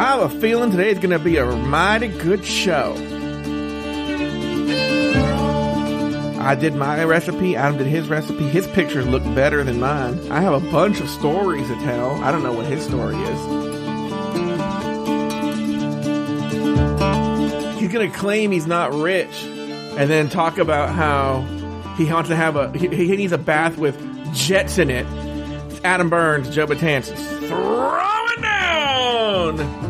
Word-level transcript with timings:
I 0.00 0.16
have 0.16 0.34
a 0.34 0.40
feeling 0.40 0.70
today 0.70 0.88
is 0.88 0.98
going 0.98 1.10
to 1.10 1.18
be 1.18 1.36
a 1.36 1.44
mighty 1.44 2.08
good 2.08 2.42
show. 2.42 2.94
I 6.40 6.54
did 6.54 6.74
my 6.74 7.04
recipe, 7.04 7.54
Adam 7.54 7.76
did 7.76 7.86
his 7.86 8.08
recipe. 8.08 8.44
His 8.44 8.66
pictures 8.68 9.06
look 9.06 9.22
better 9.34 9.62
than 9.62 9.78
mine. 9.78 10.32
I 10.32 10.40
have 10.40 10.54
a 10.54 10.70
bunch 10.70 11.02
of 11.02 11.10
stories 11.10 11.68
to 11.68 11.74
tell. 11.80 12.12
I 12.24 12.32
don't 12.32 12.42
know 12.42 12.54
what 12.54 12.64
his 12.64 12.82
story 12.82 13.14
is. 13.14 13.40
He's 17.78 17.92
going 17.92 18.10
to 18.10 18.16
claim 18.16 18.52
he's 18.52 18.66
not 18.66 18.94
rich 18.94 19.44
and 19.44 20.08
then 20.08 20.30
talk 20.30 20.56
about 20.56 20.94
how 20.94 21.42
he 21.98 22.10
wants 22.10 22.30
to 22.30 22.36
have 22.36 22.56
a, 22.56 22.72
he, 22.72 22.88
he 22.88 23.16
needs 23.16 23.32
a 23.32 23.38
bath 23.38 23.76
with 23.76 23.98
jets 24.34 24.78
in 24.78 24.88
it. 24.88 25.04
It's 25.70 25.84
Adam 25.84 26.08
Burns, 26.08 26.48
Joe 26.48 26.66
Batanzas. 26.66 27.18
Throw 27.48 28.26
it 28.28 28.40
down! 28.40 29.89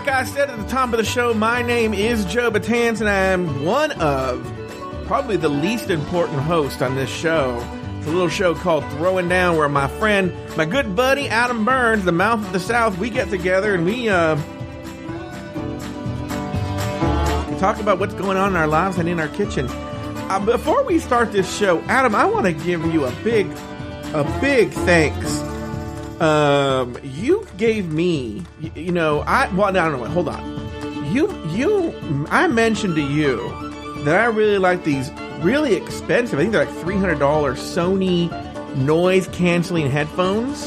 Like 0.00 0.08
I 0.08 0.24
said 0.24 0.48
at 0.48 0.56
the 0.56 0.66
top 0.66 0.94
of 0.94 0.96
the 0.96 1.04
show, 1.04 1.34
my 1.34 1.60
name 1.60 1.92
is 1.92 2.24
Joe 2.24 2.50
Betance, 2.50 3.00
and 3.00 3.08
I'm 3.10 3.66
one 3.66 3.92
of 4.00 4.42
probably 5.06 5.36
the 5.36 5.50
least 5.50 5.90
important 5.90 6.40
host 6.40 6.80
on 6.80 6.94
this 6.94 7.10
show. 7.10 7.58
It's 7.98 8.06
a 8.06 8.10
little 8.10 8.30
show 8.30 8.54
called 8.54 8.82
Throwing 8.92 9.28
Down, 9.28 9.58
where 9.58 9.68
my 9.68 9.88
friend, 9.88 10.32
my 10.56 10.64
good 10.64 10.96
buddy 10.96 11.28
Adam 11.28 11.66
Burns, 11.66 12.06
the 12.06 12.12
mouth 12.12 12.42
of 12.42 12.50
the 12.50 12.60
South, 12.60 12.96
we 12.96 13.10
get 13.10 13.28
together 13.28 13.74
and 13.74 13.84
we 13.84 14.08
uh, 14.08 14.36
talk 17.58 17.78
about 17.78 17.98
what's 17.98 18.14
going 18.14 18.38
on 18.38 18.52
in 18.52 18.56
our 18.56 18.68
lives 18.68 18.96
and 18.96 19.06
in 19.06 19.20
our 19.20 19.28
kitchen. 19.28 19.66
Uh, 19.68 20.42
before 20.42 20.82
we 20.82 20.98
start 20.98 21.30
this 21.30 21.58
show, 21.58 21.78
Adam, 21.88 22.14
I 22.14 22.24
want 22.24 22.46
to 22.46 22.52
give 22.52 22.82
you 22.86 23.04
a 23.04 23.12
big, 23.22 23.48
a 24.14 24.24
big 24.40 24.70
thanks 24.70 25.49
um, 26.20 26.96
you 27.02 27.46
gave 27.56 27.88
me, 27.90 28.42
you, 28.60 28.70
you 28.74 28.92
know, 28.92 29.20
I 29.20 29.52
well, 29.54 29.72
no, 29.72 29.90
no, 29.90 29.98
wait, 30.02 30.10
hold 30.10 30.28
on. 30.28 30.60
You, 31.12 31.32
you, 31.48 31.92
I 32.28 32.46
mentioned 32.46 32.94
to 32.94 33.02
you 33.02 33.38
that 34.04 34.20
I 34.20 34.26
really 34.26 34.58
like 34.58 34.84
these 34.84 35.10
really 35.40 35.74
expensive. 35.74 36.38
I 36.38 36.42
think 36.42 36.52
they're 36.52 36.64
like 36.66 36.74
three 36.76 36.96
hundred 36.96 37.18
dollars 37.18 37.58
Sony 37.58 38.30
noise 38.76 39.26
canceling 39.28 39.90
headphones. 39.90 40.62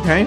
Okay. 0.00 0.26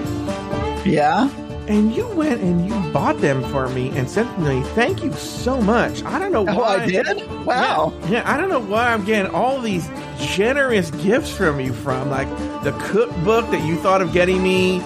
Yeah. 0.88 1.28
And 1.68 1.94
you 1.94 2.06
went 2.10 2.40
and 2.40 2.66
you 2.66 2.92
bought 2.92 3.20
them 3.20 3.42
for 3.50 3.68
me 3.68 3.90
and 3.98 4.08
sent 4.08 4.28
them 4.36 4.44
to 4.44 4.54
me. 4.54 4.62
Thank 4.74 5.02
you 5.02 5.12
so 5.14 5.60
much. 5.60 6.02
I 6.04 6.18
don't 6.20 6.30
know 6.32 6.44
why 6.44 6.54
Oh, 6.54 6.62
I 6.64 6.86
did? 6.86 7.28
Wow. 7.44 7.92
Yeah, 8.04 8.10
yeah, 8.10 8.32
I 8.32 8.36
don't 8.36 8.48
know 8.48 8.60
why 8.60 8.92
I'm 8.92 9.04
getting 9.04 9.30
all 9.32 9.60
these 9.60 9.86
generous 10.20 10.90
gifts 10.92 11.30
from 11.30 11.58
you 11.60 11.72
from 11.72 12.08
like 12.08 12.28
the 12.66 12.72
cookbook 12.72 13.48
that 13.52 13.64
you 13.64 13.76
thought 13.76 14.02
of 14.02 14.12
getting 14.12 14.42
me 14.42 14.82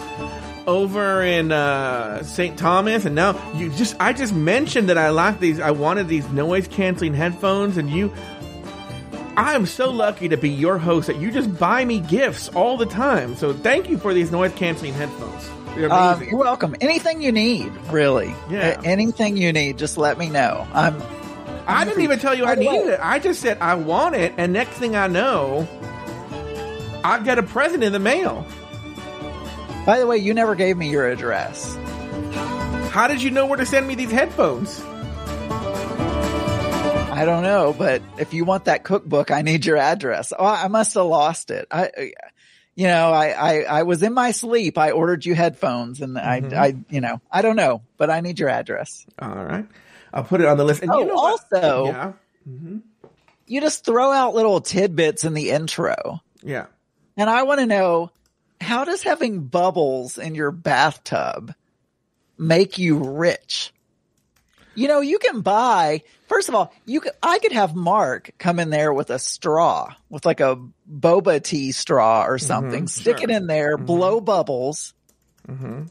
over 0.67 1.23
in 1.23 1.51
uh, 1.51 2.23
St. 2.23 2.59
Thomas, 2.59 3.07
and 3.07 3.15
now 3.15 3.41
you 3.55 3.71
just 3.71 3.97
I 3.99 4.13
just 4.13 4.35
mentioned 4.35 4.91
that 4.91 4.99
I 4.99 5.09
like 5.09 5.41
these. 5.41 5.59
I 5.59 5.71
wanted 5.71 6.07
these 6.07 6.29
noise 6.29 6.69
canceling 6.69 7.15
headphones, 7.15 7.79
and 7.79 7.89
you. 7.89 8.13
I 9.35 9.55
am 9.55 9.65
so 9.65 9.91
lucky 9.91 10.29
to 10.29 10.37
be 10.37 10.51
your 10.51 10.77
host 10.77 11.07
that 11.07 11.17
you 11.17 11.31
just 11.31 11.59
buy 11.59 11.87
me 11.87 12.01
gifts 12.01 12.51
all 12.51 12.77
the 12.77 12.85
time. 12.85 13.35
So 13.35 13.55
thank 13.55 13.89
you 13.89 13.97
for 13.97 14.13
these 14.13 14.31
noise 14.31 14.53
canceling 14.53 14.93
headphones. 14.93 15.49
Um, 15.49 15.85
amazing. 15.85 16.29
you're 16.29 16.39
welcome. 16.39 16.77
Anything 16.83 17.23
you 17.23 17.33
need, 17.33 17.73
really. 17.91 18.35
Yeah. 18.51 18.79
Anything 18.85 19.39
you 19.39 19.55
need, 19.55 19.79
just 19.79 19.97
let 19.97 20.19
me 20.19 20.29
know. 20.29 20.67
I'm. 20.75 21.03
I 21.67 21.87
didn't 21.87 22.03
even 22.03 22.19
tell 22.19 22.35
you 22.35 22.45
I 22.45 22.57
way- 22.57 22.67
needed 22.67 22.89
it. 22.89 23.01
I 23.03 23.19
just 23.21 23.41
said 23.41 23.57
I 23.63 23.77
want 23.77 24.17
it, 24.17 24.35
and 24.37 24.53
next 24.53 24.73
thing 24.73 24.97
I 24.97 25.07
know, 25.07 25.67
I 27.05 27.21
get 27.25 27.39
a 27.39 27.43
present 27.43 27.83
in 27.83 27.93
the 27.93 27.99
mail. 27.99 28.47
By 29.87 29.99
the 29.99 30.07
way, 30.07 30.19
you 30.19 30.35
never 30.35 30.55
gave 30.55 30.77
me 30.77 30.91
your 30.91 31.09
address. 31.09 31.77
How 32.91 33.07
did 33.07 33.23
you 33.23 33.31
know 33.31 33.47
where 33.47 33.57
to 33.57 33.65
send 33.67 33.87
me 33.89 33.95
these 33.95 34.11
headphones? 34.11 34.81
I 37.13 37.25
don't 37.25 37.43
know, 37.43 37.75
but 37.77 38.03
if 38.19 38.33
you 38.35 38.45
want 38.45 38.65
that 38.67 38.85
cookbook, 38.85 39.31
I 39.31 39.43
need 39.43 39.65
your 39.67 39.77
address. 39.77 40.33
Oh, 40.39 40.45
I 40.45 40.69
must 40.69 40.95
have 40.95 41.07
lost 41.07 41.51
it. 41.51 41.67
I, 41.71 42.13
you 42.75 42.87
know, 42.87 43.11
I, 43.13 43.29
I, 43.29 43.63
I 43.63 43.83
was 43.83 44.03
in 44.03 44.15
my 44.15 44.31
sleep. 44.31 44.79
I 44.79 44.93
ordered 44.93 45.25
you 45.27 45.35
headphones, 45.35 46.01
and 46.01 46.17
Mm-hmm. 46.17 46.55
I, 46.55 46.59
I, 46.67 46.77
you 46.89 47.01
know, 47.01 47.21
I 47.31 47.43
don't 47.43 47.57
know, 47.57 47.83
but 47.99 48.11
I 48.11 48.21
need 48.21 48.39
your 48.39 48.49
address. 48.49 49.07
All 49.19 49.29
right, 49.45 49.67
I'll 50.15 50.25
put 50.25 50.41
it 50.41 50.47
on 50.47 50.57
the 50.57 50.65
list. 50.65 50.83
And 50.83 50.91
Oh, 50.91 51.01
you 51.01 51.07
know 51.07 51.17
also- 51.19 51.87
yeah, 51.87 52.13
You 53.47 53.61
just 53.61 53.85
throw 53.85 54.13
out 54.13 54.35
little 54.35 54.61
tidbits 54.61 55.25
in 55.25 55.35
the 55.35 55.51
intro. 55.51 56.21
yeah. 56.43 56.67
And 57.17 57.29
I 57.29 57.43
want 57.43 57.61
to 57.61 57.67
know 57.67 58.11
how 58.61 58.85
does 58.85 59.03
having 59.03 59.47
bubbles 59.47 60.19
in 60.19 60.35
your 60.35 60.51
bathtub 60.51 61.55
make 62.39 62.79
you 62.79 62.99
rich? 62.99 63.73
You 64.75 64.89
know, 64.89 65.01
you 65.01 65.19
can 65.19 65.41
buy, 65.41 66.03
first 66.29 66.49
of 66.49 66.55
all, 66.55 66.73
you 66.87 67.01
could, 67.01 67.13
I 67.23 67.39
could 67.41 67.53
have 67.53 67.75
Mark 67.75 68.31
come 68.39 68.61
in 68.61 68.71
there 68.71 68.93
with 68.93 69.11
a 69.11 69.19
straw, 69.19 69.95
with 70.09 70.25
like 70.25 70.41
a 70.41 70.59
boba 70.91 71.43
tea 71.43 71.73
straw 71.73 72.25
or 72.25 72.37
mm-hmm, 72.37 72.47
something, 72.47 72.89
stick 72.89 73.19
sure. 73.19 73.29
it 73.29 73.35
in 73.35 73.47
there, 73.47 73.77
mm-hmm. 73.77 73.87
blow 73.87 74.21
bubbles. 74.21 74.95
Mm-hmm. 75.49 75.85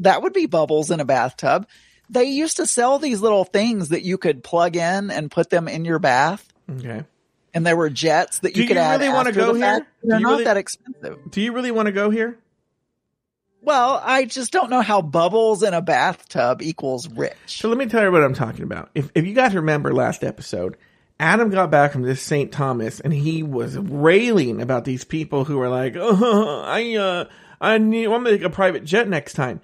That 0.00 0.22
would 0.22 0.32
be 0.32 0.46
bubbles 0.46 0.90
in 0.90 1.00
a 1.00 1.04
bathtub. 1.04 1.66
They 2.08 2.24
used 2.24 2.56
to 2.56 2.66
sell 2.66 2.98
these 2.98 3.20
little 3.20 3.44
things 3.44 3.90
that 3.90 4.02
you 4.02 4.16
could 4.16 4.42
plug 4.42 4.76
in 4.76 5.10
and 5.10 5.30
put 5.30 5.50
them 5.50 5.68
in 5.68 5.84
your 5.84 5.98
bath. 5.98 6.46
Okay. 6.70 7.04
And 7.52 7.66
there 7.66 7.76
were 7.76 7.90
jets 7.90 8.38
that 8.40 8.54
Do 8.54 8.60
you 8.62 8.68
could 8.68 8.76
you 8.76 8.80
add 8.82 9.00
really 9.00 9.12
wanna 9.12 9.28
after 9.30 9.40
go 9.40 9.52
the 9.52 9.58
here? 9.58 9.68
fact. 9.78 9.86
Do 10.02 10.08
They're 10.08 10.18
you 10.18 10.22
not 10.24 10.30
really- 10.32 10.44
that 10.44 10.56
expensive. 10.56 11.18
Do 11.30 11.40
you 11.40 11.52
really 11.52 11.70
want 11.70 11.86
to 11.86 11.92
go 11.92 12.10
here? 12.10 12.38
Well, 13.62 14.00
I 14.02 14.24
just 14.24 14.52
don't 14.52 14.70
know 14.70 14.80
how 14.80 15.02
bubbles 15.02 15.62
in 15.62 15.74
a 15.74 15.82
bathtub 15.82 16.62
equals 16.62 17.08
rich. 17.10 17.34
So 17.46 17.68
let 17.68 17.76
me 17.76 17.86
tell 17.86 18.02
you 18.02 18.10
what 18.10 18.22
I'm 18.24 18.32
talking 18.34 18.62
about. 18.62 18.90
If 18.94 19.10
if 19.14 19.26
you 19.26 19.34
guys 19.34 19.54
remember 19.54 19.92
last 19.92 20.24
episode, 20.24 20.76
Adam 21.18 21.50
got 21.50 21.70
back 21.70 21.92
from 21.92 22.02
this 22.02 22.22
St. 22.22 22.50
Thomas 22.50 23.00
and 23.00 23.12
he 23.12 23.42
was 23.42 23.76
railing 23.76 24.62
about 24.62 24.86
these 24.86 25.04
people 25.04 25.44
who 25.44 25.58
were 25.58 25.68
like, 25.68 25.94
"Oh, 25.96 26.62
I 26.66 26.94
uh 26.96 27.24
I 27.60 27.76
need 27.78 28.06
I'm 28.06 28.24
gonna 28.24 28.30
take 28.30 28.42
a 28.42 28.50
private 28.50 28.84
jet 28.84 29.08
next 29.08 29.34
time." 29.34 29.60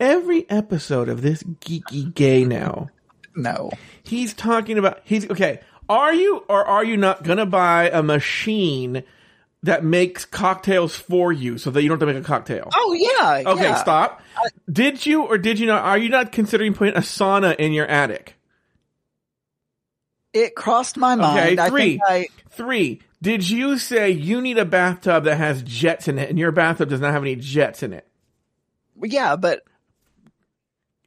Every 0.00 0.48
episode 0.48 1.08
of 1.10 1.20
this 1.20 1.42
geeky 1.42 2.12
gay 2.14 2.44
now, 2.44 2.88
No. 3.36 3.70
he's 4.02 4.32
talking 4.32 4.78
about 4.78 5.00
he's 5.04 5.28
okay. 5.30 5.60
Are 5.88 6.14
you 6.14 6.44
or 6.48 6.64
are 6.64 6.84
you 6.84 6.96
not 6.96 7.22
gonna 7.22 7.46
buy 7.46 7.90
a 7.90 8.02
machine 8.02 9.04
that 9.62 9.84
makes 9.84 10.24
cocktails 10.24 10.96
for 10.96 11.32
you 11.32 11.58
so 11.58 11.70
that 11.70 11.82
you 11.82 11.88
don't 11.88 12.00
have 12.00 12.08
to 12.08 12.14
make 12.14 12.22
a 12.22 12.26
cocktail? 12.26 12.70
Oh 12.74 12.92
yeah. 12.92 13.50
Okay, 13.50 13.64
yeah. 13.64 13.74
stop. 13.76 14.22
Did 14.70 15.04
you 15.04 15.24
or 15.24 15.38
did 15.38 15.58
you 15.58 15.66
not? 15.66 15.84
Are 15.84 15.98
you 15.98 16.08
not 16.08 16.32
considering 16.32 16.74
putting 16.74 16.94
a 16.96 17.00
sauna 17.00 17.56
in 17.56 17.72
your 17.72 17.86
attic? 17.86 18.36
It 20.32 20.56
crossed 20.56 20.96
my 20.96 21.14
mind. 21.14 21.58
Okay, 21.58 21.68
three. 21.68 22.00
I 22.06 22.12
think 22.12 22.32
Three. 22.54 23.02
Did 23.20 23.48
you 23.48 23.78
say 23.78 24.10
you 24.10 24.40
need 24.40 24.58
a 24.58 24.64
bathtub 24.64 25.24
that 25.24 25.38
has 25.38 25.62
jets 25.62 26.08
in 26.08 26.18
it, 26.18 26.30
and 26.30 26.38
your 26.38 26.52
bathtub 26.52 26.88
does 26.88 27.00
not 27.00 27.12
have 27.12 27.22
any 27.22 27.36
jets 27.36 27.82
in 27.82 27.92
it? 27.92 28.06
Yeah, 29.02 29.36
but, 29.36 29.62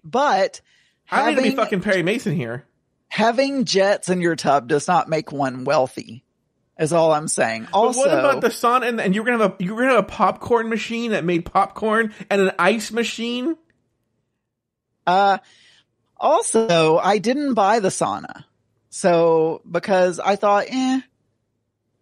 but 0.03 0.61
I 1.09 1.29
need 1.29 1.35
to 1.37 1.41
be 1.43 1.51
fucking 1.51 1.81
Perry 1.81 2.03
Mason 2.03 2.35
here. 2.35 2.65
Having 3.17 3.65
jets 3.65 4.09
in 4.09 4.21
your 4.21 4.35
tub 4.35 4.67
does 4.67 4.87
not 4.87 5.09
make 5.09 5.31
one 5.31 5.63
wealthy. 5.63 6.23
Is 6.79 6.93
all 6.93 7.11
I'm 7.11 7.27
saying. 7.27 7.63
But 7.63 7.73
Also, 7.75 8.01
what 8.01 8.09
about 8.11 8.41
the 8.41 8.49
sauna? 8.49 8.87
And, 8.87 9.01
and 9.01 9.15
you're 9.15 9.25
gonna 9.25 9.39
have 9.39 9.55
a 9.59 9.63
you're 9.63 9.75
gonna 9.77 9.95
have 9.95 10.03
a 10.03 10.03
popcorn 10.03 10.69
machine 10.69 11.09
that 11.11 11.25
made 11.25 11.43
popcorn 11.43 12.13
and 12.29 12.39
an 12.39 12.51
ice 12.59 12.91
machine. 12.91 13.57
Uh, 15.07 15.39
also, 16.15 16.97
I 16.99 17.17
didn't 17.17 17.55
buy 17.55 17.79
the 17.79 17.87
sauna. 17.89 18.43
So, 18.89 19.61
because 19.69 20.19
I 20.19 20.35
thought, 20.35 20.65
eh, 20.69 21.01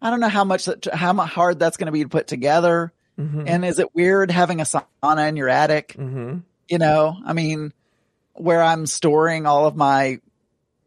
I 0.01 0.09
don't 0.09 0.19
know 0.19 0.29
how 0.29 0.43
much, 0.43 0.65
that- 0.65 0.93
how 0.93 1.13
hard 1.13 1.59
that's 1.59 1.77
going 1.77 1.87
to 1.87 1.91
be 1.91 2.03
to 2.03 2.09
put 2.09 2.27
together. 2.27 2.91
Mm-hmm. 3.19 3.43
And 3.47 3.65
is 3.65 3.79
it 3.79 3.95
weird 3.95 4.31
having 4.31 4.59
a 4.59 4.63
sauna 4.63 5.29
in 5.29 5.37
your 5.37 5.49
attic? 5.49 5.95
Mm-hmm. 5.97 6.39
You 6.67 6.77
know, 6.77 7.17
I 7.25 7.33
mean, 7.33 7.73
where 8.33 8.61
I'm 8.61 8.85
storing 8.87 9.45
all 9.45 9.67
of 9.67 9.75
my 9.75 10.19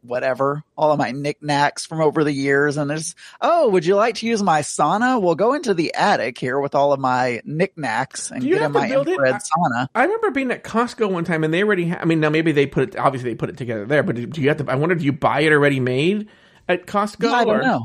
whatever, 0.01 0.63
all 0.77 0.91
of 0.91 0.97
my 0.97 1.11
knickknacks 1.11 1.85
from 1.85 2.01
over 2.01 2.23
the 2.23 2.31
years. 2.31 2.77
And 2.77 2.89
there's, 2.89 3.15
oh, 3.41 3.69
would 3.69 3.85
you 3.85 3.95
like 3.95 4.15
to 4.15 4.25
use 4.27 4.41
my 4.41 4.61
sauna? 4.61 5.21
We'll 5.21 5.35
go 5.35 5.53
into 5.53 5.73
the 5.73 5.93
attic 5.93 6.37
here 6.37 6.59
with 6.59 6.75
all 6.75 6.93
of 6.93 6.99
my 6.99 7.41
knickknacks 7.45 8.31
and 8.31 8.43
get 8.43 8.61
in 8.61 8.71
my 8.71 8.87
it? 8.87 9.07
infrared 9.07 9.35
I- 9.35 9.37
sauna. 9.39 9.87
I 9.95 10.03
remember 10.03 10.31
being 10.31 10.51
at 10.51 10.63
Costco 10.63 11.11
one 11.11 11.23
time, 11.25 11.43
and 11.43 11.53
they 11.53 11.63
already. 11.63 11.89
Ha- 11.89 11.99
I 12.01 12.05
mean, 12.05 12.19
now 12.19 12.29
maybe 12.29 12.51
they 12.51 12.65
put 12.65 12.89
it. 12.89 12.95
Obviously, 12.97 13.31
they 13.31 13.35
put 13.35 13.49
it 13.49 13.57
together 13.57 13.85
there. 13.85 14.03
But 14.03 14.15
do 14.15 14.41
you 14.41 14.47
have 14.49 14.57
to? 14.57 14.71
I 14.71 14.75
wonder, 14.75 14.95
do 14.95 15.03
you 15.05 15.13
buy 15.13 15.41
it 15.41 15.51
already 15.51 15.79
made 15.79 16.29
at 16.67 16.85
Costco? 16.85 17.23
Yeah, 17.23 17.33
I 17.33 17.45
don't 17.45 17.57
or- 17.57 17.61
know. 17.61 17.81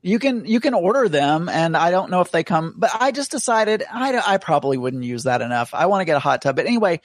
You 0.00 0.20
can 0.20 0.44
you 0.44 0.60
can 0.60 0.74
order 0.74 1.08
them, 1.08 1.48
and 1.48 1.76
I 1.76 1.90
don't 1.90 2.08
know 2.10 2.20
if 2.20 2.30
they 2.30 2.44
come. 2.44 2.74
But 2.76 2.90
I 2.98 3.10
just 3.10 3.32
decided 3.32 3.82
I 3.92 4.16
I 4.24 4.36
probably 4.38 4.78
wouldn't 4.78 5.02
use 5.02 5.24
that 5.24 5.42
enough. 5.42 5.74
I 5.74 5.86
want 5.86 6.02
to 6.02 6.04
get 6.04 6.16
a 6.16 6.20
hot 6.20 6.40
tub, 6.40 6.54
but 6.54 6.66
anyway, 6.66 7.00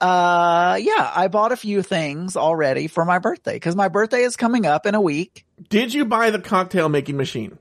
Uh, 0.00 0.78
yeah, 0.80 1.10
I 1.14 1.28
bought 1.28 1.52
a 1.52 1.56
few 1.56 1.82
things 1.82 2.36
already 2.36 2.86
for 2.86 3.04
my 3.04 3.18
birthday 3.18 3.54
because 3.54 3.76
my 3.76 3.88
birthday 3.88 4.22
is 4.22 4.36
coming 4.36 4.64
up 4.64 4.86
in 4.86 4.94
a 4.94 5.00
week. 5.00 5.44
Did 5.68 5.92
you 5.92 6.04
buy 6.04 6.30
the 6.30 6.38
cocktail 6.38 6.88
making 6.88 7.16
machine? 7.16 7.58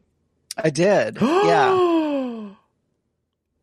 I 0.57 0.69
did. 0.69 1.17
yeah. 1.21 2.49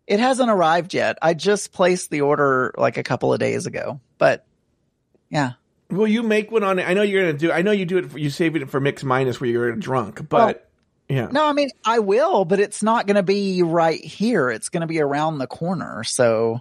It 0.06 0.20
hasn't 0.20 0.50
arrived 0.50 0.94
yet. 0.94 1.18
I 1.22 1.34
just 1.34 1.72
placed 1.72 2.10
the 2.10 2.20
order 2.20 2.74
like 2.76 2.96
a 2.96 3.02
couple 3.02 3.32
of 3.32 3.40
days 3.40 3.66
ago, 3.66 4.00
but 4.18 4.46
yeah. 5.30 5.52
Will 5.90 6.06
you 6.06 6.22
make 6.22 6.50
one 6.50 6.62
on? 6.62 6.78
I 6.78 6.94
know 6.94 7.02
you're 7.02 7.22
gonna 7.22 7.38
do. 7.38 7.50
I 7.50 7.62
know 7.62 7.72
you 7.72 7.86
do 7.86 7.98
it. 7.98 8.10
For, 8.10 8.18
you 8.18 8.30
save 8.30 8.56
it 8.56 8.68
for 8.68 8.80
mix 8.80 9.02
minus 9.04 9.40
where 9.40 9.48
you're 9.48 9.72
drunk, 9.72 10.28
but 10.28 10.68
yeah. 11.08 11.28
No, 11.30 11.44
I 11.44 11.52
mean 11.52 11.70
I 11.84 12.00
will, 12.00 12.44
but 12.44 12.60
it's 12.60 12.82
not 12.82 13.06
going 13.06 13.16
to 13.16 13.22
be 13.22 13.62
right 13.62 14.02
here. 14.02 14.50
It's 14.50 14.68
going 14.68 14.80
to 14.80 14.86
be 14.86 15.00
around 15.00 15.38
the 15.38 15.46
corner. 15.46 16.02
So 16.04 16.60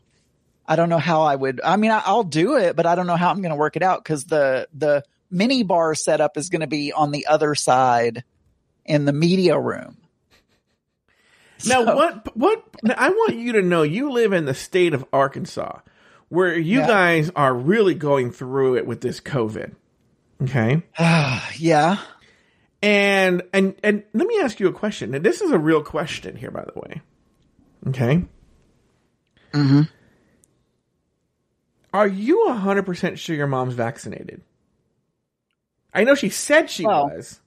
I 0.68 0.76
don't 0.76 0.90
know 0.90 0.98
how 1.00 1.22
I 1.24 1.36
would. 1.36 1.62
I 1.64 1.76
mean, 1.78 1.92
I, 1.92 2.02
I'll 2.06 2.24
do 2.24 2.56
it, 2.58 2.76
but 2.76 2.86
I 2.86 2.96
don't 2.96 3.08
know 3.08 3.16
how 3.16 3.30
I'm 3.30 3.42
going 3.42 3.52
to 3.52 3.56
work 3.56 3.76
it 3.76 3.84
out 3.84 4.04
because 4.04 4.26
the 4.26 4.68
the 4.74 5.04
mini 5.30 5.64
bar 5.64 5.94
setup 5.96 6.38
is 6.38 6.50
going 6.50 6.62
to 6.62 6.68
be 6.68 6.92
on 6.94 7.12
the 7.12 7.28
other 7.28 7.56
side 7.56 8.24
in 8.86 9.06
the 9.06 9.14
media 9.14 9.60
room. 9.60 9.98
Now, 11.68 11.86
So- 11.86 11.96
what? 11.96 12.36
What? 12.38 12.64
now, 12.84 12.96
I 12.98 13.10
want 13.10 13.36
you 13.38 13.54
to 13.54 13.62
know. 13.62 13.84
You 13.84 14.12
live 14.12 14.34
in 14.34 14.46
the 14.46 14.54
state 14.54 14.94
of 14.94 15.06
Arkansas, 15.14 15.80
where 16.30 16.56
you 16.58 16.80
Yeah. 16.80 16.88
guys 16.88 17.32
are 17.36 17.54
really 17.54 17.94
going 17.96 18.32
through 18.32 18.76
it 18.78 18.86
with 18.86 19.00
this 19.02 19.20
COVID. 19.22 19.74
Okay. 20.44 20.84
yeah. 21.58 21.98
And 22.84 23.42
and 23.54 23.74
and 23.84 24.04
let 24.14 24.28
me 24.28 24.40
ask 24.42 24.60
you 24.60 24.68
a 24.68 24.74
question. 24.74 25.16
And 25.16 25.26
this 25.26 25.40
is 25.42 25.52
a 25.52 25.58
real 25.58 25.82
question 25.82 26.36
here, 26.36 26.52
by 26.52 26.66
the 26.66 26.78
way. 26.80 27.02
Okay. 27.88 28.26
Mm-hmm. 29.54 29.82
Are 31.95 32.07
you 32.07 32.50
hundred 32.51 32.83
percent 32.86 33.18
sure 33.19 33.36
your 33.36 33.47
mom's 33.47 33.74
vaccinated? 33.74 34.42
I 35.94 36.03
know 36.03 36.13
she 36.15 36.30
said 36.30 36.69
she 36.69 36.86
Well, 36.86 37.06
was. 37.07 37.39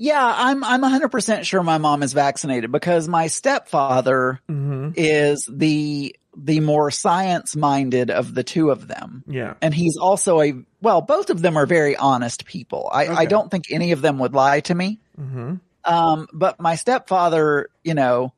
Yeah, 0.00 0.20
I'm 0.22 0.62
I'm 0.64 0.82
100% 0.82 1.44
sure 1.44 1.62
my 1.62 1.78
mom 1.78 2.02
is 2.04 2.12
vaccinated 2.12 2.70
because 2.72 3.08
my 3.08 3.26
stepfather 3.28 4.40
Mm-hmm. 4.48 4.90
is 4.96 5.48
the 5.50 6.14
the 6.36 6.60
more 6.60 6.90
science 6.92 7.56
minded 7.56 8.10
of 8.10 8.32
the 8.34 8.44
two 8.44 8.70
of 8.70 8.86
them. 8.86 9.24
Yeah. 9.26 9.54
And 9.60 9.74
he's 9.74 9.96
also 9.96 10.40
a 10.40 10.54
well, 10.80 11.00
both 11.00 11.30
of 11.30 11.42
them 11.42 11.56
are 11.56 11.66
very 11.66 11.96
honest 11.96 12.44
people. 12.46 12.88
I, 12.92 13.08
I 13.08 13.24
don't 13.26 13.50
think 13.50 13.64
any 13.72 13.90
of 13.92 14.00
them 14.02 14.18
would 14.20 14.34
lie 14.34 14.60
to 14.60 14.74
me. 14.74 15.00
Mm-hmm. 15.20 15.54
Um, 15.84 16.28
but 16.32 16.60
my 16.60 16.76
stepfather, 16.76 17.68
you 17.82 17.94
know, 17.94 18.32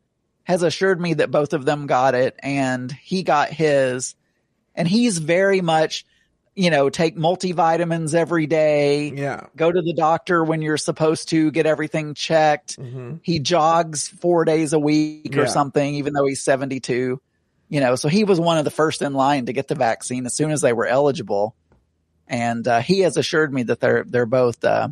has 0.44 0.62
assured 0.62 0.98
me 1.00 1.14
that 1.14 1.30
both 1.30 1.52
of 1.52 1.64
them 1.66 1.86
got 1.86 2.14
it 2.14 2.36
and 2.42 2.90
he 2.90 3.22
got 3.22 3.50
his 3.50 4.14
and 4.80 4.88
he's 4.88 5.18
very 5.18 5.60
much, 5.60 6.04
you 6.54 6.70
know, 6.70 6.88
take 6.90 7.16
multivitamins 7.16 8.14
every 8.14 8.46
day, 8.46 9.10
Yeah. 9.10 9.46
go 9.56 9.70
to 9.70 9.80
the 9.82 9.92
doctor 9.92 10.42
when 10.42 10.62
you're 10.62 10.76
supposed 10.78 11.28
to 11.30 11.50
get 11.50 11.66
everything 11.66 12.14
checked. 12.14 12.78
Mm-hmm. 12.78 13.16
He 13.22 13.38
jogs 13.38 14.08
four 14.08 14.44
days 14.44 14.72
a 14.72 14.78
week 14.78 15.34
Yeah. 15.34 15.42
or 15.42 15.46
something, 15.46 15.94
even 15.96 16.12
though 16.14 16.26
he's 16.26 16.42
72. 16.42 17.20
You 17.68 17.80
know, 17.80 17.94
so 17.94 18.08
he 18.08 18.24
was 18.24 18.40
one 18.40 18.58
of 18.58 18.64
the 18.64 18.70
first 18.70 19.00
in 19.02 19.12
line 19.14 19.46
to 19.46 19.52
get 19.52 19.68
the 19.68 19.74
vaccine 19.76 20.26
as 20.26 20.34
soon 20.34 20.50
as 20.50 20.60
they 20.60 20.72
were 20.72 20.86
eligible. 20.86 21.54
And, 22.26 22.66
uh, 22.66 22.80
he 22.80 23.00
has 23.00 23.16
assured 23.16 23.52
me 23.52 23.62
that 23.64 23.80
they're, 23.80 24.04
they're 24.06 24.26
both, 24.26 24.64
uh, 24.64 24.88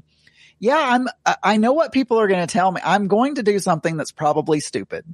yeah, 0.60 0.76
I'm, 0.78 1.08
I- 1.26 1.36
I 1.42 1.56
know 1.56 1.72
what 1.72 1.92
people 1.92 2.18
are 2.20 2.28
going 2.28 2.46
to 2.46 2.52
tell 2.52 2.70
me. 2.70 2.80
I'm 2.84 3.08
going 3.08 3.36
to 3.36 3.42
do 3.42 3.58
something 3.58 3.96
that's 3.96 4.12
probably 4.12 4.60
stupid. 4.60 5.04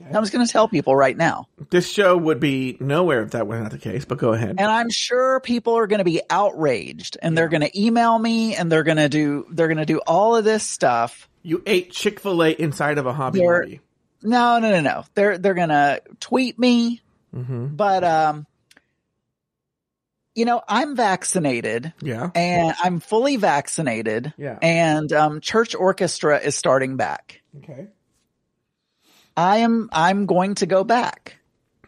Okay. 0.00 0.06
I'm 0.14 0.22
just 0.22 0.32
going 0.32 0.46
to 0.46 0.52
tell 0.52 0.68
people 0.68 0.94
right 0.94 1.16
now. 1.16 1.48
This 1.70 1.88
show 1.90 2.16
would 2.16 2.38
be 2.40 2.76
nowhere 2.80 3.22
if 3.22 3.32
that 3.32 3.46
were 3.46 3.58
not 3.58 3.70
the 3.72 3.78
case. 3.78 4.04
But 4.04 4.18
go 4.18 4.32
ahead. 4.32 4.50
And 4.50 4.60
I'm 4.60 4.90
sure 4.90 5.40
people 5.40 5.74
are 5.76 5.86
going 5.86 5.98
to 5.98 6.04
be 6.04 6.20
outraged 6.30 7.16
and 7.20 7.36
they're 7.36 7.48
going 7.48 7.62
to 7.62 7.80
email 7.80 8.18
me 8.18 8.54
and 8.54 8.70
they're 8.70 8.84
going 8.84 8.96
to 8.98 9.08
do, 9.08 9.46
they're 9.50 9.66
going 9.68 9.78
to 9.78 9.86
do 9.86 9.98
all 10.06 10.36
of 10.36 10.44
this 10.44 10.62
stuff. 10.62 11.28
You 11.42 11.62
ate 11.66 11.90
Chick 11.90 12.20
Fil 12.20 12.42
A 12.44 12.50
inside 12.50 12.98
of 12.98 13.06
a 13.06 13.12
Hobby 13.12 13.40
They're- 13.40 13.60
Lobby. 13.62 13.80
No, 14.22 14.58
no, 14.58 14.70
no, 14.70 14.80
no. 14.80 15.04
They're, 15.14 15.38
they're 15.38 15.54
going 15.54 15.68
to 15.68 16.00
tweet 16.20 16.58
me, 16.58 17.00
Mm-hmm. 17.34 17.66
but, 17.76 18.02
um, 18.04 18.46
you 20.34 20.44
know, 20.44 20.62
I'm 20.68 20.96
vaccinated 20.96 21.92
Yeah. 22.00 22.30
and 22.34 22.74
I'm 22.82 23.00
fully 23.00 23.36
vaccinated 23.36 24.32
Yeah. 24.38 24.58
and, 24.62 25.12
um, 25.12 25.40
church 25.40 25.74
orchestra 25.74 26.38
is 26.38 26.54
starting 26.54 26.96
back. 26.96 27.42
Okay. 27.58 27.88
I 29.38 29.58
am, 29.58 29.88
I'm 29.92 30.26
going 30.26 30.56
to 30.56 30.66
go 30.66 30.82
back 30.84 31.36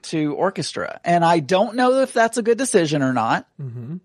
to 0.03 0.35
orchestra 0.35 1.01
and 1.05 1.25
I 1.25 1.41
don't 1.41 1.75
know 1.77 2.01
if 2.01 2.13
that's 2.13 2.39
a 2.39 2.43
good 2.43 2.57
decision 2.59 3.03
or 3.03 3.13
not. 3.13 3.47
Mm-hmm. 3.61 3.97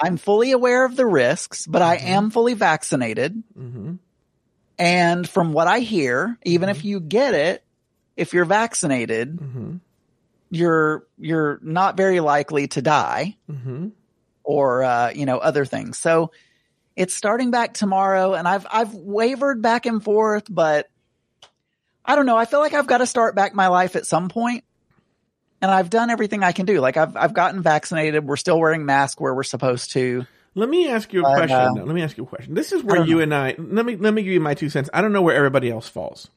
I'm 0.00 0.16
fully 0.16 0.52
aware 0.52 0.84
of 0.84 0.96
the 0.96 1.06
risks, 1.06 1.66
but 1.66 1.82
I 1.82 1.96
am 1.96 2.30
fully 2.30 2.54
vaccinated. 2.54 3.42
Mm-hmm. 3.58 3.94
And 4.78 5.28
from 5.28 5.52
what 5.52 5.66
I 5.68 5.80
hear, 5.80 6.38
even 6.44 6.68
if 6.68 6.84
you 6.84 6.98
get 7.00 7.34
it, 7.34 7.62
if 8.16 8.32
you're 8.32 8.44
vaccinated, 8.46 9.36
Mm-hmm. 9.36 9.76
you're 10.50 11.06
you're 11.18 11.58
not 11.62 11.96
very 11.96 12.20
likely 12.20 12.68
to 12.68 12.82
die 12.82 13.36
Mm-hmm. 13.50 13.88
or 14.44 14.82
uh, 14.84 15.10
you 15.14 15.26
know 15.26 15.38
other 15.38 15.64
things. 15.64 15.98
So 15.98 16.30
it's 16.96 17.14
starting 17.14 17.50
back 17.50 17.74
tomorrow, 17.74 18.34
and 18.34 18.46
I've 18.48 18.66
I've 18.70 18.94
wavered 18.94 19.62
back 19.62 19.86
and 19.86 20.02
forth, 20.02 20.44
but 20.50 20.90
I 22.04 22.16
don't 22.16 22.26
know. 22.26 22.36
I 22.36 22.44
feel 22.44 22.60
like 22.60 22.74
I've 22.74 22.86
got 22.86 22.98
to 22.98 23.06
start 23.06 23.34
back 23.34 23.54
my 23.54 23.68
life 23.68 23.96
at 23.96 24.06
some 24.06 24.28
point, 24.28 24.64
and 25.60 25.70
I've 25.70 25.90
done 25.90 26.10
everything 26.10 26.42
I 26.42 26.52
can 26.52 26.66
do. 26.66 26.80
Like 26.80 26.96
I've 26.96 27.16
I've 27.16 27.34
gotten 27.34 27.62
vaccinated. 27.62 28.24
We're 28.24 28.36
still 28.36 28.58
wearing 28.58 28.84
masks 28.84 29.20
where 29.20 29.34
we're 29.34 29.42
supposed 29.42 29.92
to. 29.92 30.26
Let 30.54 30.68
me 30.68 30.88
ask 30.88 31.12
you 31.12 31.24
a 31.24 31.34
question. 31.34 31.56
uh. 31.56 31.72
Let 31.72 31.94
me 31.94 32.02
ask 32.02 32.16
you 32.16 32.24
a 32.24 32.26
question. 32.26 32.54
This 32.54 32.72
is 32.72 32.82
where 32.82 33.04
you 33.04 33.16
know. 33.16 33.22
and 33.22 33.34
I 33.34 33.54
let 33.58 33.86
me 33.86 33.96
let 33.96 34.12
me 34.12 34.22
give 34.22 34.32
you 34.32 34.40
my 34.40 34.54
two 34.54 34.68
cents. 34.68 34.90
I 34.92 35.00
don't 35.00 35.12
know 35.12 35.22
where 35.22 35.36
everybody 35.36 35.70
else 35.70 35.88
falls. 35.88 36.28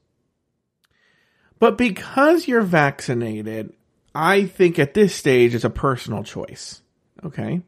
But 1.59 1.77
because 1.77 2.47
you're 2.47 2.61
vaccinated, 2.61 3.73
I 4.13 4.45
think 4.45 4.77
at 4.77 4.93
this 4.93 5.15
stage 5.15 5.55
it's 5.55 5.63
a 5.63 5.69
personal 5.69 6.23
choice. 6.23 6.81
Okay? 7.23 7.61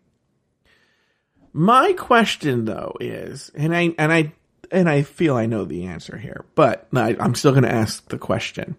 My 1.53 1.93
question 1.93 2.65
though 2.65 2.95
is, 2.99 3.51
and 3.55 3.75
I 3.75 3.95
and 3.97 4.13
I 4.13 4.33
and 4.71 4.89
I 4.89 5.01
feel 5.03 5.35
I 5.35 5.45
know 5.45 5.65
the 5.65 5.85
answer 5.85 6.17
here, 6.17 6.45
but 6.55 6.87
I, 6.93 7.15
I'm 7.19 7.35
still 7.35 7.51
going 7.51 7.63
to 7.63 7.71
ask 7.73 8.07
the 8.09 8.17
question. 8.17 8.75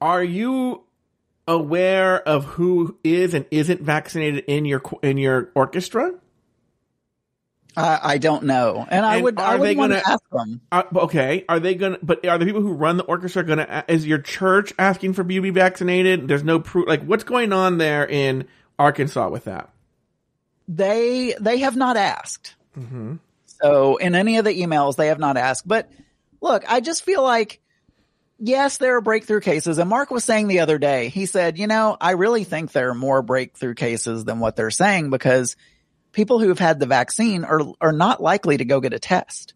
Are 0.00 0.22
you 0.22 0.82
aware 1.48 2.20
of 2.28 2.44
who 2.44 2.96
is 3.02 3.34
and 3.34 3.46
isn't 3.50 3.80
vaccinated 3.80 4.44
in 4.46 4.64
your 4.64 4.82
in 5.02 5.16
your 5.16 5.50
orchestra? 5.54 6.12
I, 7.78 8.00
I 8.02 8.18
don't 8.18 8.44
know, 8.44 8.86
and 8.90 9.04
I 9.04 9.16
And 9.16 9.24
would 9.24 9.38
I 9.38 9.54
are 9.54 9.58
would 9.58 9.66
they 9.66 9.74
gonna- 9.74 10.00
to 10.00 10.08
ask 10.08 10.22
them. 10.30 10.60
Uh, 10.72 10.82
okay, 10.96 11.44
are 11.48 11.60
they 11.60 11.74
gonna? 11.74 11.98
But 12.02 12.26
are 12.26 12.38
the 12.38 12.44
people 12.46 12.62
who 12.62 12.72
run 12.72 12.96
the 12.96 13.04
orchestra 13.04 13.42
gonna? 13.42 13.84
Is 13.88 14.06
your 14.06 14.18
church 14.18 14.72
asking 14.78 15.12
for 15.14 15.22
you 15.30 15.40
to 15.40 15.42
be 15.42 15.50
vaccinated? 15.50 16.28
There's 16.28 16.44
no 16.44 16.58
proof. 16.60 16.86
Like, 16.88 17.02
what's 17.04 17.24
going 17.24 17.52
on 17.52 17.78
there 17.78 18.06
in 18.06 18.46
Arkansas 18.78 19.28
with 19.28 19.44
that? 19.44 19.70
They 20.68 21.34
they 21.40 21.58
have 21.58 21.76
not 21.76 21.96
asked. 21.96 22.54
Mm-hmm. 22.78 23.16
So 23.44 23.96
in 23.96 24.14
any 24.14 24.38
of 24.38 24.44
the 24.44 24.60
emails, 24.60 24.96
they 24.96 25.08
have 25.08 25.18
not 25.18 25.36
asked. 25.36 25.66
But 25.66 25.90
look, 26.40 26.64
I 26.68 26.80
just 26.80 27.04
feel 27.04 27.22
like, 27.22 27.60
yes, 28.38 28.78
there 28.78 28.96
are 28.96 29.00
breakthrough 29.00 29.40
cases. 29.40 29.78
And 29.78 29.88
Mark 29.88 30.10
was 30.10 30.24
saying 30.24 30.48
the 30.48 30.60
other 30.60 30.78
day, 30.78 31.08
he 31.08 31.26
said, 31.26 31.58
you 31.58 31.66
know, 31.66 31.96
I 32.00 32.12
really 32.12 32.44
think 32.44 32.72
there 32.72 32.90
are 32.90 32.94
more 32.94 33.22
breakthrough 33.22 33.74
cases 33.74 34.24
than 34.24 34.40
what 34.40 34.56
they're 34.56 34.70
saying 34.70 35.10
because 35.10 35.56
people 36.12 36.38
who 36.38 36.48
have 36.48 36.58
had 36.58 36.80
the 36.80 36.86
vaccine 36.86 37.44
are, 37.44 37.62
are 37.80 37.92
not 37.92 38.22
likely 38.22 38.56
to 38.56 38.64
go 38.64 38.80
get 38.80 38.92
a 38.92 38.98
test. 38.98 39.54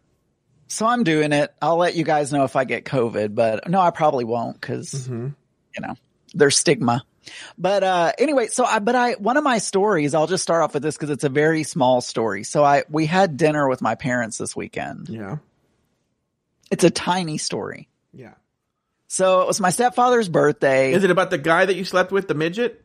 So 0.68 0.84
I'm 0.86 1.04
doing 1.04 1.32
it. 1.32 1.54
I'll 1.62 1.76
let 1.76 1.94
you 1.94 2.04
guys 2.04 2.32
know 2.32 2.44
if 2.44 2.56
I 2.56 2.64
get 2.64 2.84
COVID, 2.84 3.34
but 3.34 3.68
no, 3.68 3.80
I 3.80 3.90
probably 3.90 4.24
won't 4.24 4.60
because, 4.60 5.08
you 5.08 5.34
know, 5.80 5.94
there's 6.34 6.56
stigma. 6.56 7.04
But, 7.56 7.82
uh, 7.82 8.12
anyway, 8.18 8.48
so 8.48 8.64
I, 8.64 8.78
but 8.80 8.94
I, 8.94 9.12
one 9.14 9.36
of 9.36 9.44
my 9.44 9.58
stories, 9.58 10.12
I'll 10.14 10.26
just 10.26 10.42
start 10.42 10.62
off 10.62 10.74
with 10.74 10.82
this 10.82 10.96
because 10.96 11.10
it's 11.10 11.24
a 11.24 11.28
very 11.28 11.62
small 11.62 12.00
story. 12.00 12.42
So 12.44 12.62
I, 12.64 12.84
we 12.90 13.06
had 13.06 13.36
dinner 13.36 13.68
with 13.68 13.80
my 13.80 13.94
parents 13.94 14.38
this 14.38 14.54
weekend. 14.54 15.08
Yeah. 15.08 15.38
It's 16.70 16.84
a 16.84 16.90
tiny 16.90 17.38
story. 17.38 17.88
Yeah. 18.12 18.34
So 19.08 19.42
it 19.42 19.46
was 19.46 19.60
my 19.60 19.70
stepfather's 19.70 20.28
birthday. 20.28 20.92
Is 20.92 21.04
it 21.04 21.10
about 21.10 21.30
the 21.30 21.38
guy 21.38 21.64
that 21.66 21.74
you 21.76 21.84
slept 21.84 22.10
with, 22.12 22.28
the 22.28 22.34
midget? 22.34 22.82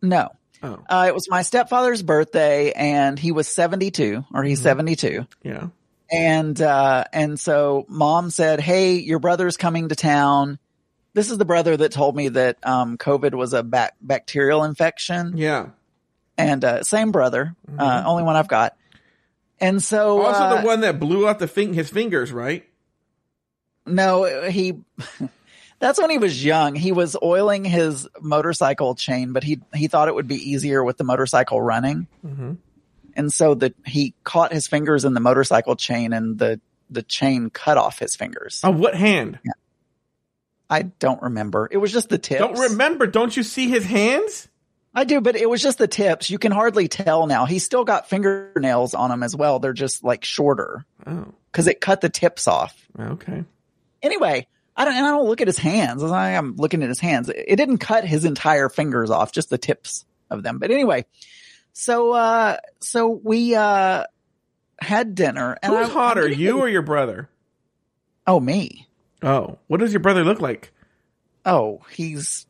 no. 0.00 0.30
Oh, 0.64 0.78
Uh, 0.88 1.06
it 1.08 1.14
was 1.14 1.28
my 1.28 1.42
stepfather's 1.42 2.02
birthday 2.02 2.70
and 2.70 3.18
he 3.18 3.32
was 3.32 3.48
72 3.48 4.24
or 4.32 4.44
he's 4.44 4.60
72. 4.62 5.26
yeah. 5.42 5.68
And, 6.10 6.60
uh, 6.60 7.04
and 7.12 7.40
so 7.40 7.84
mom 7.88 8.30
said, 8.30 8.60
Hey, 8.60 8.96
your 8.98 9.18
brother's 9.18 9.56
coming 9.56 9.88
to 9.88 9.96
town. 9.96 10.58
This 11.14 11.30
is 11.32 11.38
the 11.38 11.44
brother 11.44 11.76
that 11.76 11.90
told 11.90 12.14
me 12.14 12.28
that, 12.28 12.58
um, 12.64 12.96
COVID 12.96 13.34
was 13.34 13.54
a 13.54 13.62
bac- 13.64 13.96
bacterial 14.00 14.62
infection 14.62 15.36
Yeah. 15.36 15.70
and, 16.38 16.64
uh, 16.64 16.84
same 16.84 17.10
brother, 17.12 17.56
uh, 17.78 18.02
only 18.06 18.22
one 18.22 18.36
I've 18.36 18.46
got. 18.48 18.76
And 19.62 19.82
so. 19.82 20.20
Also, 20.20 20.40
uh, 20.40 20.60
the 20.60 20.66
one 20.66 20.80
that 20.80 21.00
blew 21.00 21.26
out 21.26 21.38
the 21.38 21.48
fing- 21.48 21.74
his 21.74 21.88
fingers, 21.88 22.32
right? 22.32 22.66
no, 23.86 24.48
he, 24.48 24.74
that's 25.78 26.00
when 26.00 26.10
he 26.10 26.18
was 26.18 26.44
young. 26.44 26.74
He 26.74 26.92
was 26.92 27.16
oiling 27.22 27.64
his 27.64 28.08
motorcycle 28.20 28.94
chain, 28.94 29.32
but 29.32 29.42
he, 29.44 29.60
he 29.74 29.88
thought 29.88 30.08
it 30.08 30.14
would 30.14 30.28
be 30.28 30.50
easier 30.50 30.82
with 30.82 30.96
the 30.96 31.04
motorcycle 31.04 31.60
running. 31.60 32.06
Mm-hmm. 32.24 32.52
And 33.14 33.32
so 33.32 33.54
the, 33.54 33.74
he 33.84 34.14
caught 34.24 34.52
his 34.52 34.66
fingers 34.66 35.04
in 35.04 35.14
the 35.14 35.20
motorcycle 35.20 35.76
chain 35.76 36.12
and 36.12 36.38
the, 36.38 36.60
the 36.88 37.02
chain 37.02 37.50
cut 37.50 37.76
off 37.76 37.98
his 37.98 38.16
fingers. 38.16 38.60
On 38.64 38.78
what 38.78 38.94
hand? 38.94 39.38
I 40.70 40.82
don't 40.82 41.20
remember. 41.20 41.68
It 41.70 41.76
was 41.76 41.92
just 41.92 42.08
the 42.08 42.16
tips. 42.16 42.40
Don't 42.40 42.70
remember. 42.70 43.06
Don't 43.06 43.36
you 43.36 43.42
see 43.42 43.68
his 43.68 43.84
hands? 43.84 44.48
I 44.94 45.04
do, 45.04 45.20
but 45.20 45.36
it 45.36 45.48
was 45.48 45.62
just 45.62 45.78
the 45.78 45.88
tips. 45.88 46.28
You 46.30 46.38
can 46.38 46.52
hardly 46.52 46.86
tell 46.88 47.26
now. 47.26 47.46
He's 47.46 47.64
still 47.64 47.84
got 47.84 48.08
fingernails 48.08 48.92
on 48.94 49.10
him 49.10 49.22
as 49.22 49.34
well. 49.34 49.58
They're 49.58 49.72
just 49.72 50.04
like 50.04 50.24
shorter 50.24 50.84
Oh, 51.06 51.32
because 51.50 51.66
it 51.66 51.80
cut 51.80 52.00
the 52.02 52.10
tips 52.10 52.46
off. 52.46 52.76
okay. 52.98 53.44
Anyway, 54.02 54.46
I 54.76 54.84
don't, 54.84 54.94
and 54.94 55.06
I 55.06 55.10
don't 55.10 55.26
look 55.26 55.40
at 55.40 55.46
his 55.46 55.58
hands. 55.58 56.02
I- 56.02 56.32
I'm 56.36 56.56
looking 56.56 56.82
at 56.82 56.88
his 56.90 57.00
hands. 57.00 57.28
It 57.30 57.56
didn't 57.56 57.78
cut 57.78 58.04
his 58.04 58.24
entire 58.26 58.68
fingers 58.68 59.10
off, 59.10 59.32
just 59.32 59.48
the 59.48 59.58
tips 59.58 60.04
of 60.28 60.42
them. 60.42 60.58
But 60.58 60.70
anyway, 60.70 61.06
so, 61.72 62.12
uh, 62.12 62.56
so 62.80 63.08
we, 63.08 63.54
uh, 63.54 64.04
had 64.80 65.14
dinner 65.14 65.56
and 65.62 65.72
Who's 65.72 65.88
I, 65.88 65.92
hotter, 65.92 66.22
getting- 66.22 66.40
you 66.40 66.58
or 66.58 66.68
your 66.68 66.82
brother? 66.82 67.28
Oh, 68.26 68.40
me. 68.40 68.88
Oh, 69.22 69.58
what 69.68 69.80
does 69.80 69.92
your 69.92 70.00
brother 70.00 70.24
look 70.24 70.40
like? 70.40 70.72
Oh, 71.46 71.80
he's 71.92 72.46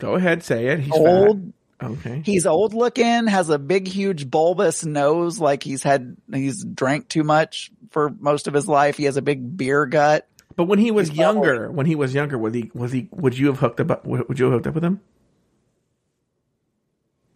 Go 0.00 0.14
ahead, 0.16 0.42
say 0.42 0.66
it. 0.68 0.80
He's 0.80 0.92
old. 0.92 1.52
Fat. 1.80 1.90
Okay. 1.90 2.22
He's 2.24 2.44
old 2.44 2.74
looking, 2.74 3.26
has 3.26 3.48
a 3.48 3.58
big, 3.58 3.86
huge 3.88 4.30
bulbous 4.30 4.84
nose, 4.84 5.38
like 5.40 5.62
he's 5.62 5.82
had, 5.82 6.14
he's 6.30 6.62
drank 6.62 7.08
too 7.08 7.24
much 7.24 7.70
for 7.90 8.10
most 8.20 8.48
of 8.48 8.52
his 8.54 8.68
life. 8.68 8.98
He 8.98 9.04
has 9.04 9.16
a 9.16 9.22
big 9.22 9.56
beer 9.56 9.86
gut. 9.86 10.26
But 10.56 10.64
when 10.64 10.78
he 10.78 10.90
was 10.90 11.08
He's 11.08 11.16
younger, 11.16 11.70
when 11.70 11.86
he 11.86 11.94
was 11.94 12.12
younger, 12.12 12.36
was 12.36 12.52
he 12.52 12.70
was 12.74 12.92
he? 12.92 13.08
Would 13.12 13.38
you 13.38 13.46
have 13.46 13.60
hooked 13.60 13.80
up? 13.80 14.04
Would 14.04 14.38
you 14.38 14.44
have 14.46 14.52
hooked 14.54 14.66
up 14.66 14.74
with 14.74 14.84
him? 14.84 15.00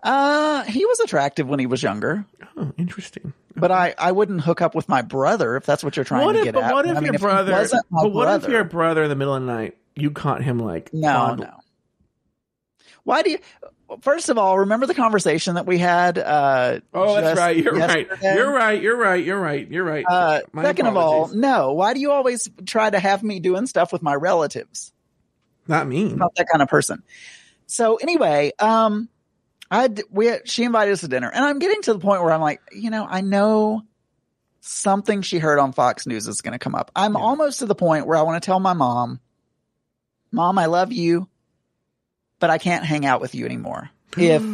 Uh, 0.03 0.63
he 0.65 0.85
was 0.85 1.01
attractive 1.01 1.49
when 1.49 1.59
he 1.59 1.65
was 1.67 1.83
younger, 1.83 2.27
Oh, 2.59 2.73
interesting. 2.77 3.33
but 3.57 3.71
I, 3.71 3.95
I 3.97 4.13
wouldn't 4.13 4.43
hook 4.43 4.61
up 4.61 4.75
with 4.75 4.87
my 4.87 5.01
brother 5.01 5.57
if 5.57 5.65
that's 5.65 5.83
what 5.83 5.97
you're 5.97 6.05
trying 6.05 6.27
What 6.27 6.33
to 6.35 6.41
if? 6.41 6.45
get 6.45 6.55
But 6.55 6.65
at. 6.65 6.75
what 6.75 6.85
if 6.87 6.97
I 6.97 7.01
your 7.01 7.13
he 7.13 7.19
brother? 7.19 7.67
But 7.91 8.13
what 8.13 8.43
if 8.43 8.49
your 8.51 8.65
brother 8.65 9.05
in 9.05 9.09
the 9.09 9.17
middle 9.17 9.35
of 9.35 9.43
the 9.43 9.51
night 9.51 9.79
you 9.97 10.11
caught 10.11 10.43
him 10.43 10.59
like 10.59 10.93
No, 10.93 11.37
no. 11.37 11.51
Why 13.05 13.23
do 13.23 13.31
you? 13.31 13.39
First 14.01 14.31
of 14.31 14.39
all, 14.39 14.61
remember 14.61 14.87
the 14.87 14.95
conversation 14.95 15.55
that 15.55 15.67
we 15.67 15.79
had? 15.79 16.19
Uh, 16.19 16.81
Oh, 16.93 17.15
that's 17.21 17.39
right. 17.39 17.57
You're 17.57 17.75
right. 17.75 18.09
You're 18.23 18.51
right. 18.53 18.83
You're 18.83 18.97
right. 18.97 19.25
You're 19.25 19.41
right. 19.41 19.71
You're 19.71 19.85
right. 19.85 20.05
Uh, 20.09 20.41
second 20.63 20.87
of 20.87 20.97
all, 20.97 21.29
no. 21.29 21.73
Why 21.75 21.95
do 21.95 22.01
you 22.01 22.11
always 22.11 22.49
try 22.67 22.89
to 22.91 22.99
have 22.99 23.23
me 23.23 23.41
doing 23.41 23.67
stuff 23.67 23.93
with 23.93 24.03
my 24.03 24.15
relatives? 24.15 24.93
not 25.69 25.87
me. 25.87 26.13
not 26.13 26.35
that 26.37 26.47
kind 26.51 26.61
of 26.63 26.69
person. 26.69 27.03
So 27.67 27.97
anyway, 27.97 28.53
um, 28.59 29.09
I 29.71 29.89
we 30.11 30.33
she 30.45 30.65
invited 30.65 30.93
us 30.93 31.01
to 31.01 31.09
dinner, 31.09 31.31
and 31.33 31.45
I'm 31.45 31.59
getting 31.59 31.83
to 31.83 31.93
the 31.93 31.99
point 31.99 32.23
where 32.23 32.33
I'm 32.33 32.41
like, 32.41 32.61
you 32.73 32.91
know, 32.91 33.07
I 33.09 33.21
know 33.21 33.83
something 34.61 35.21
she 35.23 35.39
heard 35.39 35.59
on 35.59 35.73
Fox 35.73 36.07
News 36.07 36.27
is 36.27 36.41
going 36.41 36.53
to 36.53 36.59
come 36.59 36.75
up. 36.75 36.91
I'm 36.97 37.15
Yeah. 37.15 37.21
almost 37.21 37.59
to 37.61 37.67
the 37.67 37.75
point 37.75 38.07
where 38.07 38.17
I 38.17 38.23
want 38.23 38.43
to 38.43 38.47
tell 38.47 38.61
my 38.61 38.73
mom, 38.73 39.21
"Mom, 40.33 40.59
I 40.59 40.67
love 40.67 40.91
you, 40.93 41.29
but 42.45 42.51
I 42.51 42.59
can't 42.59 42.85
hang 42.85 43.07
out 43.07 43.23
with 43.23 43.35
you 43.35 43.47
anymore. 43.47 43.89
If 44.19 44.45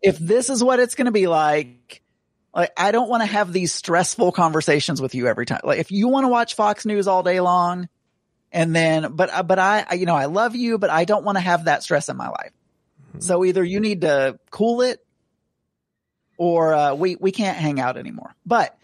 if 0.00 0.16
this 0.18 0.48
is 0.48 0.62
what 0.62 0.78
it's 0.78 0.94
going 0.94 1.06
to 1.06 1.12
be 1.12 1.26
like." 1.26 2.02
Like, 2.54 2.72
I 2.74 2.90
don't 2.90 3.10
want 3.10 3.22
to 3.22 3.26
have 3.26 3.52
these 3.52 3.74
stressful 3.74 4.32
conversations 4.32 5.02
with 5.02 5.14
you 5.14 5.26
every 5.26 5.44
time. 5.44 5.60
Like, 5.62 5.78
if 5.78 5.90
you 5.90 6.08
want 6.08 6.24
to 6.24 6.28
watch 6.28 6.54
Fox 6.54 6.86
News 6.86 7.06
all 7.06 7.22
day 7.22 7.38
long, 7.40 7.86
and 8.50 8.74
then, 8.74 9.12
but, 9.12 9.28
uh, 9.30 9.42
but 9.42 9.58
I, 9.58 9.84
I, 9.90 9.94
you 9.96 10.06
know, 10.06 10.14
I 10.14 10.24
love 10.24 10.56
you, 10.56 10.78
but 10.78 10.88
I 10.88 11.04
don't 11.04 11.22
want 11.22 11.36
to 11.36 11.42
have 11.42 11.66
that 11.66 11.82
stress 11.82 12.08
in 12.08 12.16
my 12.16 12.28
life. 12.30 12.52
So 13.18 13.44
either 13.44 13.62
you 13.62 13.78
need 13.80 14.00
to 14.02 14.38
cool 14.50 14.80
it 14.80 15.04
or, 16.38 16.72
uh, 16.72 16.94
we, 16.94 17.16
we 17.16 17.30
can't 17.30 17.58
hang 17.58 17.78
out 17.78 17.98
anymore. 17.98 18.34
But 18.46 18.74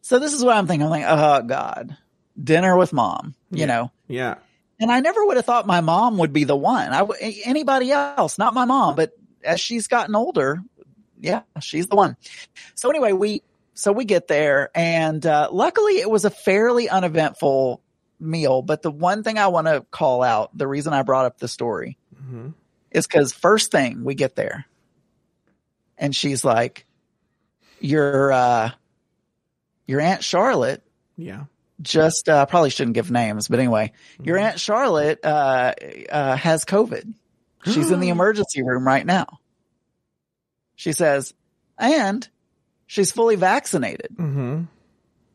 so 0.00 0.18
this 0.18 0.32
is 0.32 0.42
what 0.42 0.56
I'm 0.56 0.66
thinking. 0.66 0.84
I'm 0.84 0.90
like, 0.90 1.04
oh 1.06 1.42
God, 1.42 1.98
dinner 2.42 2.78
with 2.78 2.94
mom, 2.94 3.34
you 3.50 3.60
Yeah. 3.60 3.66
know, 3.66 3.90
yeah. 4.08 4.34
And 4.80 4.90
I 4.92 5.00
never 5.00 5.24
would 5.24 5.36
have 5.36 5.46
thought 5.46 5.66
my 5.66 5.80
mom 5.80 6.18
would 6.18 6.32
be 6.32 6.44
the 6.44 6.56
one. 6.56 6.92
I, 6.92 6.98
w- 6.98 7.32
anybody 7.44 7.90
else, 7.90 8.38
not 8.38 8.54
my 8.54 8.64
mom, 8.64 8.94
but 8.96 9.12
as 9.44 9.60
she's 9.60 9.86
gotten 9.88 10.14
older, 10.14 10.62
yeah, 11.20 11.42
she's 11.60 11.86
the 11.88 11.96
one. 11.96 12.16
So 12.74 12.88
anyway, 12.90 13.12
we, 13.12 13.42
so 13.74 13.92
we 13.92 14.04
get 14.04 14.28
there 14.28 14.70
and, 14.74 15.24
uh, 15.24 15.48
luckily 15.52 15.94
it 15.98 16.10
was 16.10 16.24
a 16.24 16.30
fairly 16.30 16.88
uneventful 16.88 17.80
meal. 18.20 18.62
But 18.62 18.82
the 18.82 18.90
one 18.90 19.22
thing 19.22 19.38
I 19.38 19.48
want 19.48 19.66
to 19.68 19.84
call 19.90 20.22
out, 20.22 20.56
the 20.56 20.66
reason 20.66 20.92
I 20.92 21.02
brought 21.02 21.24
up 21.26 21.38
the 21.38 21.48
story 21.48 21.96
Mhm. 22.20 22.54
is 22.90 23.06
because 23.06 23.32
first 23.32 23.70
thing 23.70 24.04
we 24.04 24.14
get 24.14 24.34
there 24.36 24.66
and 25.96 26.14
she's 26.14 26.44
like, 26.44 26.84
your, 27.80 28.32
uh, 28.32 28.70
your 29.86 30.00
aunt 30.00 30.22
Charlotte 30.24 30.82
Yeah. 31.16 31.44
Just 31.80 32.28
uh, 32.28 32.46
probably 32.46 32.70
shouldn't 32.70 32.94
give 32.94 33.10
names, 33.10 33.48
but 33.48 33.58
anyway, 33.58 33.92
your 34.22 34.36
Mm-hmm. 34.36 34.46
aunt 34.46 34.60
Charlotte 34.60 35.20
uh, 35.24 35.74
uh, 36.10 36.36
has 36.36 36.64
COVID. 36.64 37.14
She's 37.66 37.90
in 37.90 38.00
the 38.00 38.08
emergency 38.10 38.62
room 38.62 38.86
right 38.86 39.04
now. 39.06 39.38
She 40.76 40.92
says, 40.92 41.34
and 41.78 42.28
she's 42.86 43.12
fully 43.12 43.36
vaccinated. 43.36 44.08
Mm-hmm. 44.16 44.62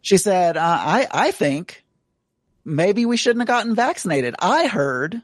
She 0.01 0.17
said, 0.17 0.57
uh, 0.57 0.62
"I 0.62 1.07
I 1.12 1.31
think 1.31 1.83
maybe 2.65 3.05
we 3.05 3.15
shouldn't 3.17 3.41
have 3.41 3.47
gotten 3.47 3.75
vaccinated. 3.75 4.35
I 4.39 4.67
heard 4.67 5.21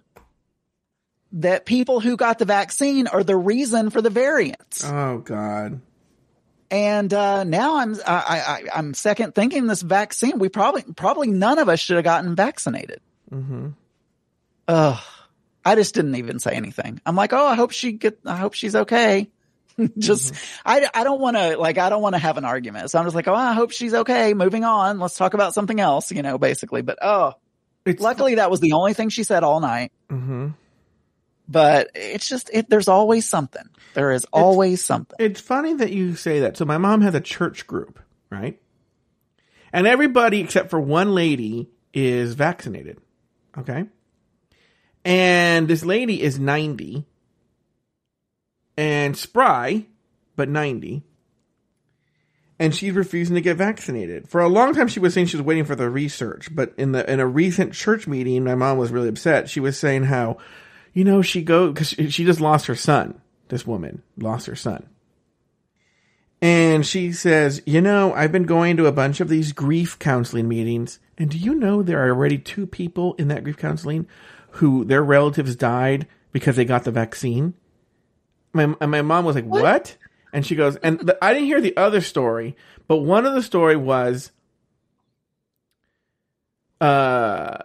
that 1.34 1.66
people 1.66 2.00
who 2.00 2.18
got 2.18 2.40
the 2.40 2.46
vaccine 2.46 3.08
are 3.08 3.24
the 3.24 3.36
reason 3.38 3.90
for 3.90 4.02
the 4.02 4.10
variants." 4.10 4.84
Oh 4.86 5.20
God. 5.20 5.82
And 6.72 7.12
uh, 7.14 7.44
now 7.44 7.78
I'm 7.78 7.96
I, 8.06 8.20
I, 8.40 8.64
I'm 8.76 8.94
second 8.94 9.34
thinking 9.34 9.66
this 9.68 9.82
vaccine. 9.82 10.38
We 10.38 10.50
probably 10.50 10.84
probably 10.96 11.30
none 11.30 11.58
of 11.58 11.68
us 11.68 11.80
should 11.80 11.96
have 11.96 12.04
gotten 12.04 12.36
vaccinated. 12.36 13.02
Mm-hmm. 13.32 13.70
Ugh. 14.68 15.00
I 15.66 15.76
just 15.76 15.94
didn't 15.94 16.16
even 16.16 16.40
say 16.40 16.52
anything. 16.52 17.02
I'm 17.06 17.16
like, 17.16 17.34
oh, 17.34 17.46
I 17.46 17.56
hope 17.56 17.72
she 17.72 17.92
get, 17.92 18.20
I 18.26 18.38
hope 18.38 18.54
she's 18.54 18.76
okay. 18.76 19.30
just, 19.98 20.34
I, 20.66 20.90
I 20.94 21.04
don't 21.04 21.20
want 21.20 21.38
to, 21.38 21.58
like, 21.58 21.78
I 21.78 21.90
don't 21.90 22.02
want 22.02 22.16
to 22.16 22.20
have 22.20 22.38
an 22.38 22.46
argument. 22.46 22.90
So 22.90 23.00
I'm 23.00 23.06
just 23.06 23.16
like, 23.16 23.28
oh, 23.28 23.36
I 23.36 23.54
hope 23.54 23.72
she's 23.72 23.94
okay. 23.94 24.34
Moving 24.34 24.64
on. 24.64 25.00
Let's 25.00 25.16
talk 25.16 25.34
about 25.34 25.54
something 25.54 25.80
else, 25.80 26.12
you 26.12 26.22
know, 26.22 26.38
basically. 26.38 26.82
But 26.82 27.00
oh, 27.02 27.34
It's 27.86 28.02
luckily 28.02 28.36
that 28.36 28.50
was 28.50 28.62
the 28.62 28.74
only 28.74 28.94
thing 28.94 29.10
she 29.10 29.24
said 29.24 29.44
all 29.44 29.60
night. 29.60 29.92
Mm-hmm. 30.10 30.50
But 31.50 31.90
it's 31.96 32.30
just, 32.30 32.52
it, 32.54 32.70
there's 32.70 32.88
always 32.88 33.28
something. 33.28 33.68
There 33.96 34.12
is 34.12 34.26
always 34.32 34.86
something. 34.86 35.16
It's 35.20 35.42
funny 35.42 35.74
that 35.74 35.92
you 35.92 36.16
say 36.16 36.42
that. 36.42 36.58
So 36.58 36.66
my 36.66 36.78
mom 36.78 37.02
has 37.02 37.16
a 37.16 37.22
church 37.22 37.66
group, 37.66 38.00
right? 38.30 38.62
And 39.74 39.88
everybody 39.88 40.42
except 40.42 40.70
for 40.70 40.80
one 40.80 41.16
lady 41.16 41.70
is 41.92 42.36
vaccinated. 42.36 43.00
Okay. 43.58 43.86
And 45.04 45.68
this 45.68 45.84
lady 45.84 46.22
is 46.22 46.38
90 46.40 47.06
and 48.78 49.18
spry, 49.18 49.86
but 50.36 50.50
90. 50.50 51.04
And 52.60 52.76
she's 52.76 52.94
refusing 52.94 53.36
to 53.36 53.42
get 53.42 53.58
vaccinated. 53.58 54.30
For 54.30 54.42
a 54.42 54.50
long 54.50 54.76
time, 54.76 54.90
she 54.90 55.00
was 55.00 55.14
saying 55.14 55.28
she 55.28 55.38
was 55.38 55.46
waiting 55.46 55.64
for 55.64 55.76
the 55.76 55.90
research. 55.90 56.54
But 56.54 56.74
in 56.78 56.92
the 56.92 57.10
in 57.10 57.22
a 57.22 57.26
recent 57.26 57.74
church 57.74 58.06
meeting, 58.06 58.44
my 58.44 58.56
mom 58.56 58.78
was 58.78 58.92
really 58.92 59.08
upset. 59.08 59.50
She 59.50 59.62
was 59.62 59.80
saying 59.80 60.04
how, 60.04 60.38
you 60.94 61.04
know, 61.04 61.22
she 61.22 61.42
go 61.42 61.72
because 61.72 61.90
she 61.90 62.26
just 62.26 62.42
lost 62.42 62.68
her 62.68 62.76
son. 62.76 63.22
This 63.50 63.66
woman 63.66 64.04
lost 64.18 64.48
her 64.48 64.56
son. 64.56 64.88
And 66.42 66.86
she 66.86 67.12
says, 67.12 67.62
You 67.66 67.82
know, 67.82 68.14
I've 68.14 68.32
been 68.32 68.44
going 68.44 68.78
to 68.78 68.86
a 68.86 68.92
bunch 68.92 69.20
of 69.20 69.28
these 69.28 69.52
grief 69.52 70.00
counseling 70.00 70.48
meetings. 70.48 71.00
And 71.18 71.30
do 71.30 71.38
you 71.38 71.54
know 71.54 71.84
there 71.84 72.06
are 72.06 72.10
already 72.10 72.38
two 72.38 72.66
people 72.66 73.14
in 73.16 73.28
that 73.28 73.44
grief 73.44 73.58
counseling 73.58 74.08
who 74.52 74.86
their 74.86 75.04
relatives 75.04 75.56
died 75.56 76.08
because 76.32 76.56
they 76.56 76.66
got 76.66 76.86
the 76.86 76.92
vaccine? 76.92 77.56
My, 78.54 78.74
and 78.80 78.92
my 78.92 79.02
mom 79.02 79.26
was 79.26 79.36
like, 79.36 79.46
What? 79.46 79.62
what? 79.62 79.98
And 80.32 80.46
she 80.46 80.56
goes, 80.56 80.78
And 80.78 81.00
the, 81.00 81.18
I 81.24 81.34
didn't 81.34 81.48
hear 81.48 81.62
the 81.62 81.76
other 81.76 82.02
story, 82.02 82.56
but 82.88 82.98
one 82.98 83.26
of 83.26 83.34
the 83.34 83.44
story 83.44 83.76
was 83.76 84.32
uh, 86.80 87.58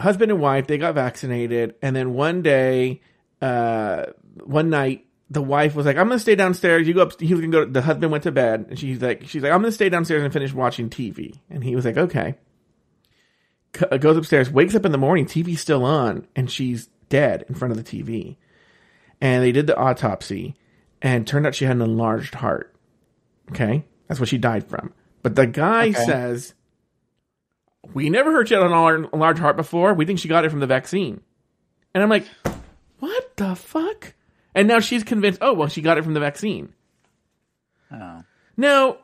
husband 0.00 0.30
and 0.30 0.40
wife, 0.40 0.66
they 0.66 0.78
got 0.78 0.94
vaccinated. 0.94 1.74
And 1.82 1.94
then 1.94 2.14
one 2.14 2.42
day, 2.42 3.02
uh, 3.40 4.06
one 4.44 4.70
night, 4.70 5.06
the 5.30 5.42
wife 5.42 5.74
was 5.74 5.86
like, 5.86 5.96
"I'm 5.96 6.08
gonna 6.08 6.18
stay 6.18 6.34
downstairs." 6.34 6.88
You 6.88 6.94
go 6.94 7.02
up. 7.02 7.20
He 7.20 7.32
was 7.32 7.40
gonna 7.40 7.52
go. 7.52 7.64
The 7.64 7.82
husband 7.82 8.10
went 8.10 8.24
to 8.24 8.32
bed, 8.32 8.66
and 8.68 8.78
she's 8.78 9.00
like, 9.00 9.28
"She's 9.28 9.42
like, 9.42 9.52
I'm 9.52 9.60
gonna 9.60 9.72
stay 9.72 9.88
downstairs 9.88 10.22
and 10.22 10.32
finish 10.32 10.52
watching 10.52 10.90
TV." 10.90 11.34
And 11.48 11.62
he 11.62 11.76
was 11.76 11.84
like, 11.84 11.96
"Okay." 11.96 12.34
C- 13.76 13.86
uh, 13.90 13.98
goes 13.98 14.16
upstairs, 14.16 14.50
wakes 14.50 14.74
up 14.74 14.84
in 14.84 14.90
the 14.90 14.98
morning, 14.98 15.26
TV's 15.26 15.60
still 15.60 15.84
on, 15.84 16.26
and 16.34 16.50
she's 16.50 16.88
dead 17.08 17.44
in 17.48 17.54
front 17.54 17.70
of 17.70 17.78
the 17.78 17.84
TV. 17.84 18.36
And 19.20 19.44
they 19.44 19.52
did 19.52 19.68
the 19.68 19.76
autopsy, 19.76 20.56
and 21.00 21.26
turned 21.26 21.46
out 21.46 21.54
she 21.54 21.66
had 21.66 21.76
an 21.76 21.82
enlarged 21.82 22.34
heart. 22.34 22.74
Okay, 23.50 23.84
that's 24.08 24.18
what 24.18 24.28
she 24.28 24.38
died 24.38 24.68
from. 24.68 24.92
But 25.22 25.36
the 25.36 25.46
guy 25.46 25.90
okay. 25.90 26.04
says, 26.04 26.54
"We 27.92 28.10
never 28.10 28.32
heard 28.32 28.48
she 28.48 28.54
had 28.54 28.62
an 28.62 29.08
large 29.12 29.38
heart 29.38 29.56
before. 29.56 29.94
We 29.94 30.04
think 30.04 30.18
she 30.18 30.28
got 30.28 30.44
it 30.44 30.50
from 30.50 30.60
the 30.60 30.66
vaccine." 30.66 31.20
And 31.94 32.02
I'm 32.02 32.10
like, 32.10 32.26
"What 32.98 33.36
the 33.36 33.54
fuck?" 33.54 34.14
And 34.54 34.66
now 34.66 34.80
she's 34.80 35.04
convinced, 35.04 35.38
oh, 35.42 35.52
well, 35.52 35.68
she 35.68 35.80
got 35.80 35.96
it 35.96 36.02
from 36.02 36.14
the 36.14 36.20
vaccine. 36.20 36.72
Oh. 37.92 38.22
Now, 38.56 38.98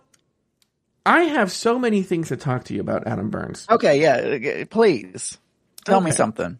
I 1.04 1.22
have 1.22 1.52
so 1.52 1.78
many 1.78 2.02
things 2.02 2.28
to 2.28 2.36
talk 2.36 2.64
to 2.64 2.74
you 2.74 2.80
about, 2.80 3.06
Adam 3.06 3.30
Burns. 3.30 3.66
Okay, 3.70 4.00
yeah, 4.00 4.64
please. 4.68 5.38
Tell 5.84 5.98
okay. 5.98 6.06
me 6.06 6.10
something. 6.10 6.58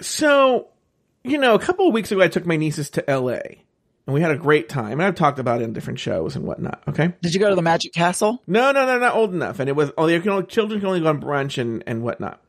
So, 0.00 0.68
you 1.24 1.38
know, 1.38 1.54
a 1.54 1.58
couple 1.58 1.88
of 1.88 1.94
weeks 1.94 2.12
ago, 2.12 2.20
I 2.20 2.28
took 2.28 2.46
my 2.46 2.56
nieces 2.56 2.90
to 2.90 3.04
LA 3.08 3.40
and 4.06 4.14
we 4.14 4.20
had 4.20 4.30
a 4.30 4.36
great 4.36 4.68
time. 4.68 4.92
And 4.92 5.02
I've 5.02 5.14
talked 5.14 5.38
about 5.38 5.60
it 5.60 5.64
in 5.64 5.72
different 5.72 5.98
shows 5.98 6.36
and 6.36 6.44
whatnot. 6.44 6.82
Okay. 6.88 7.12
Did 7.22 7.34
you 7.34 7.40
go 7.40 7.50
to 7.50 7.56
the 7.56 7.62
Magic 7.62 7.92
Castle? 7.92 8.42
No, 8.46 8.72
no, 8.72 8.86
no, 8.86 8.98
not 8.98 9.14
old 9.14 9.34
enough. 9.34 9.58
And 9.58 9.68
it 9.68 9.74
was, 9.74 9.90
oh, 9.98 10.08
only, 10.08 10.46
children 10.46 10.80
can 10.80 10.88
only 10.88 11.00
go 11.00 11.08
on 11.08 11.20
brunch 11.20 11.58
and, 11.58 11.82
and 11.86 12.02
whatnot. 12.02 12.40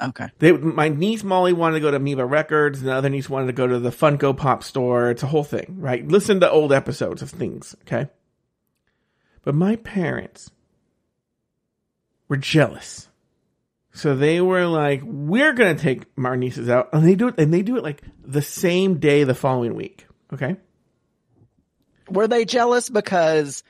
Okay. 0.00 0.28
They, 0.38 0.52
my 0.52 0.88
niece 0.88 1.24
Molly 1.24 1.52
wanted 1.52 1.74
to 1.74 1.80
go 1.80 1.90
to 1.90 1.96
Amoeba 1.96 2.24
Records, 2.24 2.78
and 2.78 2.88
the 2.88 2.94
other 2.94 3.08
niece 3.08 3.28
wanted 3.28 3.46
to 3.46 3.52
go 3.52 3.66
to 3.66 3.80
the 3.80 3.90
Funko 3.90 4.36
Pop 4.36 4.62
store. 4.62 5.10
It's 5.10 5.24
a 5.24 5.26
whole 5.26 5.42
thing, 5.42 5.76
right? 5.80 6.06
Listen 6.06 6.40
to 6.40 6.50
old 6.50 6.72
episodes 6.72 7.20
of 7.20 7.30
things, 7.30 7.74
okay? 7.82 8.08
But 9.42 9.54
my 9.56 9.76
parents 9.76 10.50
were 12.28 12.36
jealous. 12.36 13.08
So 13.92 14.14
they 14.14 14.40
were 14.40 14.66
like, 14.66 15.02
we're 15.04 15.54
going 15.54 15.76
to 15.76 15.82
take 15.82 16.04
our 16.22 16.36
nieces 16.36 16.68
out. 16.68 16.90
And 16.92 17.04
they 17.04 17.16
do 17.16 17.28
it, 17.28 17.34
and 17.38 17.52
they 17.52 17.62
do 17.62 17.76
it 17.76 17.82
like 17.82 18.02
the 18.22 18.42
same 18.42 19.00
day 19.00 19.24
the 19.24 19.34
following 19.34 19.74
week, 19.74 20.06
okay? 20.32 20.56
Were 22.08 22.26
they 22.26 22.44
jealous 22.44 22.88
because 22.88 23.62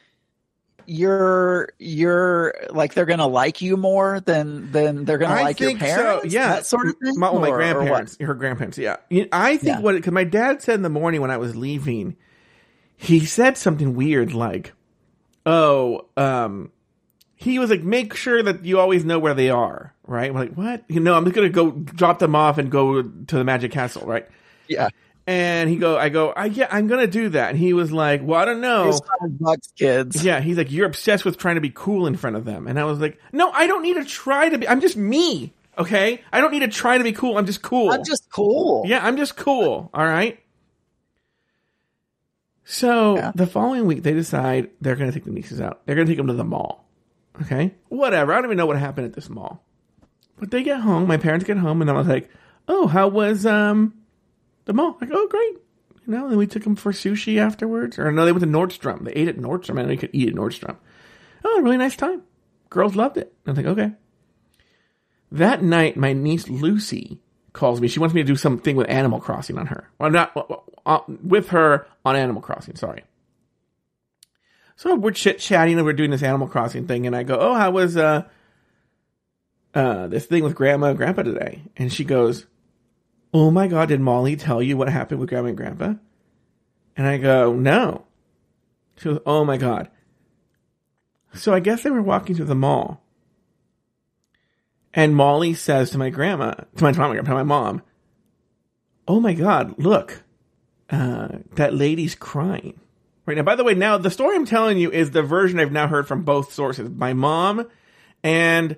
you're 0.90 1.68
you're 1.78 2.54
like 2.70 2.94
they're 2.94 3.04
gonna 3.04 3.26
like 3.26 3.60
you 3.60 3.76
more 3.76 4.20
than 4.20 4.72
than 4.72 5.04
they're 5.04 5.18
gonna 5.18 5.34
I 5.34 5.42
like 5.42 5.60
your 5.60 5.76
parents. 5.76 6.22
So. 6.22 6.28
Yeah, 6.28 6.54
that 6.54 6.66
sort 6.66 6.88
of 6.88 6.96
thing. 6.96 7.18
My, 7.18 7.30
well, 7.30 7.42
my 7.42 7.50
or, 7.50 7.56
grandparents, 7.56 8.16
or 8.18 8.26
her 8.28 8.34
grandparents. 8.34 8.78
Yeah, 8.78 8.96
I 9.30 9.58
think 9.58 9.76
yeah. 9.76 9.80
what 9.80 9.96
because 9.96 10.14
my 10.14 10.24
dad 10.24 10.62
said 10.62 10.76
in 10.76 10.82
the 10.82 10.88
morning 10.88 11.20
when 11.20 11.30
I 11.30 11.36
was 11.36 11.54
leaving, 11.54 12.16
he 12.96 13.26
said 13.26 13.58
something 13.58 13.94
weird 13.94 14.32
like, 14.32 14.72
"Oh, 15.46 16.06
um." 16.16 16.72
He 17.40 17.60
was 17.60 17.70
like, 17.70 17.84
make 17.84 18.16
sure 18.16 18.42
that 18.42 18.64
you 18.64 18.80
always 18.80 19.04
know 19.04 19.20
where 19.20 19.32
they 19.32 19.48
are, 19.48 19.94
right? 20.04 20.28
I'm 20.28 20.34
like, 20.34 20.54
what? 20.54 20.82
You 20.88 20.98
know, 20.98 21.14
I'm 21.14 21.22
just 21.22 21.36
gonna 21.36 21.48
go 21.48 21.70
drop 21.70 22.18
them 22.18 22.34
off 22.34 22.58
and 22.58 22.68
go 22.68 23.00
to 23.00 23.36
the 23.36 23.44
Magic 23.44 23.70
Castle, 23.70 24.04
right? 24.04 24.26
Yeah. 24.66 24.88
And 25.28 25.68
he 25.68 25.76
go, 25.76 25.98
I 25.98 26.08
go, 26.08 26.30
I, 26.30 26.46
yeah, 26.46 26.68
I'm 26.70 26.86
gonna 26.86 27.06
do 27.06 27.28
that. 27.28 27.50
And 27.50 27.58
he 27.58 27.74
was 27.74 27.92
like, 27.92 28.22
well, 28.22 28.40
I 28.40 28.46
don't 28.46 28.62
know. 28.62 28.98
Bucks, 29.28 29.74
kids. 29.76 30.24
Yeah, 30.24 30.40
he's 30.40 30.56
like, 30.56 30.72
you're 30.72 30.86
obsessed 30.86 31.26
with 31.26 31.36
trying 31.36 31.56
to 31.56 31.60
be 31.60 31.68
cool 31.68 32.06
in 32.06 32.16
front 32.16 32.36
of 32.36 32.46
them. 32.46 32.66
And 32.66 32.80
I 32.80 32.84
was 32.84 32.98
like, 32.98 33.20
no, 33.30 33.50
I 33.50 33.66
don't 33.66 33.82
need 33.82 33.96
to 33.96 34.06
try 34.06 34.48
to 34.48 34.56
be. 34.56 34.66
I'm 34.66 34.80
just 34.80 34.96
me. 34.96 35.52
Okay, 35.76 36.22
I 36.32 36.40
don't 36.40 36.50
need 36.50 36.60
to 36.60 36.68
try 36.68 36.96
to 36.96 37.04
be 37.04 37.12
cool. 37.12 37.36
I'm 37.36 37.44
just 37.44 37.60
cool. 37.60 37.90
I'm 37.90 38.04
just 38.04 38.30
cool. 38.30 38.84
Yeah, 38.86 39.04
I'm 39.04 39.18
just 39.18 39.36
cool. 39.36 39.90
All 39.92 40.06
right. 40.06 40.40
So 42.64 43.16
yeah. 43.16 43.32
the 43.34 43.46
following 43.46 43.84
week, 43.84 44.04
they 44.04 44.14
decide 44.14 44.70
they're 44.80 44.96
going 44.96 45.10
to 45.10 45.14
take 45.14 45.26
the 45.26 45.30
nieces 45.30 45.60
out. 45.60 45.84
They're 45.84 45.94
going 45.94 46.06
to 46.06 46.10
take 46.10 46.16
them 46.16 46.28
to 46.28 46.32
the 46.32 46.42
mall. 46.42 46.88
Okay, 47.42 47.74
whatever. 47.90 48.32
I 48.32 48.36
don't 48.36 48.46
even 48.46 48.56
know 48.56 48.64
what 48.64 48.78
happened 48.78 49.06
at 49.06 49.12
this 49.12 49.28
mall. 49.28 49.62
But 50.38 50.50
they 50.50 50.62
get 50.62 50.80
home. 50.80 51.06
My 51.06 51.18
parents 51.18 51.44
get 51.44 51.58
home, 51.58 51.82
and 51.82 51.90
I 51.90 51.92
was 51.92 52.06
like, 52.06 52.30
"Oh, 52.66 52.86
how 52.86 53.08
was 53.08 53.44
um 53.44 53.92
the 54.68 54.74
mall. 54.74 54.98
Like, 55.00 55.10
oh, 55.12 55.26
great. 55.26 55.56
You 56.06 56.14
know, 56.14 56.28
then 56.28 56.38
we 56.38 56.46
took 56.46 56.62
them 56.62 56.76
for 56.76 56.92
sushi 56.92 57.40
afterwards. 57.40 57.98
Or 57.98 58.12
no, 58.12 58.24
they 58.24 58.32
went 58.32 58.44
to 58.44 58.48
Nordstrom. 58.48 59.04
They 59.04 59.12
ate 59.12 59.28
at 59.28 59.36
Nordstrom. 59.36 59.80
and 59.80 59.90
they 59.90 59.96
could 59.96 60.10
eat 60.12 60.28
at 60.28 60.34
Nordstrom. 60.34 60.76
Oh, 61.44 61.60
really 61.62 61.78
nice 61.78 61.96
time. 61.96 62.22
Girls 62.70 62.94
loved 62.94 63.16
it. 63.16 63.32
I'm 63.46 63.54
like, 63.54 63.66
okay. 63.66 63.92
That 65.32 65.62
night, 65.62 65.96
my 65.96 66.12
niece 66.12 66.48
Lucy 66.48 67.18
calls 67.54 67.80
me. 67.80 67.88
She 67.88 67.98
wants 67.98 68.14
me 68.14 68.22
to 68.22 68.26
do 68.26 68.36
something 68.36 68.76
with 68.76 68.88
Animal 68.88 69.20
Crossing 69.20 69.58
on 69.58 69.66
her. 69.66 69.90
Well, 69.98 70.10
not 70.10 70.32
uh, 70.86 71.00
with 71.08 71.48
her 71.48 71.86
on 72.04 72.14
Animal 72.14 72.42
Crossing. 72.42 72.76
Sorry. 72.76 73.04
So 74.76 74.94
we're 74.94 75.10
chit 75.12 75.38
chatting 75.38 75.76
and 75.76 75.84
we're 75.84 75.92
doing 75.92 76.10
this 76.10 76.22
Animal 76.22 76.46
Crossing 76.46 76.86
thing, 76.86 77.06
and 77.06 77.16
I 77.16 77.24
go, 77.24 77.36
"Oh, 77.38 77.54
how 77.54 77.70
was 77.70 77.96
uh, 77.96 78.24
uh, 79.74 80.06
this 80.06 80.26
thing 80.26 80.44
with 80.44 80.54
Grandma 80.54 80.88
and 80.88 80.96
Grandpa 80.96 81.22
today?" 81.22 81.62
And 81.76 81.92
she 81.92 82.04
goes, 82.04 82.46
oh 83.32 83.50
my 83.50 83.66
God, 83.68 83.88
did 83.88 84.00
Molly 84.00 84.36
tell 84.36 84.62
you 84.62 84.76
what 84.76 84.88
happened 84.88 85.20
with 85.20 85.28
grandma 85.28 85.48
and 85.48 85.56
grandpa? 85.56 85.94
And 86.96 87.06
I 87.06 87.18
go, 87.18 87.52
no. 87.52 88.06
She 88.96 89.04
goes, 89.04 89.20
oh 89.24 89.44
my 89.44 89.56
God. 89.56 89.88
So 91.34 91.52
I 91.52 91.60
guess 91.60 91.82
they 91.82 91.90
were 91.90 92.02
walking 92.02 92.34
through 92.34 92.46
the 92.46 92.54
mall. 92.54 93.02
And 94.94 95.14
Molly 95.14 95.54
says 95.54 95.90
to 95.90 95.98
my 95.98 96.10
grandma, 96.10 96.52
to 96.76 96.84
my, 96.84 96.92
to 96.92 97.22
my 97.22 97.42
mom, 97.42 97.82
oh 99.06 99.20
my 99.20 99.34
God, 99.34 99.78
look, 99.78 100.22
uh, 100.90 101.28
that 101.54 101.74
lady's 101.74 102.14
crying. 102.14 102.80
Right 103.26 103.36
now, 103.36 103.42
by 103.42 103.56
the 103.56 103.64
way, 103.64 103.74
now 103.74 103.98
the 103.98 104.10
story 104.10 104.34
I'm 104.34 104.46
telling 104.46 104.78
you 104.78 104.90
is 104.90 105.10
the 105.10 105.22
version 105.22 105.60
I've 105.60 105.70
now 105.70 105.86
heard 105.86 106.08
from 106.08 106.22
both 106.22 106.52
sources, 106.52 106.88
my 106.88 107.12
mom 107.12 107.68
and, 108.24 108.76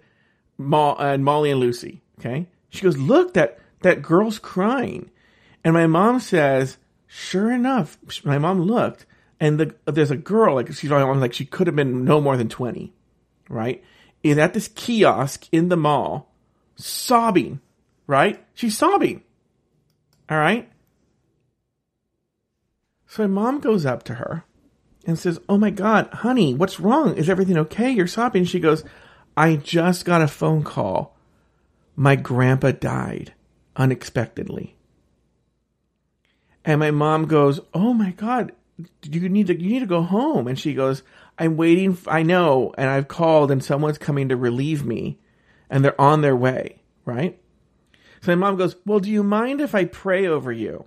and 0.58 1.24
Molly 1.24 1.50
and 1.52 1.60
Lucy. 1.60 2.02
Okay. 2.18 2.48
She 2.68 2.82
goes, 2.82 2.98
look, 2.98 3.34
that, 3.34 3.58
that 3.80 4.02
girl's 4.02 4.38
crying. 4.38 5.10
And 5.64 5.74
my 5.74 5.86
mom 5.86 6.20
says, 6.20 6.78
sure 7.06 7.50
enough, 7.50 7.98
my 8.24 8.38
mom 8.38 8.62
looked 8.62 9.06
and 9.38 9.58
the, 9.58 9.74
there's 9.86 10.10
a 10.10 10.16
girl, 10.16 10.54
like 10.54 10.72
she's 10.72 10.90
like 10.90 11.32
she 11.32 11.44
could 11.44 11.66
have 11.66 11.76
been 11.76 12.04
no 12.04 12.20
more 12.20 12.36
than 12.36 12.48
20, 12.48 12.92
right? 13.48 13.82
Is 14.22 14.38
at 14.38 14.54
this 14.54 14.68
kiosk 14.68 15.46
in 15.50 15.68
the 15.68 15.76
mall, 15.76 16.32
sobbing, 16.76 17.60
right? 18.06 18.44
She's 18.54 18.76
sobbing. 18.76 19.22
All 20.28 20.36
right. 20.36 20.70
So 23.06 23.26
my 23.26 23.42
mom 23.42 23.60
goes 23.60 23.86
up 23.86 24.02
to 24.04 24.14
her 24.14 24.44
and 25.06 25.18
says, 25.18 25.40
Oh 25.48 25.58
my 25.58 25.70
God, 25.70 26.08
honey, 26.12 26.54
what's 26.54 26.78
wrong? 26.78 27.16
Is 27.16 27.30
everything 27.30 27.58
okay? 27.58 27.90
You're 27.90 28.06
sobbing. 28.06 28.44
She 28.44 28.60
goes, 28.60 28.84
I 29.36 29.56
just 29.56 30.04
got 30.04 30.22
a 30.22 30.28
phone 30.28 30.62
call. 30.62 31.16
My 31.96 32.14
grandpa 32.14 32.72
died 32.72 33.32
unexpectedly. 33.80 34.76
And 36.64 36.78
my 36.78 36.90
mom 36.90 37.24
goes, 37.24 37.60
"Oh 37.72 37.94
my 37.94 38.10
god, 38.10 38.52
you 39.02 39.28
need 39.28 39.46
to 39.46 39.60
you 39.60 39.70
need 39.70 39.80
to 39.80 39.86
go 39.86 40.02
home." 40.02 40.46
And 40.46 40.58
she 40.58 40.74
goes, 40.74 41.02
"I'm 41.38 41.56
waiting. 41.56 41.96
I 42.06 42.22
know, 42.22 42.74
and 42.76 42.90
I've 42.90 43.08
called, 43.08 43.50
and 43.50 43.64
someone's 43.64 43.96
coming 43.96 44.28
to 44.28 44.36
relieve 44.36 44.84
me, 44.84 45.18
and 45.70 45.82
they're 45.82 45.98
on 46.00 46.20
their 46.20 46.36
way." 46.36 46.82
Right. 47.06 47.40
So 48.20 48.32
my 48.32 48.34
mom 48.34 48.58
goes, 48.58 48.76
"Well, 48.84 49.00
do 49.00 49.10
you 49.10 49.22
mind 49.22 49.62
if 49.62 49.74
I 49.74 49.86
pray 49.86 50.26
over 50.26 50.52
you?" 50.52 50.84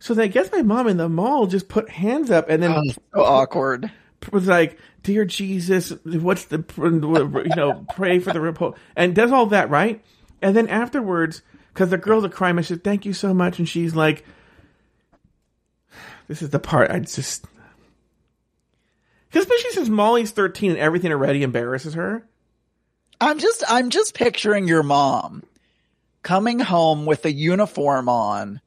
So 0.00 0.14
then 0.14 0.24
I 0.24 0.28
guess 0.28 0.50
my 0.50 0.62
mom 0.62 0.88
in 0.88 0.96
the 0.96 1.08
mall 1.08 1.46
just 1.46 1.68
put 1.68 1.88
hands 1.88 2.32
up 2.32 2.50
and 2.50 2.60
then 2.60 2.72
oh, 2.72 2.82
so 3.14 3.24
awkward 3.24 3.92
was 4.32 4.48
like, 4.48 4.76
"Dear 5.04 5.24
Jesus, 5.24 5.92
what's 6.04 6.46
the 6.46 6.64
you 6.76 7.56
know 7.56 7.86
pray 7.94 8.18
for 8.18 8.32
the 8.32 8.40
report," 8.40 8.76
and 8.96 9.14
does 9.14 9.30
all 9.30 9.46
that 9.46 9.70
right, 9.70 10.02
and 10.42 10.54
then 10.56 10.68
afterwards, 10.68 11.42
because 11.72 11.90
the 11.90 11.98
girls 11.98 12.24
are 12.24 12.28
crying, 12.28 12.58
I 12.58 12.62
said, 12.62 12.84
"Thank 12.84 13.06
you 13.06 13.12
so 13.12 13.32
much," 13.32 13.58
and 13.58 13.68
she's 13.68 13.94
like, 13.94 14.24
"This 16.28 16.42
is 16.42 16.50
the 16.50 16.58
part 16.58 16.90
I 16.90 16.98
just." 17.00 17.46
Because 19.28 19.46
especially 19.46 19.70
since 19.70 19.88
Molly's 19.88 20.30
13 20.30 20.72
and 20.72 20.78
everything 20.78 21.10
already 21.10 21.42
embarrasses 21.42 21.94
her. 21.94 22.26
I'm 23.20 23.38
just 23.38 23.64
I'm 23.68 23.88
just 23.90 24.14
picturing 24.14 24.68
your 24.68 24.82
mom 24.82 25.42
coming 26.22 26.58
home 26.58 27.06
with 27.06 27.24
a 27.24 27.32
uniform 27.32 28.08
on, 28.08 28.60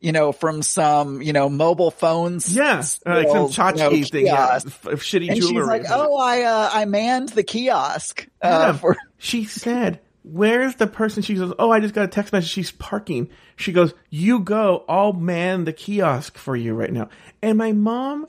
you 0.00 0.12
know, 0.12 0.30
from 0.30 0.62
some, 0.62 1.20
you 1.22 1.32
know, 1.32 1.48
mobile 1.48 1.90
phones. 1.90 2.54
Yeah, 2.54 2.76
like 3.06 3.28
some 3.28 3.48
tchotchke 3.48 3.92
you 3.92 4.00
know, 4.00 4.06
thing, 4.06 4.26
yeah, 4.26 4.46
kiosk. 4.46 4.66
f- 4.68 4.86
of 4.86 5.00
shitty 5.00 5.30
And 5.30 5.40
jewelry. 5.40 5.56
she's 5.56 5.66
like, 5.66 5.84
"Oh, 5.90 6.16
I 6.16 6.42
uh, 6.42 6.70
I 6.72 6.84
manned 6.84 7.30
the 7.30 7.42
kiosk 7.42 8.28
uh, 8.42 8.46
Adam, 8.46 8.78
for 8.78 8.96
she 9.16 9.44
said, 9.46 10.00
"Where's 10.30 10.76
the 10.76 10.86
person?" 10.86 11.22
She 11.22 11.34
goes, 11.34 11.52
"Oh, 11.58 11.70
I 11.70 11.80
just 11.80 11.94
got 11.94 12.04
a 12.04 12.08
text 12.08 12.32
message. 12.32 12.50
She's 12.50 12.72
parking." 12.72 13.28
She 13.56 13.72
goes, 13.72 13.94
"You 14.10 14.40
go. 14.40 14.84
I'll 14.88 15.12
man 15.12 15.64
the 15.64 15.72
kiosk 15.72 16.36
for 16.36 16.56
you 16.56 16.74
right 16.74 16.92
now." 16.92 17.08
And 17.42 17.56
my 17.58 17.72
mom 17.72 18.26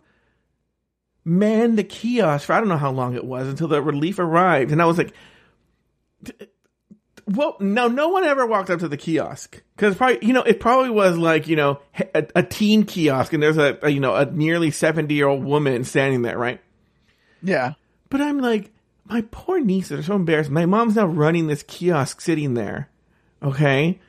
manned 1.25 1.77
the 1.77 1.83
kiosk 1.83 2.45
for 2.45 2.53
I 2.53 2.59
don't 2.59 2.69
know 2.69 2.77
how 2.77 2.91
long 2.91 3.15
it 3.15 3.23
was 3.23 3.47
until 3.47 3.67
the 3.67 3.81
relief 3.81 4.19
arrived, 4.19 4.71
and 4.71 4.81
I 4.81 4.85
was 4.85 4.97
like, 4.97 5.13
"Well, 7.27 7.57
no, 7.59 7.88
no 7.88 8.09
one 8.09 8.23
ever 8.23 8.45
walked 8.45 8.69
up 8.69 8.79
to 8.79 8.88
the 8.88 8.97
kiosk 8.97 9.62
because 9.75 9.95
probably 9.95 10.25
you 10.25 10.33
know 10.33 10.43
it 10.43 10.59
probably 10.59 10.89
was 10.89 11.17
like 11.17 11.47
you 11.47 11.55
know 11.55 11.79
a, 12.15 12.25
a 12.35 12.43
teen 12.43 12.83
kiosk, 12.83 13.33
and 13.33 13.43
there's 13.43 13.57
a, 13.57 13.77
a 13.83 13.89
you 13.89 13.99
know 13.99 14.15
a 14.15 14.25
nearly 14.25 14.71
seventy 14.71 15.15
year 15.15 15.27
old 15.27 15.43
woman 15.43 15.83
standing 15.83 16.21
there, 16.21 16.38
right?" 16.38 16.62
yeah." 17.43 17.73
But 18.09 18.21
I'm 18.21 18.39
like, 18.39 18.71
my 19.09 19.23
poor 19.31 19.59
nieces 19.59 19.99
are 19.99 20.03
so 20.03 20.15
embarrassed. 20.15 20.49
My 20.51 20.65
mom's 20.65 20.95
now 20.95 21.05
running 21.07 21.47
this 21.47 21.63
kiosk 21.63 22.21
sitting 22.21 22.53
there. 22.53 22.89
Okay. 23.41 23.99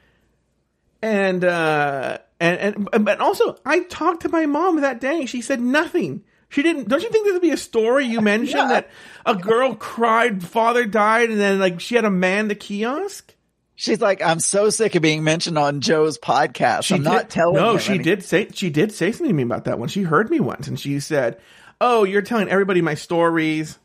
And, 1.03 1.45
uh, 1.45 2.19
and, 2.39 2.89
and, 2.93 3.05
but 3.05 3.21
also 3.21 3.57
I 3.65 3.81
talked 3.85 4.23
to 4.23 4.29
my 4.29 4.47
mom 4.47 4.81
that 4.83 5.01
day. 5.01 5.27
She 5.27 5.41
said 5.41 5.61
nothing. 5.61 6.23
She 6.51 6.63
didn't, 6.63 6.89
don't 6.89 7.03
you 7.03 7.11
think 7.11 7.25
this 7.27 7.33
would 7.35 7.43
be 7.43 7.51
a 7.53 7.57
story 7.57 8.05
you 8.07 8.21
mentioned 8.23 8.59
Yeah. 8.59 8.69
that 8.69 8.91
a 9.25 9.35
girl 9.35 9.75
cried, 9.75 10.43
father 10.45 10.85
died, 10.85 11.31
and 11.31 11.41
then 11.41 11.59
like 11.59 11.81
she 11.81 11.95
had 11.95 12.05
a 12.05 12.11
man 12.11 12.49
the 12.49 12.55
kiosk? 12.55 13.35
She's 13.77 14.03
like, 14.03 14.21
"I'm 14.21 14.41
so 14.41 14.69
sick 14.69 14.95
of 14.95 15.01
being 15.01 15.25
mentioned 15.25 15.57
on 15.57 15.81
Joe's 15.81 16.19
podcast. 16.19 16.93
I'm 16.95 17.03
not 17.03 17.31
telling." 17.31 17.55
No, 17.57 17.79
she 17.79 17.97
did 17.97 18.23
say 18.23 18.49
she 18.53 18.69
did 18.69 18.93
say 18.93 19.11
something 19.11 19.29
to 19.29 19.33
me 19.33 19.43
about 19.43 19.65
that 19.65 19.79
one. 19.79 19.89
She 19.89 20.03
heard 20.03 20.29
me 20.29 20.39
once, 20.39 20.69
and 20.69 20.79
she 20.79 21.01
said, 21.01 21.41
"Oh, 21.81 22.05
you're 22.05 22.21
telling 22.21 22.51
everybody 22.51 22.83
my 22.83 22.93
stories. 22.93 23.79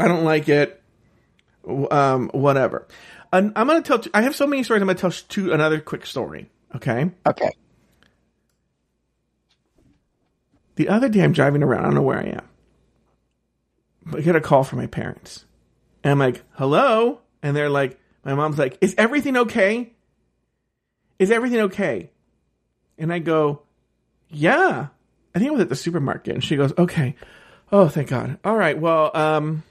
I 0.00 0.08
don't 0.08 0.24
like 0.24 0.48
it. 0.48 0.82
Um, 1.66 2.30
whatever." 2.32 2.86
And 3.32 3.52
I'm 3.56 3.66
gonna 3.66 3.82
tell. 3.82 4.02
I 4.12 4.22
have 4.22 4.34
so 4.34 4.46
many 4.46 4.62
stories. 4.62 4.82
I'm 4.82 4.88
gonna 4.88 4.98
tell 4.98 5.10
two 5.10 5.52
another 5.52 5.80
quick 5.80 6.06
story. 6.06 6.50
Okay. 6.74 7.10
Okay. 7.26 7.50
The 10.76 10.88
other 10.88 11.08
day, 11.08 11.22
I'm 11.22 11.32
driving 11.32 11.62
around. 11.62 11.80
I 11.80 11.84
don't 11.84 11.94
know 11.94 12.02
where 12.02 12.18
I 12.18 12.28
am. 12.28 12.48
But 14.06 14.20
I 14.20 14.22
get 14.22 14.36
a 14.36 14.40
call 14.40 14.64
from 14.64 14.78
my 14.78 14.86
parents. 14.86 15.44
And 16.02 16.12
I'm 16.12 16.18
like, 16.18 16.42
hello? 16.52 17.20
And 17.42 17.54
they're 17.54 17.68
like, 17.68 17.98
my 18.24 18.34
mom's 18.34 18.58
like, 18.58 18.78
is 18.80 18.94
everything 18.96 19.36
okay? 19.36 19.92
Is 21.18 21.30
everything 21.30 21.60
okay? 21.60 22.10
And 22.96 23.12
I 23.12 23.18
go, 23.18 23.62
yeah. 24.28 24.88
I 25.34 25.38
think 25.38 25.50
I 25.50 25.52
was 25.52 25.60
at 25.60 25.68
the 25.68 25.76
supermarket. 25.76 26.34
And 26.34 26.44
she 26.44 26.56
goes, 26.56 26.72
okay. 26.78 27.14
Oh, 27.70 27.88
thank 27.88 28.08
God. 28.08 28.38
All 28.44 28.56
right. 28.56 28.78
Well, 28.78 29.10
um, 29.14 29.62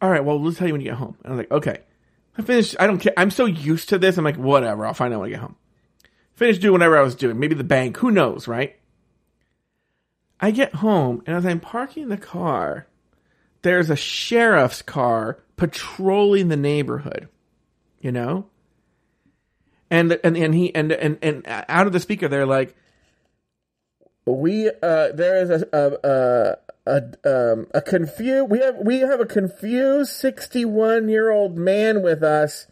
all 0.00 0.10
right. 0.10 0.24
Well, 0.24 0.38
we'll 0.38 0.52
tell 0.52 0.66
you 0.66 0.74
when 0.74 0.80
you 0.80 0.88
get 0.90 0.98
home. 0.98 1.16
And 1.24 1.32
I'm 1.32 1.38
like, 1.38 1.50
okay. 1.50 1.78
I 2.36 2.42
finished. 2.42 2.76
I 2.78 2.86
don't 2.86 2.98
care. 2.98 3.12
I'm 3.16 3.30
so 3.30 3.46
used 3.46 3.88
to 3.88 3.98
this. 3.98 4.16
I'm 4.16 4.24
like, 4.24 4.36
whatever. 4.36 4.86
I'll 4.86 4.94
find 4.94 5.12
out 5.12 5.20
when 5.20 5.28
I 5.28 5.32
get 5.32 5.40
home. 5.40 5.56
Finished 6.34 6.60
doing 6.60 6.72
whatever 6.72 6.96
I 6.96 7.02
was 7.02 7.16
doing. 7.16 7.38
Maybe 7.40 7.56
the 7.56 7.64
bank. 7.64 7.96
Who 7.96 8.12
knows, 8.12 8.46
right? 8.46 8.78
I 10.40 10.52
get 10.52 10.76
home, 10.76 11.22
and 11.26 11.36
as 11.36 11.44
I'm 11.44 11.58
parking 11.58 12.08
the 12.08 12.16
car, 12.16 12.86
there's 13.62 13.90
a 13.90 13.96
sheriff's 13.96 14.82
car 14.82 15.40
patrolling 15.56 16.46
the 16.46 16.56
neighborhood. 16.56 17.28
You 18.00 18.12
know, 18.12 18.46
and 19.90 20.16
and 20.22 20.36
and 20.36 20.54
he 20.54 20.72
and 20.76 20.92
and 20.92 21.18
and 21.22 21.42
out 21.46 21.88
of 21.88 21.92
the 21.92 21.98
speaker, 21.98 22.28
they're 22.28 22.46
like, 22.46 22.76
"We 24.26 24.68
uh, 24.68 25.08
there 25.12 25.42
is 25.42 25.50
a 25.50 25.66
a 25.72 26.08
a, 26.08 26.56
a 26.88 27.50
um 27.52 27.66
a 27.74 27.82
confused 27.82 28.50
we 28.50 28.60
have 28.60 28.76
we 28.78 29.00
have 29.00 29.20
a 29.20 29.26
confused 29.26 30.10
sixty 30.10 30.64
one 30.64 31.08
year 31.08 31.30
old 31.30 31.56
man 31.56 32.02
with 32.02 32.22
us." 32.22 32.66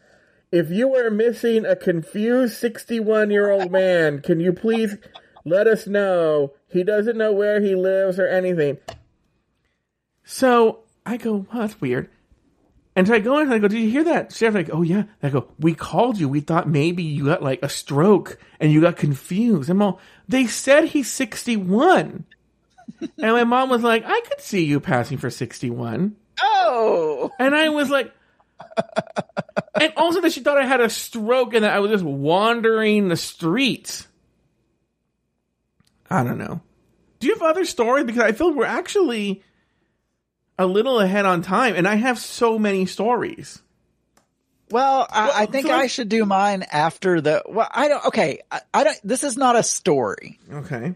If 0.52 0.70
you 0.70 0.94
are 0.94 1.10
missing 1.10 1.66
a 1.66 1.74
confused 1.74 2.54
61 2.54 3.30
year 3.30 3.50
old 3.50 3.72
man, 3.72 4.20
can 4.20 4.38
you 4.38 4.52
please 4.52 4.96
let 5.44 5.66
us 5.66 5.86
know? 5.86 6.54
He 6.68 6.84
doesn't 6.84 7.18
know 7.18 7.32
where 7.32 7.60
he 7.60 7.74
lives 7.74 8.18
or 8.18 8.28
anything. 8.28 8.78
So 10.24 10.80
I 11.04 11.16
go, 11.16 11.46
well, 11.52 11.62
that's 11.62 11.80
weird. 11.80 12.08
And 12.94 13.06
so 13.06 13.14
I 13.14 13.18
go 13.18 13.38
in 13.38 13.46
and 13.46 13.54
I 13.54 13.58
go, 13.58 13.68
did 13.68 13.80
you 13.80 13.90
hear 13.90 14.04
that? 14.04 14.32
Sheriff, 14.32 14.54
like, 14.54 14.70
oh 14.72 14.82
yeah. 14.82 15.04
I 15.22 15.28
go, 15.28 15.48
we 15.58 15.74
called 15.74 16.18
you. 16.18 16.28
We 16.28 16.40
thought 16.40 16.68
maybe 16.68 17.02
you 17.02 17.26
got 17.26 17.42
like 17.42 17.62
a 17.62 17.68
stroke 17.68 18.38
and 18.58 18.72
you 18.72 18.80
got 18.80 18.96
confused. 18.96 19.68
I'm 19.68 19.82
all, 19.82 20.00
they 20.26 20.46
said 20.46 20.86
he's 20.86 21.10
61. 21.10 22.24
And 23.00 23.32
my 23.32 23.44
mom 23.44 23.70
was 23.70 23.82
like, 23.82 24.04
I 24.06 24.20
could 24.22 24.40
see 24.40 24.64
you 24.64 24.80
passing 24.80 25.18
for 25.18 25.30
61. 25.30 26.16
Oh, 26.42 27.30
And 27.38 27.54
I 27.54 27.68
was 27.70 27.90
like, 27.90 28.12
and 29.80 29.92
also 29.96 30.20
that 30.20 30.32
she 30.32 30.40
thought 30.40 30.58
I 30.58 30.66
had 30.66 30.80
a 30.80 30.90
stroke 30.90 31.54
and 31.54 31.64
that 31.64 31.72
I 31.72 31.78
was 31.80 31.90
just 31.90 32.04
wandering 32.04 33.08
the 33.08 33.16
streets. 33.16 34.06
I 36.10 36.22
don't 36.22 36.38
know. 36.38 36.60
Do 37.20 37.26
you 37.26 37.34
have 37.34 37.42
other 37.42 37.64
stories? 37.64 38.04
Because 38.04 38.22
I 38.22 38.32
feel 38.32 38.52
we're 38.54 38.64
actually 38.64 39.42
a 40.58 40.66
little 40.66 41.00
ahead 41.00 41.26
on 41.26 41.42
time, 41.42 41.74
and 41.74 41.86
I 41.88 41.96
have 41.96 42.18
so 42.18 42.58
many 42.58 42.86
stories. 42.86 43.60
well, 44.70 45.06
I, 45.10 45.42
I 45.42 45.46
think 45.46 45.66
so 45.66 45.74
I 45.74 45.86
should 45.86 46.08
do 46.08 46.24
mine 46.24 46.64
after 46.70 47.20
the. 47.20 47.42
Well, 47.46 47.68
I 47.70 47.88
don't. 47.88 48.04
Okay, 48.06 48.40
I, 48.50 48.60
I 48.72 48.84
don't. 48.84 48.98
This 49.02 49.24
is 49.24 49.36
not 49.36 49.56
a 49.56 49.62
story. 49.62 50.38
Okay. 50.52 50.94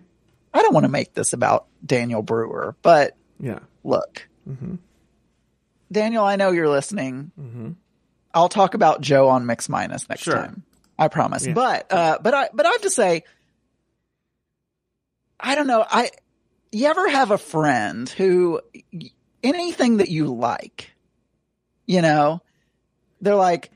I 0.52 0.62
don't 0.62 0.74
want 0.74 0.84
to 0.84 0.90
make 0.90 1.14
this 1.14 1.32
about 1.32 1.66
Daniel 1.84 2.22
Brewer, 2.22 2.74
but 2.82 3.16
Yeah. 3.38 3.60
look, 3.84 4.28
Daniel, 5.92 6.24
I 6.24 6.36
know 6.36 6.50
you're 6.50 6.68
listening. 6.68 7.76
I'll 8.34 8.48
talk 8.48 8.74
about 8.74 9.00
Joe 9.00 9.28
on 9.28 9.46
Mix 9.46 9.68
Minus 9.68 10.08
next 10.08 10.22
Sure. 10.22 10.34
time. 10.34 10.62
I 10.98 11.08
promise. 11.08 11.46
Yeah. 11.46 11.54
But 11.54 11.92
uh, 11.92 12.18
but 12.22 12.34
I 12.34 12.48
but 12.52 12.66
I 12.66 12.70
have 12.70 12.82
to 12.82 12.90
say, 12.90 13.24
I 15.38 15.54
don't 15.54 15.66
know. 15.66 15.84
I 15.88 16.10
you 16.72 16.86
ever 16.86 17.08
have 17.08 17.30
a 17.30 17.38
friend 17.38 18.08
who 18.08 18.60
anything 19.42 19.96
that 19.98 20.08
you 20.08 20.26
like, 20.34 20.90
you 21.86 22.02
know, 22.02 22.42
they're 23.20 23.34
like. 23.34 23.70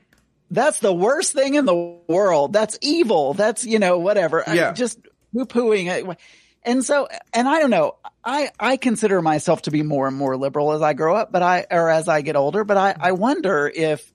That's 0.51 0.77
the 0.79 0.93
worst 0.93 1.33
thing 1.33 1.55
in 1.55 1.65
the 1.65 1.97
world. 2.07 2.53
That's 2.53 2.77
evil. 2.81 3.33
That's, 3.33 3.65
you 3.65 3.79
know, 3.79 3.97
whatever. 3.97 4.43
Yeah. 4.47 4.73
just 4.73 4.99
poo 5.33 5.45
pooing 5.47 5.87
it. 5.87 6.17
And 6.65 6.83
so, 6.83 7.07
and 7.33 7.47
I 7.47 7.59
don't 7.59 7.69
know, 7.69 7.95
I, 8.23 8.49
I 8.59 8.77
consider 8.77 9.21
myself 9.21 9.61
to 9.63 9.71
be 9.71 9.83
more 9.83 10.07
and 10.07 10.17
more 10.17 10.35
liberal 10.35 10.71
as 10.71 10.81
I 10.81 10.93
grow 10.93 11.15
up, 11.15 11.31
but 11.31 11.43
I, 11.43 11.65
or 11.69 11.89
as 11.89 12.07
I 12.07 12.21
get 12.21 12.35
older, 12.35 12.63
but 12.63 12.75
I, 12.75 12.95
I 12.99 13.11
wonder 13.11 13.71
if, 13.73 14.11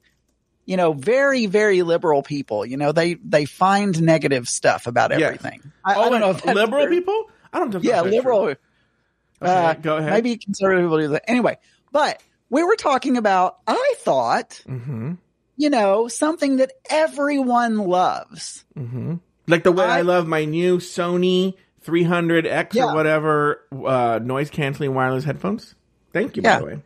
you 0.67 0.77
know, 0.77 0.93
very, 0.93 1.47
very 1.47 1.83
liberal 1.83 2.23
people, 2.25 2.67
you 2.67 2.77
know, 2.77 2.91
they, 2.93 3.15
they 3.15 3.45
find 3.45 4.01
negative 4.03 4.49
stuff 4.49 4.87
about 4.89 5.11
Yes. 5.13 5.23
everything. 5.23 5.73
I, 5.85 5.95
oh, 5.95 6.01
I 6.03 6.09
don't 6.11 6.21
know 6.21 6.31
if 6.31 6.45
liberal 6.45 6.87
true. 6.87 6.97
people? 6.99 7.31
I 7.53 7.59
don't 7.61 7.71
know. 7.73 7.79
if 7.79 7.85
Yeah, 7.85 8.01
liberal. 8.03 8.43
true. 8.47 8.57
uh, 9.43 9.71
Okay, 9.75 9.83
go 9.83 9.97
ahead. 9.99 10.13
Maybe 10.13 10.37
conservative 10.37 10.85
people 10.85 10.99
do 10.99 11.09
that. 11.09 11.31
Anyway, 11.31 11.59
but 11.93 12.21
we 12.51 12.63
were 12.65 12.77
talking 12.77 13.17
about, 13.17 13.59
I 13.67 13.95
thought, 13.99 14.61
Mm-hmm. 14.69 15.15
you 15.57 15.71
know, 15.71 16.09
something 16.09 16.57
that 16.57 16.73
everyone 16.89 17.79
loves. 17.79 18.65
Mm-hmm. 18.77 19.15
Like 19.47 19.63
the 19.65 19.73
way 19.73 19.85
I, 19.85 19.99
I- 19.99 20.03
love 20.03 20.27
my 20.27 20.45
new 20.45 20.79
Sony 20.79 21.55
300X 21.87 22.75
Yeah. 22.75 22.87
or 22.87 22.95
whatever 22.95 23.63
uh, 23.73 24.21
noise 24.23 24.51
canceling 24.51 24.95
wireless 24.95 25.25
headphones. 25.25 25.75
Thank 26.13 26.37
you, 26.37 26.43
by 26.43 26.59
the 26.59 26.65
way. 26.65 26.83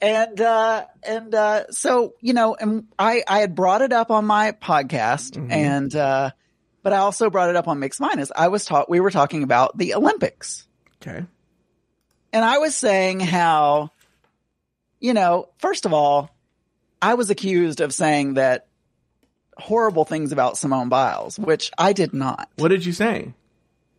and 0.00 0.40
uh 0.40 0.84
and 1.02 1.34
uh 1.34 1.64
so 1.70 2.14
you 2.20 2.32
know 2.32 2.54
and 2.54 2.86
i 2.98 3.22
i 3.28 3.40
had 3.40 3.54
brought 3.56 3.82
it 3.82 3.92
up 3.92 4.10
on 4.12 4.24
my 4.24 4.52
podcast 4.52 5.32
Mhm. 5.32 5.50
and 5.50 5.96
uh 5.96 6.30
but 6.84 6.92
i 6.92 6.98
also 6.98 7.30
brought 7.30 7.50
it 7.50 7.56
up 7.56 7.66
on 7.66 7.80
mix 7.80 7.98
minus 7.98 8.30
i 8.36 8.46
was 8.46 8.64
taught 8.64 8.88
we 8.88 9.00
were 9.00 9.10
talking 9.10 9.42
about 9.42 9.76
the 9.76 9.94
olympics 9.94 10.68
Okay. 11.02 11.24
and 12.32 12.44
i 12.44 12.58
was 12.58 12.76
saying 12.76 13.18
how 13.18 13.90
you 15.00 15.14
know 15.14 15.48
first 15.58 15.84
of 15.84 15.92
all 15.92 16.30
i 17.02 17.14
was 17.14 17.28
accused 17.30 17.80
of 17.80 17.92
saying 17.92 18.34
that 18.34 18.68
horrible 19.56 20.04
things 20.04 20.30
about 20.30 20.56
simone 20.56 20.88
biles 20.88 21.40
which 21.40 21.72
i 21.76 21.92
did 21.92 22.14
not 22.14 22.48
What 22.56 22.68
did 22.68 22.86
you 22.86 22.92
say? 22.92 23.34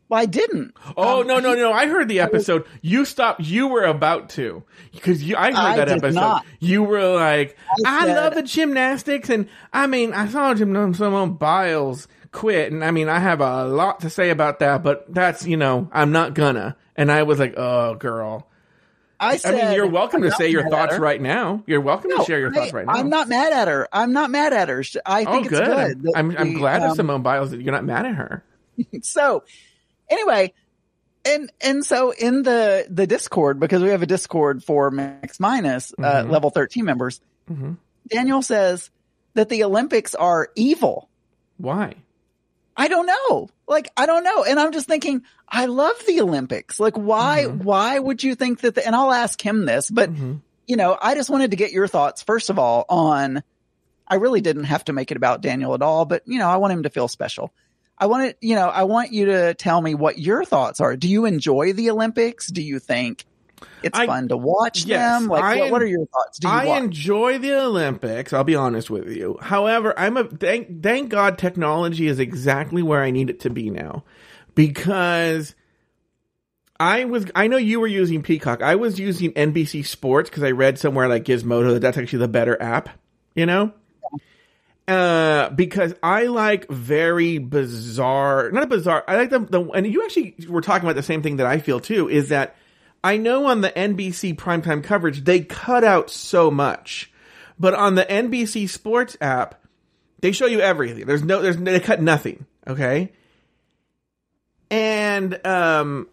Well, 0.10 0.20
I 0.20 0.26
didn't. 0.26 0.74
Oh 0.98 1.22
Um, 1.22 1.28
no 1.28 1.40
no 1.40 1.54
no! 1.54 1.72
I 1.72 1.88
heard 1.88 2.08
the 2.10 2.20
episode. 2.22 2.66
You 2.82 3.06
stopped. 3.06 3.42
You 3.42 3.68
were 3.68 3.84
about 3.84 4.30
to 4.32 4.64
because 4.92 5.24
you. 5.24 5.36
I 5.38 5.52
heard 5.52 5.56
I 5.56 5.78
that 5.78 5.90
episode. 5.90 6.16
not. 6.20 6.46
You 6.60 6.82
were 6.84 7.14
like, 7.16 7.56
I, 7.86 8.00
I 8.02 8.06
said- 8.08 8.16
love 8.16 8.34
the 8.36 8.42
gymnastics, 8.44 9.30
and 9.30 9.48
I 9.72 9.86
mean, 9.88 10.14
I 10.14 10.28
saw 10.28 10.54
Jim 10.56 10.94
Simone 10.96 11.34
Biles 11.34 12.08
quit, 12.32 12.72
and 12.72 12.84
I 12.84 12.90
mean, 12.92 13.08
I 13.08 13.20
have 13.20 13.40
a 13.40 13.66
lot 13.66 14.00
to 14.02 14.10
say 14.10 14.32
about 14.32 14.60
that, 14.60 14.82
but 14.82 15.14
that's 15.14 15.46
you 15.46 15.58
know, 15.58 15.88
I'm 15.94 16.12
not 16.12 16.34
gonna. 16.34 16.76
And 16.96 17.12
I 17.12 17.24
was 17.24 17.38
like, 17.40 17.54
oh, 17.56 17.94
girl. 17.96 18.48
I 19.22 19.38
I 19.46 19.52
mean, 19.52 19.74
you're 19.74 19.86
welcome 19.88 20.22
to 20.24 20.32
say 20.32 20.48
your 20.50 20.70
thoughts 20.70 20.98
right 20.98 21.22
now. 21.22 21.62
You're 21.68 21.82
welcome 21.82 22.10
to 22.18 22.24
share 22.24 22.40
your 22.40 22.52
I- 22.52 22.54
thoughts 22.56 22.74
right 22.74 22.86
now. 22.88 22.94
I'm 22.94 23.10
not 23.10 23.28
mad 23.30 23.52
at 23.54 23.68
her. 23.68 23.88
I'm 23.94 24.12
not 24.14 24.32
mad 24.32 24.54
at 24.54 24.70
her. 24.70 24.82
I 25.06 25.26
Oh, 25.26 25.32
think 25.34 25.48
it's 25.48 25.60
good. 25.60 26.02
good. 26.04 26.12
I'm 26.16 26.36
I'm 26.38 26.54
we, 26.54 26.60
glad 26.60 26.82
um, 26.82 26.96
Simone 26.96 27.22
Biles 27.22 27.52
that 27.52 27.62
you're 27.62 27.74
not 27.74 27.84
mad 27.86 28.06
at 28.06 28.16
her. 28.16 28.44
so 29.02 29.44
anyway 30.10 30.54
and 31.26 31.52
and 31.62 31.86
so 31.86 32.12
in 32.12 32.44
the 32.44 32.86
the 32.90 33.06
discord 33.08 33.60
because 33.60 33.82
we 33.84 33.90
have 33.90 34.02
a 34.02 34.06
discord 34.08 34.64
for 34.64 34.90
mix 34.92 35.40
minus 35.40 35.94
uh, 36.00 36.24
Mhm. 36.24 36.30
level 36.30 36.50
13 36.50 36.86
members 36.86 37.20
Mhm. 37.52 37.78
daniel 38.08 38.42
says 38.42 38.90
that 39.34 39.50
the 39.50 39.64
olympics 39.64 40.16
are 40.16 40.50
evil 40.56 41.10
Why? 41.58 41.96
i 42.78 42.88
don't 42.88 43.06
know 43.06 43.50
like 43.68 43.90
i 43.98 44.06
don't 44.06 44.24
know 44.24 44.44
and 44.44 44.60
i'm 44.60 44.72
just 44.72 44.88
thinking 44.88 45.24
i 45.50 45.66
love 45.66 45.96
the 46.08 46.22
olympics 46.22 46.80
like 46.80 46.96
why 46.96 47.44
Mhm. 47.48 47.64
why 47.64 48.00
would 48.00 48.24
you 48.24 48.36
think 48.36 48.62
that 48.62 48.76
the, 48.76 48.86
and 48.86 48.96
i'll 48.96 49.12
ask 49.12 49.40
him 49.46 49.66
this 49.66 49.90
but 49.92 50.10
Mhm. 50.14 50.42
you 50.68 50.78
know 50.78 50.98
i 51.02 51.16
just 51.16 51.30
wanted 51.30 51.52
to 51.52 51.58
get 51.58 51.72
your 51.74 51.88
thoughts 51.88 52.24
first 52.24 52.50
of 52.50 52.58
all 52.58 52.86
on 52.88 53.44
i 54.08 54.16
really 54.16 54.40
didn't 54.42 54.64
have 54.66 54.86
to 54.86 54.94
make 54.94 55.12
it 55.12 55.18
about 55.18 55.42
daniel 55.42 55.74
at 55.74 55.82
all 55.82 56.06
but 56.06 56.24
you 56.26 56.40
know 56.40 56.48
i 56.48 56.56
want 56.58 56.72
him 56.72 56.84
to 56.84 56.90
feel 56.90 57.08
special 57.10 57.52
I 58.00 58.06
want 58.06 58.30
to, 58.32 58.48
you 58.48 58.56
know, 58.56 58.68
I 58.70 58.84
want 58.84 59.12
you 59.12 59.26
to 59.26 59.54
tell 59.56 59.82
me 59.82 59.94
what 59.96 60.18
your 60.18 60.46
thoughts 60.46 60.80
are. 60.80 60.96
Do 60.96 61.08
you 61.10 61.26
enjoy 61.26 61.74
the 61.74 61.90
Olympics? 61.92 62.48
Do 62.48 62.62
you 62.62 62.80
think 62.80 63.26
it's 63.84 63.98
I- 64.00 64.06
fun 64.06 64.30
to 64.30 64.38
watch 64.38 64.86
Yes, 64.86 65.20
them? 65.20 65.28
Like, 65.30 65.44
I 65.44 65.60
what, 65.60 65.72
what 65.72 65.82
are 65.82 65.88
your 65.88 66.06
thoughts? 66.06 66.40
Do 66.40 66.48
you 66.48 66.54
I 66.54 66.66
watch? 66.66 66.84
enjoy 66.84 67.38
the 67.40 67.54
Olympics. 67.62 68.32
I'll 68.32 68.46
be 68.46 68.56
honest 68.56 68.90
with 68.90 69.10
you. 69.10 69.38
However, 69.42 69.94
I'm 70.00 70.16
a 70.16 70.24
thank 70.24 70.82
thank 70.82 71.10
God 71.10 71.38
technology 71.38 72.08
is 72.08 72.20
exactly 72.20 72.82
where 72.82 73.04
I 73.04 73.12
need 73.12 73.30
it 73.30 73.42
to 73.42 73.50
be 73.50 73.70
now, 73.70 74.06
because 74.56 75.56
I 76.80 77.04
was 77.04 77.26
I 77.36 77.48
know 77.48 77.58
you 77.58 77.82
were 77.82 77.88
using 77.88 78.24
Peacock. 78.24 78.62
I 78.62 78.76
was 78.76 78.98
using 78.98 79.34
NBC 79.34 79.86
Sports 79.86 80.30
because 80.30 80.44
I 80.44 80.52
read 80.52 80.80
somewhere 80.80 81.10
like 81.10 81.26
Gizmodo 81.26 81.74
that 81.74 81.82
that's 81.82 81.98
actually 81.98 82.20
the 82.20 82.28
better 82.30 82.62
app. 82.62 82.90
You 83.36 83.46
know. 83.46 83.74
Uh, 84.90 85.52
because 85.52 85.94
I 86.02 86.24
like 86.24 86.68
very 86.68 87.38
bizarre, 87.38 88.50
not 88.50 88.64
a 88.64 88.68
bizarre. 88.68 89.04
I 89.08 89.18
like 89.18 89.30
the, 89.30 89.38
the, 89.38 89.62
and 89.70 89.86
you 89.86 90.04
actually 90.04 90.34
were 90.50 90.62
talking 90.62 90.84
about 90.84 90.96
the 90.96 91.04
same 91.04 91.22
thing 91.22 91.38
that 91.38 91.46
I 91.46 91.60
feel 91.60 91.80
too, 91.80 92.10
is 92.10 92.30
that 92.30 92.56
I 93.04 93.18
know 93.18 93.46
on 93.46 93.62
the 93.62 93.70
NBC 93.70 94.36
primetime 94.36 94.84
coverage, 94.84 95.26
they 95.26 95.42
cut 95.42 95.84
out 95.84 96.10
so 96.10 96.50
much, 96.50 97.14
but 97.60 97.76
on 97.76 97.94
the 97.94 98.04
NBC 98.04 98.68
sports 98.68 99.16
app, 99.22 99.64
they 100.22 100.32
show 100.32 100.48
you 100.48 100.60
everything. 100.60 101.06
There's 101.06 101.24
no, 101.24 101.40
there's, 101.40 101.58
they 101.58 101.80
cut 101.80 102.02
nothing. 102.02 102.48
Okay. 102.66 103.12
And, 104.72 105.46
um, 105.46 106.08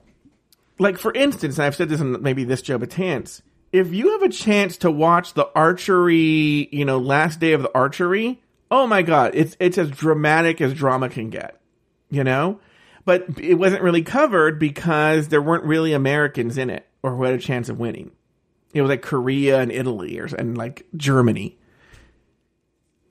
like 0.79 0.99
for 0.99 1.15
instance, 1.15 1.59
I've 1.59 1.77
said 1.77 1.89
this 1.89 2.03
in 2.03 2.21
maybe 2.21 2.45
this 2.45 2.61
Joe 2.61 2.79
Betance, 2.79 3.41
if 3.73 3.95
you 3.95 4.13
have 4.13 4.23
a 4.23 4.29
chance 4.29 4.77
to 4.79 4.91
watch 4.91 5.33
the 5.33 5.49
archery, 5.55 6.69
you 6.71 6.85
know, 6.85 6.99
last 6.99 7.41
day 7.41 7.55
of 7.55 7.63
the 7.63 7.75
archery, 7.75 8.43
oh 8.71 8.87
my 8.87 9.03
god, 9.03 9.33
it's 9.35 9.57
it's 9.61 9.79
as 9.79 9.91
dramatic 9.91 10.61
as 10.61 10.75
drama 10.75 11.09
can 11.09 11.31
get, 11.31 11.61
you 12.11 12.25
know. 12.25 12.61
But 13.05 13.39
it 13.39 13.55
wasn't 13.55 13.83
really 13.83 14.03
covered 14.03 14.59
because 14.59 15.29
there 15.29 15.43
weren't 15.43 15.65
really 15.65 15.93
Americans 15.93 16.59
in 16.59 16.71
it 16.71 16.87
or 17.03 17.15
who 17.15 17.23
had 17.23 17.35
a 17.35 17.39
chance 17.39 17.69
of 17.69 17.79
winning. 17.79 18.11
It 18.75 18.83
was 18.83 18.89
like 18.89 19.03
Korea 19.03 19.61
and 19.61 19.71
Italy 19.71 20.19
or 20.19 20.27
and 20.27 20.59
like 20.59 20.87
Germany. 20.97 21.57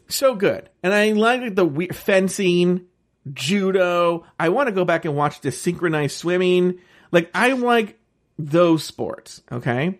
So 0.08 0.36
good, 0.36 0.70
and 0.84 0.94
I 0.94 1.14
like 1.14 1.56
the 1.56 1.66
we- 1.66 1.88
fencing, 1.88 2.86
judo. 3.34 4.26
I 4.40 4.50
want 4.50 4.68
to 4.68 4.74
go 4.74 4.86
back 4.86 5.06
and 5.06 5.16
watch 5.16 5.42
the 5.42 5.52
synchronized 5.52 6.18
swimming. 6.18 6.80
Like 7.12 7.32
I 7.34 7.54
like 7.54 7.98
those 8.38 8.84
sports. 8.84 9.42
Okay, 9.52 10.00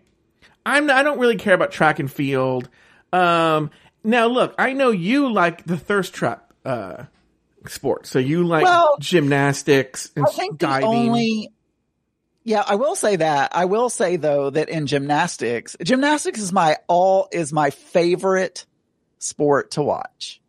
I'm 0.64 0.90
I 0.90 1.02
don't 1.02 1.18
really 1.18 1.36
care 1.36 1.54
about 1.54 1.72
track 1.72 1.98
and 1.98 2.10
field. 2.10 2.68
Um, 3.12 3.70
now 4.06 4.26
look, 4.26 4.54
I 4.58 4.72
know 4.72 4.90
you 4.90 5.32
like 5.32 5.64
the 5.64 5.76
thirst 5.76 6.14
trap 6.14 6.52
uh 6.64 7.04
sport, 7.66 8.06
so 8.06 8.18
you 8.18 8.44
like 8.44 8.64
Well, 8.64 8.96
gymnastics 9.00 10.10
and 10.16 10.26
I 10.26 10.30
think 10.30 10.58
the 10.58 10.66
diving. 10.66 10.88
only. 10.88 11.50
Yeah, 12.44 12.62
I 12.64 12.76
will 12.76 12.94
say 12.94 13.16
that. 13.16 13.56
I 13.56 13.64
will 13.64 13.90
say 13.90 14.16
though 14.16 14.50
that 14.50 14.68
in 14.68 14.86
gymnastics, 14.86 15.76
gymnastics 15.82 16.40
is 16.40 16.52
my 16.52 16.76
all 16.86 17.28
is 17.32 17.52
my 17.52 17.70
favorite 17.70 18.66
sport 19.18 19.72
to 19.72 19.82
watch. 19.82 20.40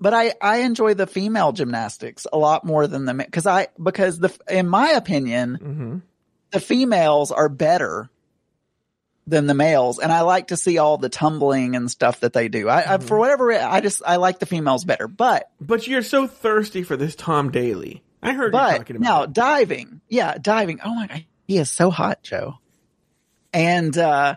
But 0.00 0.14
I 0.14 0.34
I 0.40 0.58
enjoy 0.58 0.94
the 0.94 1.08
female 1.08 1.52
gymnastics 1.52 2.26
a 2.32 2.38
lot 2.38 2.64
more 2.64 2.86
than 2.86 3.04
the 3.06 3.14
because 3.14 3.46
I 3.46 3.68
because 3.82 4.18
the 4.20 4.32
in 4.48 4.68
my 4.68 4.90
opinion 4.90 5.56
hmm 5.56 5.98
the 6.52 6.60
females 6.60 7.30
are 7.30 7.48
better 7.48 8.10
than 9.30 9.46
the 9.46 9.54
males, 9.54 9.98
and 9.98 10.12
I 10.12 10.20
like 10.22 10.48
to 10.48 10.56
see 10.56 10.78
all 10.78 10.98
the 10.98 11.08
tumbling 11.08 11.76
and 11.76 11.90
stuff 11.90 12.20
that 12.20 12.32
they 12.34 12.48
do. 12.48 12.68
I, 12.68 12.94
I 12.94 12.98
for 12.98 13.18
whatever 13.18 13.52
I 13.52 13.80
just 13.80 14.02
I 14.06 14.16
like 14.16 14.38
the 14.40 14.46
females 14.46 14.84
better, 14.84 15.08
but 15.08 15.50
But 15.60 15.86
you're 15.88 16.02
so 16.02 16.26
thirsty 16.26 16.82
for 16.82 16.96
this 16.96 17.14
Tom 17.14 17.50
Daley. 17.50 18.02
I 18.22 18.32
heard 18.34 18.46
you 18.46 18.52
but 18.52 18.76
talking 18.78 19.00
now 19.00 19.22
about. 19.22 19.28
it. 19.30 19.34
diving, 19.34 20.00
yeah, 20.08 20.36
diving. 20.40 20.80
Oh 20.84 20.94
my 20.94 21.06
god, 21.06 21.24
he 21.46 21.56
is 21.58 21.70
so 21.70 21.90
hot, 21.90 22.22
Joe. 22.22 22.58
And 23.52 23.96
uh, 23.96 24.36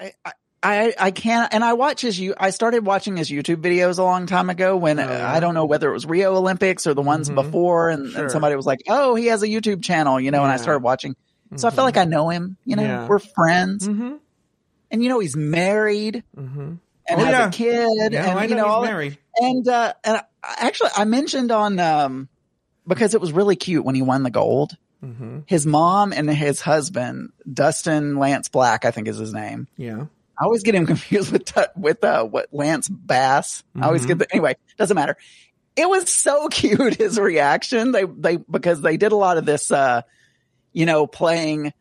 I, 0.00 0.12
I 0.24 0.32
I 0.62 0.94
I 0.98 1.10
can't. 1.12 1.52
And 1.54 1.62
I 1.62 1.74
watch 1.74 2.00
his 2.00 2.18
you. 2.18 2.34
I 2.38 2.50
started 2.50 2.84
watching 2.84 3.16
his 3.16 3.30
YouTube 3.30 3.56
videos 3.62 3.98
a 3.98 4.02
long 4.02 4.26
time 4.26 4.50
ago 4.50 4.76
when 4.76 4.98
Oh, 4.98 5.04
yeah? 5.08 5.30
I 5.30 5.38
don't 5.38 5.54
know 5.54 5.66
whether 5.66 5.88
it 5.90 5.92
was 5.92 6.06
Rio 6.06 6.34
Olympics 6.34 6.86
or 6.86 6.94
the 6.94 7.02
ones 7.02 7.30
Mhm. 7.30 7.34
before, 7.36 7.90
and, 7.90 8.10
Sure. 8.10 8.22
and 8.22 8.30
somebody 8.32 8.56
was 8.56 8.66
like, 8.66 8.80
"Oh, 8.88 9.14
he 9.14 9.26
has 9.26 9.42
a 9.42 9.46
YouTube 9.46 9.82
channel," 9.84 10.18
you 10.20 10.30
know. 10.32 10.42
And 10.42 10.50
I 10.50 10.56
started 10.56 10.82
watching, 10.82 11.14
so 11.56 11.68
I 11.68 11.70
feel 11.70 11.84
like 11.84 11.96
I 11.96 12.04
know 12.04 12.28
him. 12.28 12.56
You 12.64 12.76
know, 12.76 12.82
Yeah. 12.82 13.06
we're 13.06 13.18
friends, 13.18 13.88
Mm-hmm. 13.88 14.14
and 14.90 15.02
you 15.02 15.08
know 15.08 15.18
he's 15.20 15.36
married 15.36 16.22
Mm-hmm. 16.36 16.60
and 16.60 16.80
Oh, 17.10 17.16
has 17.24 17.30
yeah. 17.32 17.48
a 17.48 17.50
kid, 17.50 18.12
Yeah, 18.12 18.30
and 18.30 18.38
I 18.38 18.44
you 18.44 18.50
know 18.54 18.62
know, 18.62 18.66
all 18.66 18.82
he's 18.82 18.90
married. 18.90 19.18
and 19.40 19.68
uh, 19.68 19.94
and 20.04 20.16
I, 20.18 20.22
actually, 20.60 20.90
I 20.96 21.04
mentioned 21.04 21.50
on 21.50 21.78
um 21.78 22.28
because 22.86 23.14
it 23.14 23.20
was 23.20 23.32
really 23.32 23.56
cute 23.56 23.84
when 23.84 23.94
he 23.94 24.02
won 24.02 24.22
the 24.22 24.30
gold. 24.30 24.76
Mm-hmm. 25.04 25.40
His 25.46 25.64
mom 25.66 26.12
and 26.12 26.28
his 26.28 26.60
husband, 26.60 27.30
Dustin 27.52 28.16
Lance 28.18 28.48
Black, 28.48 28.84
I 28.84 28.90
think 28.90 29.06
is 29.08 29.16
his 29.18 29.32
name. 29.32 29.68
Yeah. 29.76 30.06
I 30.40 30.44
always 30.44 30.62
get 30.62 30.74
him 30.74 30.86
confused 30.92 31.30
with 31.32 31.52
with 31.76 32.02
uh, 32.04 32.24
what 32.24 32.48
Lance 32.52 32.88
Bass. 32.88 33.62
I 33.76 33.86
always 33.86 34.04
Mhm. 34.04 34.08
get 34.08 34.18
the 34.18 34.32
anyway. 34.32 34.56
Doesn't 34.76 34.94
matter. 34.94 35.16
It 35.76 35.88
was 35.88 36.08
so 36.08 36.48
cute 36.50 36.94
his 36.96 37.18
reaction. 37.18 37.92
They 37.92 38.04
they 38.04 38.36
because 38.36 38.80
they 38.80 38.96
did 38.96 39.12
a 39.12 39.16
lot 39.16 39.38
of 39.38 39.44
this. 39.46 39.70
uh 39.70 40.02
You 40.78 40.86
know, 40.86 41.06
playing 41.08 41.72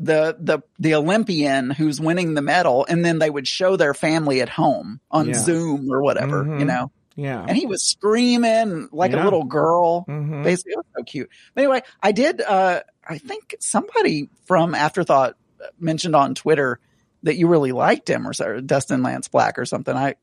the 0.00 0.36
the 0.38 0.58
the 0.80 0.94
Olympian 0.96 1.70
who's 1.70 2.00
winning 2.00 2.34
the 2.34 2.42
medal, 2.42 2.84
and 2.88 3.04
then 3.04 3.18
they 3.20 3.30
would 3.30 3.46
show 3.46 3.76
their 3.76 3.94
family 3.94 4.42
at 4.42 4.48
home 4.48 5.00
on 5.10 5.28
Yeah. 5.28 5.34
Zoom 5.34 5.88
or 5.92 6.02
whatever. 6.02 6.44
Mhm. 6.44 6.58
You 6.58 6.64
know, 6.66 6.90
Yeah. 7.14 7.44
and 7.46 7.56
he 7.56 7.66
was 7.66 7.82
screaming 7.84 8.88
like 8.92 9.12
Yeah. 9.12 9.22
a 9.22 9.24
little 9.24 9.44
girl. 9.44 10.04
mm-hmm. 10.08 10.42
Basically, 10.42 10.72
it 10.72 10.78
was 10.78 10.86
so 10.98 11.02
cute. 11.04 11.30
But 11.54 11.62
anyway, 11.62 11.82
I 12.02 12.10
did. 12.12 12.40
uh 12.42 12.80
I 13.08 13.18
think 13.18 13.54
somebody 13.60 14.28
from 14.46 14.74
Afterthought 14.74 15.36
mentioned 15.78 16.16
on 16.16 16.34
Twitter 16.34 16.80
that 17.22 17.36
you 17.36 17.46
really 17.46 17.70
liked 17.72 18.10
him, 18.10 18.26
or 18.26 18.32
so, 18.32 18.60
Dustin 18.60 19.02
Lance 19.04 19.28
Black, 19.28 19.56
or 19.58 19.64
something. 19.64 19.94
I 19.96 20.16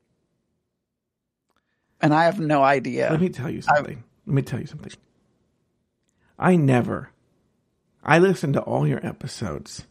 and 2.02 2.14
I 2.14 2.26
have 2.26 2.40
no 2.40 2.62
idea. 2.64 3.08
Let 3.10 3.22
me 3.22 3.30
tell 3.30 3.50
you 3.50 3.62
something. 3.62 4.04
Let 4.28 4.34
me 4.34 4.42
tell 4.42 4.60
you 4.60 4.66
something. 4.68 4.92
I 6.38 6.58
never. 6.58 7.10
I 8.04 8.20
listen 8.20 8.54
to 8.54 8.62
all 8.62 8.86
your 8.88 9.06
episodes, 9.06 9.86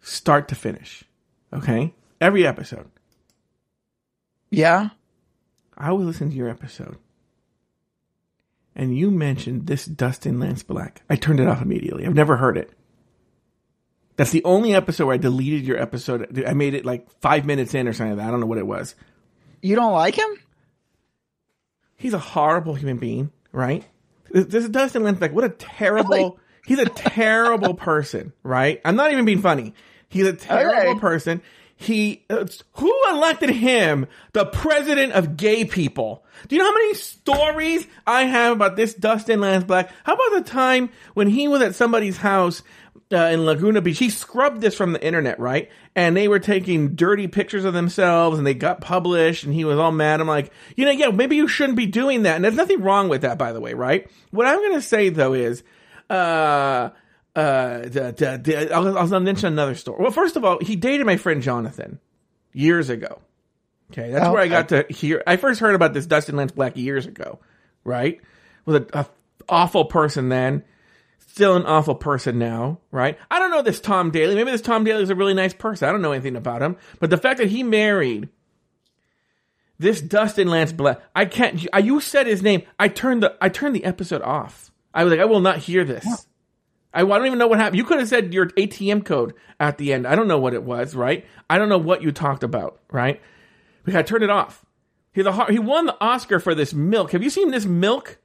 start 0.00 0.48
to 0.48 0.54
finish. 0.54 1.04
Okay, 1.52 1.94
every 2.20 2.46
episode. 2.46 2.90
yeah, 4.50 4.90
I 5.76 5.92
would 5.92 6.06
listen 6.06 6.30
to 6.30 6.36
your 6.36 6.48
episode, 6.48 6.96
and 8.74 8.96
you 8.96 9.10
mentioned 9.10 9.66
this 9.66 9.84
Dustin 9.84 10.40
Lance 10.40 10.62
Black. 10.62 11.02
I 11.08 11.16
turned 11.16 11.40
it 11.40 11.48
off 11.48 11.62
immediately. 11.62 12.06
I've 12.06 12.14
never 12.14 12.36
heard 12.36 12.56
it. 12.56 12.72
That's 14.16 14.30
the 14.30 14.44
only 14.44 14.74
episode 14.74 15.06
where 15.06 15.14
I 15.14 15.18
deleted 15.18 15.64
your 15.66 15.80
episode. 15.80 16.44
I 16.46 16.52
made 16.54 16.74
it 16.74 16.84
like 16.84 17.10
five 17.20 17.46
minutes 17.46 17.74
in 17.74 17.88
or 17.88 17.92
something. 17.92 18.16
Like 18.16 18.24
that. 18.24 18.28
I 18.28 18.30
don't 18.30 18.40
know 18.40 18.46
what 18.46 18.58
it 18.58 18.66
was. 18.66 18.94
you 19.62 19.74
don't 19.74 19.92
like 19.92 20.16
him? 20.16 20.28
He's 21.96 22.12
a 22.14 22.18
horrible 22.18 22.74
human 22.74 22.98
being, 22.98 23.30
right? 23.52 23.86
This, 24.32 24.46
this 24.46 24.64
is 24.64 24.70
Dustin 24.70 25.04
Lance 25.04 25.18
Black. 25.18 25.32
What 25.32 25.44
a 25.44 25.50
terrible. 25.50 26.10
Really? 26.10 26.32
He's 26.66 26.78
a 26.78 26.86
terrible 26.86 27.74
person, 27.74 28.32
right? 28.44 28.80
I'm 28.84 28.94
not 28.94 29.10
even 29.12 29.24
being 29.24 29.42
funny. 29.42 29.74
He's 30.08 30.26
a 30.26 30.32
terrible 30.32 31.00
person. 31.00 31.42
he 31.74 32.24
uh, 32.30 32.46
who 32.74 32.94
elected 33.10 33.50
him 33.50 34.06
the 34.32 34.44
president 34.46 35.12
of 35.14 35.36
gay 35.36 35.64
people. 35.64 36.24
Do 36.46 36.54
you 36.54 36.60
know 36.62 36.68
how 36.68 36.74
many 36.74 36.94
stories 36.94 37.86
I 38.06 38.24
have 38.24 38.52
about 38.52 38.76
this 38.76 38.94
Dustin 38.94 39.40
Lance 39.40 39.64
Black? 39.64 39.90
How 40.04 40.14
about 40.14 40.44
the 40.44 40.50
time 40.50 40.90
when 41.14 41.26
he 41.26 41.48
was 41.48 41.62
at 41.62 41.74
somebody's 41.74 42.18
house 42.18 42.62
uh, 43.12 43.16
in 43.32 43.44
Laguna 43.44 43.80
Beach? 43.80 43.98
He 43.98 44.10
scrubbed 44.10 44.60
this 44.60 44.74
from 44.74 44.92
the 44.92 45.04
internet, 45.04 45.38
right? 45.38 45.70
And 45.94 46.16
they 46.16 46.28
were 46.28 46.38
taking 46.38 46.94
dirty 46.94 47.28
pictures 47.28 47.64
of 47.64 47.74
themselves, 47.74 48.38
and 48.38 48.46
they 48.46 48.54
got 48.54 48.80
published, 48.80 49.44
and 49.44 49.52
he 49.52 49.64
was 49.64 49.78
all 49.78 49.92
mad. 49.92 50.20
I'm 50.20 50.26
like, 50.28 50.52
you 50.76 50.84
know, 50.84 50.90
yeah, 50.90 51.10
maybe 51.10 51.36
you 51.36 51.48
shouldn't 51.48 51.76
be 51.76 51.86
doing 51.86 52.22
that. 52.22 52.36
And 52.36 52.44
there's 52.44 52.54
nothing 52.54 52.80
wrong 52.82 53.08
with 53.08 53.22
that, 53.22 53.38
by 53.38 53.52
the 53.52 53.60
way, 53.60 53.74
right? 53.74 54.10
What 54.30 54.46
I'm 54.46 54.58
going 54.58 54.74
to 54.74 54.82
say 54.82 55.10
though 55.10 55.34
is, 55.34 55.62
uh, 56.10 56.90
uh, 57.34 57.78
the, 57.80 58.14
the, 58.16 58.40
the, 58.42 58.74
I'll, 58.74 58.98
I'll 58.98 59.20
mention 59.20 59.52
another 59.52 59.74
story. 59.74 60.02
Well, 60.02 60.10
first 60.10 60.36
of 60.36 60.44
all, 60.44 60.58
he 60.60 60.76
dated 60.76 61.06
my 61.06 61.16
friend 61.16 61.42
Jonathan 61.42 61.98
years 62.52 62.90
ago. 62.90 63.20
Okay, 63.90 64.10
that's 64.10 64.26
Oh, 64.26 64.32
where 64.32 64.42
I 64.42 64.48
got 64.48 64.72
okay. 64.72 64.86
to 64.86 64.92
hear. 64.94 65.22
I 65.26 65.36
first 65.36 65.60
heard 65.60 65.74
about 65.74 65.92
this 65.94 66.06
Dustin 66.06 66.36
Lance 66.36 66.52
Black 66.52 66.76
years 66.76 67.06
ago, 67.06 67.40
right? 67.84 68.20
Was 68.64 68.76
a, 68.76 68.86
a 69.00 69.06
awful 69.48 69.86
person 69.86 70.28
then, 70.28 70.64
still 71.32 71.56
an 71.56 71.64
awful 71.64 71.94
person 71.94 72.38
now, 72.38 72.78
right? 72.90 73.18
I 73.30 73.38
don't 73.38 73.50
know 73.50 73.62
this 73.62 73.80
Tom 73.80 74.10
Daley. 74.10 74.34
Maybe 74.34 74.50
this 74.50 74.60
Tom 74.60 74.84
Daley 74.84 75.02
is 75.02 75.08
a 75.08 75.14
really 75.14 75.32
nice 75.32 75.54
person. 75.54 75.88
I 75.88 75.92
don't 75.92 76.02
know 76.02 76.12
anything 76.12 76.36
about 76.36 76.60
him, 76.60 76.76
but 77.00 77.08
the 77.08 77.16
fact 77.16 77.38
that 77.38 77.48
he 77.48 77.62
married 77.62 78.28
this 79.78 80.02
Dustin 80.02 80.48
Lance 80.48 80.72
Black, 80.72 81.00
I 81.16 81.24
can't. 81.24 81.66
I, 81.72 81.78
you 81.78 82.00
said 82.00 82.26
his 82.26 82.42
name. 82.42 82.62
I 82.78 82.88
turned 82.88 83.22
the 83.22 83.34
I 83.40 83.48
turned 83.48 83.74
the 83.74 83.84
episode 83.84 84.20
off. 84.20 84.70
I 84.92 85.04
was 85.04 85.10
like, 85.10 85.20
I 85.20 85.24
will 85.24 85.40
not 85.40 85.56
hear 85.56 85.84
this. 85.84 86.06
I, 86.92 87.00
I 87.00 87.04
don't 87.04 87.26
even 87.26 87.38
know 87.38 87.46
what 87.46 87.58
happened. 87.58 87.78
You 87.78 87.84
could 87.84 87.98
have 87.98 88.08
said 88.08 88.34
your 88.34 88.48
ATM 88.48 89.06
code 89.06 89.32
at 89.58 89.78
the 89.78 89.94
end. 89.94 90.06
I 90.06 90.14
don't 90.14 90.28
know 90.28 90.38
what 90.38 90.52
it 90.52 90.62
was, 90.62 90.94
right? 90.94 91.24
I 91.48 91.56
don't 91.56 91.70
know 91.70 91.78
what 91.78 92.02
you 92.02 92.12
talked 92.12 92.42
about, 92.42 92.78
right? 92.92 93.22
We 93.86 93.94
had 93.94 94.06
to 94.06 94.12
turn 94.12 94.22
it 94.22 94.28
off. 94.28 94.66
He's 95.14 95.24
a, 95.24 95.50
he 95.50 95.58
won 95.58 95.86
the 95.86 95.96
Oscar 95.98 96.38
for 96.38 96.54
this 96.54 96.74
milk. 96.74 97.12
Have 97.12 97.22
you 97.22 97.30
seen 97.30 97.50
this 97.50 97.64
milk? 97.64 98.18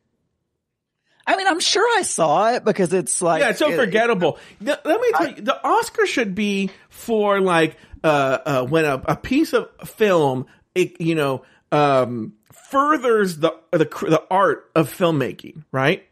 I 1.27 1.35
mean, 1.35 1.45
I'm 1.45 1.59
sure 1.59 1.85
I 1.99 2.03
saw 2.03 2.53
it 2.53 2.63
because 2.63 2.93
it's 2.93 3.21
like 3.21 3.41
Yeah, 3.41 3.49
it's 3.49 3.59
so 3.59 3.69
it- 3.69 3.75
forgettable. 3.75 4.39
The- 4.61 4.79
let 4.85 5.01
me 5.01 5.11
tell 5.15 5.27
you, 5.35 5.41
the 5.41 5.67
Oscar 5.67 6.05
should 6.05 6.33
be 6.33 6.71
for 6.89 7.41
like 7.41 7.75
uh, 8.03 8.37
uh, 8.45 8.65
when 8.65 8.85
a, 8.85 9.01
a 9.05 9.15
piece 9.17 9.53
of 9.53 9.67
film, 9.85 10.45
it, 10.73 11.01
you 11.01 11.15
know, 11.15 11.43
um, 11.71 12.33
furthers 12.69 13.37
the 13.39 13.53
the 13.71 13.85
the 13.85 14.23
art 14.31 14.69
of 14.75 14.89
filmmaking, 14.95 15.63
right? 15.71 16.07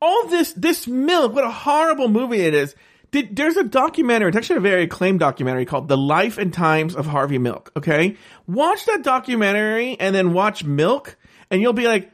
All 0.00 0.28
this 0.28 0.52
this 0.52 0.86
milk, 0.86 1.34
what 1.34 1.44
a 1.44 1.50
horrible 1.50 2.08
movie 2.08 2.40
it 2.42 2.54
is. 2.54 2.74
Did, 3.12 3.34
there's 3.34 3.56
a 3.56 3.64
documentary. 3.64 4.28
It's 4.28 4.36
actually 4.36 4.56
a 4.56 4.60
very 4.60 4.82
acclaimed 4.82 5.20
documentary 5.20 5.64
called 5.64 5.88
"The 5.88 5.96
Life 5.96 6.38
and 6.38 6.52
Times 6.52 6.94
of 6.94 7.06
Harvey 7.06 7.38
Milk." 7.38 7.72
Okay, 7.76 8.16
watch 8.46 8.84
that 8.86 9.02
documentary 9.02 9.98
and 9.98 10.14
then 10.14 10.32
watch 10.32 10.64
Milk, 10.64 11.16
and 11.50 11.62
you'll 11.62 11.72
be 11.72 11.86
like, 11.86 12.10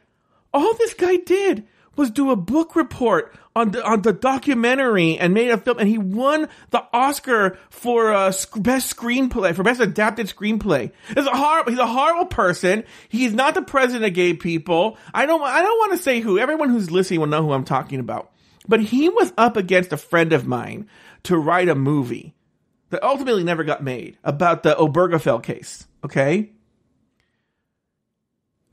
all 0.54 0.74
this 0.74 0.94
guy 0.94 1.16
did 1.16 1.66
was 1.96 2.10
do 2.10 2.30
a 2.30 2.36
book 2.36 2.74
report 2.76 3.34
on 3.54 3.70
the, 3.70 3.84
on 3.84 4.02
the 4.02 4.12
documentary 4.12 5.18
and 5.18 5.34
made 5.34 5.50
a 5.50 5.58
film 5.58 5.78
and 5.78 5.88
he 5.88 5.98
won 5.98 6.48
the 6.70 6.82
Oscar 6.92 7.58
for 7.70 8.12
uh, 8.12 8.32
sc- 8.32 8.62
best 8.62 8.96
screenplay 8.96 9.54
for 9.54 9.62
best 9.62 9.80
adapted 9.80 10.26
screenplay. 10.26 10.90
He's 11.08 11.26
a 11.26 11.36
horrible 11.36 11.70
he's 11.70 11.78
a 11.78 11.86
horrible 11.86 12.26
person. 12.26 12.84
He's 13.08 13.34
not 13.34 13.54
the 13.54 13.62
president 13.62 14.04
of 14.04 14.14
gay 14.14 14.34
people. 14.34 14.96
I 15.12 15.26
don't 15.26 15.42
I 15.42 15.62
don't 15.62 15.78
want 15.78 15.92
to 15.92 15.98
say 15.98 16.20
who. 16.20 16.38
Everyone 16.38 16.70
who's 16.70 16.90
listening 16.90 17.20
will 17.20 17.26
know 17.26 17.42
who 17.42 17.52
I'm 17.52 17.64
talking 17.64 18.00
about. 18.00 18.30
But 18.66 18.80
he 18.80 19.08
was 19.08 19.32
up 19.36 19.56
against 19.56 19.92
a 19.92 19.96
friend 19.96 20.32
of 20.32 20.46
mine 20.46 20.88
to 21.24 21.36
write 21.36 21.68
a 21.68 21.74
movie 21.74 22.34
that 22.90 23.02
ultimately 23.02 23.42
never 23.42 23.64
got 23.64 23.82
made 23.82 24.18
about 24.22 24.62
the 24.62 24.74
Obergefell 24.74 25.42
case, 25.42 25.86
okay? 26.04 26.51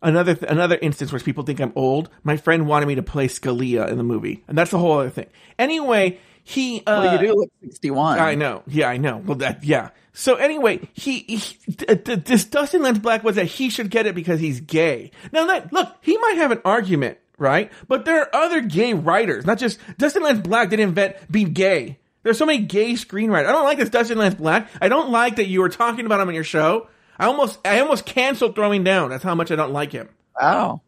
Another 0.01 0.35
th- 0.35 0.51
another 0.51 0.77
instance 0.81 1.11
where 1.11 1.19
people 1.19 1.43
think 1.43 1.59
I'm 1.59 1.73
old. 1.75 2.09
My 2.23 2.37
friend 2.37 2.67
wanted 2.67 2.87
me 2.87 2.95
to 2.95 3.03
play 3.03 3.27
Scalia 3.27 3.89
in 3.89 3.97
the 3.97 4.03
movie, 4.03 4.43
and 4.47 4.57
that's 4.57 4.71
the 4.71 4.77
whole 4.77 4.99
other 4.99 5.09
thing. 5.09 5.27
Anyway, 5.57 6.19
he 6.43 6.79
uh, 6.85 7.01
Well, 7.01 7.21
you 7.21 7.27
do 7.27 7.33
look 7.35 7.51
61. 7.61 8.19
I 8.19 8.35
know, 8.35 8.63
yeah, 8.67 8.89
I 8.89 8.97
know. 8.97 9.17
Well, 9.17 9.37
that 9.37 9.63
yeah. 9.63 9.89
So 10.13 10.35
anyway, 10.35 10.89
he, 10.93 11.19
he 11.19 11.37
th- 11.37 12.03
th- 12.03 12.23
this 12.25 12.43
Dustin 12.43 12.81
Lance 12.81 12.99
Black 12.99 13.23
was 13.23 13.35
that 13.35 13.45
he 13.45 13.69
should 13.69 13.89
get 13.89 14.05
it 14.05 14.15
because 14.15 14.39
he's 14.39 14.59
gay. 14.59 15.11
Now, 15.31 15.45
look, 15.45 15.71
look, 15.71 15.95
he 16.01 16.17
might 16.17 16.35
have 16.37 16.51
an 16.51 16.61
argument, 16.65 17.19
right? 17.37 17.71
But 17.87 18.03
there 18.05 18.21
are 18.21 18.35
other 18.35 18.61
gay 18.61 18.93
writers, 18.93 19.45
not 19.45 19.59
just 19.59 19.79
Dustin 19.97 20.23
Lance 20.23 20.41
Black 20.41 20.69
didn't 20.69 20.89
invent 20.89 21.15
being 21.31 21.53
gay. 21.53 21.99
There's 22.23 22.37
so 22.37 22.45
many 22.45 22.59
gay 22.59 22.93
screenwriters. 22.93 23.45
I 23.47 23.51
don't 23.53 23.63
like 23.63 23.77
this 23.77 23.89
Dustin 23.89 24.17
Lance 24.17 24.35
Black. 24.35 24.69
I 24.81 24.89
don't 24.89 25.09
like 25.09 25.37
that 25.37 25.47
you 25.47 25.61
were 25.61 25.69
talking 25.69 26.05
about 26.05 26.19
him 26.19 26.27
on 26.27 26.35
your 26.35 26.43
show. 26.43 26.89
I 27.19 27.25
almost, 27.25 27.59
I 27.65 27.79
almost 27.79 28.05
canceled 28.05 28.55
throwing 28.55 28.83
down. 28.83 29.09
That's 29.09 29.23
how 29.23 29.35
much 29.35 29.51
I 29.51 29.55
don't 29.55 29.73
like 29.73 29.91
him. 29.91 30.09
Wow. 30.39 30.81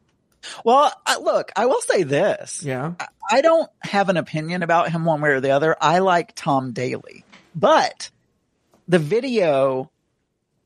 Well, 0.66 0.92
I, 1.06 1.18
look, 1.18 1.52
I 1.56 1.66
will 1.68 1.82
say 1.82 2.04
this. 2.04 2.64
Yeah. 2.64 2.94
I, 3.00 3.08
I 3.30 3.42
don't 3.42 3.70
have 3.82 4.10
an 4.10 4.18
opinion 4.18 4.64
about 4.64 4.92
him 4.92 5.06
one 5.06 5.22
way 5.22 5.30
or 5.32 5.40
the 5.42 5.52
other. 5.52 5.76
I 5.80 6.00
like 6.00 6.34
Tom 6.36 6.72
Daley, 6.72 7.26
but 7.54 8.10
the 8.88 8.98
video 9.00 9.92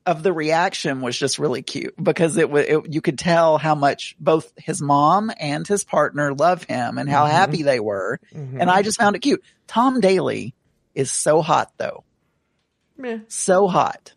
of 0.06 0.21
the 0.23 0.32
reaction 0.32 1.01
was 1.01 1.17
just 1.17 1.39
really 1.39 1.63
cute 1.63 1.95
because 2.01 2.38
it 2.38 2.49
was, 2.49 2.67
you 2.88 3.01
could 3.01 3.17
tell 3.17 3.58
how 3.58 3.73
much 3.75 4.15
both 4.19 4.54
his 4.56 4.82
mom 4.82 5.32
and 5.39 5.67
his 5.67 5.84
partner 5.84 6.34
love 6.34 6.63
him 6.63 6.97
and 6.99 7.10
how 7.10 7.25
Mhm. 7.25 7.32
happy 7.32 7.63
they 7.63 7.80
were. 7.80 8.19
Mhm. 8.34 8.62
And 8.62 8.69
I 8.69 8.84
just 8.84 8.99
found 8.99 9.15
it 9.15 9.19
cute. 9.19 9.43
Tom 9.67 9.99
Daley 9.99 10.54
is 10.93 11.12
so 11.12 11.41
hot 11.41 11.71
though. 11.78 12.04
Meh. 12.97 13.19
So 13.28 13.67
hot. 13.67 14.13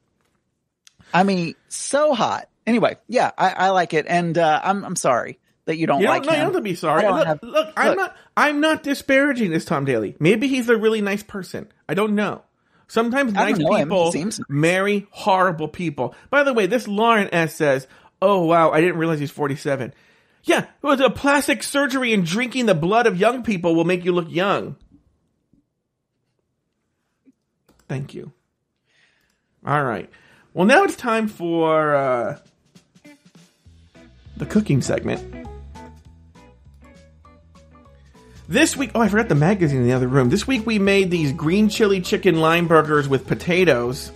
I 1.13 1.23
mean, 1.23 1.55
so 1.69 2.15
hot. 2.15 2.49
Anyway, 2.67 2.97
yeah, 3.09 3.31
I, 3.37 3.51
I 3.51 3.69
like 3.71 3.95
it. 3.95 4.07
And, 4.09 4.37
uh, 4.37 4.61
I'm, 4.63 4.85
I'm 4.85 4.97
sorry 4.97 5.39
that 5.69 5.77
you 5.77 5.87
don't 5.87 6.01
You 6.01 6.09
like 6.09 6.23
don't, 6.23 6.33
no, 6.33 6.39
you 6.39 6.45
don't 6.45 6.55
have 6.55 6.63
to 6.63 6.63
be 6.63 6.75
sorry. 6.75 7.03
Don't 7.03 7.19
Look, 7.19 7.27
have- 7.27 7.43
look, 7.43 7.73
I'm 7.77 7.95
not. 7.95 8.17
I'm 8.35 8.61
not 8.61 8.83
disparaging 8.83 9.51
this 9.51 9.67
Tom 9.67 9.85
Daley. 9.85 10.17
Maybe 10.19 10.49
he's 10.49 10.69
a 10.71 10.77
really 10.77 11.03
nice 11.03 11.23
person. 11.23 11.69
I 11.87 11.93
don't 11.93 12.15
know. 12.15 12.43
Sometimes 12.89 13.35
I 13.37 13.51
nice 13.51 13.59
people 13.59 14.13
nice. 14.15 14.41
marry 14.49 15.07
horrible 15.11 15.69
people. 15.69 16.15
By 16.31 16.43
the 16.43 16.55
way, 16.55 16.67
this 16.67 16.89
Lauren 16.89 17.29
S 17.33 17.55
says, 17.55 17.87
"Oh 18.23 18.47
wow, 18.47 18.71
I 18.71 18.81
didn't 18.81 18.97
realize 18.97 19.21
he's 19.21 19.31
47." 19.31 19.93
Yeah, 20.45 20.65
was 20.81 21.01
a 21.01 21.11
plastic 21.11 21.63
surgery 21.63 22.15
and 22.15 22.25
drinking 22.25 22.65
the 22.65 22.75
blood 22.75 23.07
of 23.07 23.21
young 23.21 23.43
people 23.43 23.75
will 23.75 23.85
make 23.85 24.07
you 24.07 24.13
look 24.13 24.31
young. 24.31 24.77
Thank 27.89 28.15
you. 28.15 28.33
All 29.67 29.83
right. 29.85 30.09
Well, 30.59 30.67
now 30.67 30.83
it's 30.83 30.97
time 30.97 31.29
for 31.29 31.95
uh, 31.95 32.37
the 34.37 34.45
cooking 34.45 34.83
segment. 34.83 35.47
This 38.49 38.77
week, 38.77 38.91
oh, 38.97 39.01
I 39.01 39.07
forgot 39.07 39.29
the 39.29 39.37
magazine 39.37 39.83
in 39.83 39.87
the 39.87 39.93
other 39.93 40.09
room. 40.09 40.31
This 40.31 40.49
week 40.49 40.67
we 40.67 40.81
made 40.81 41.13
these 41.13 41.33
green 41.33 41.69
chili 41.69 42.01
chicken 42.01 42.41
lime 42.41 42.67
burgers 42.67 43.09
with 43.09 43.29
potatoes. 43.29 44.11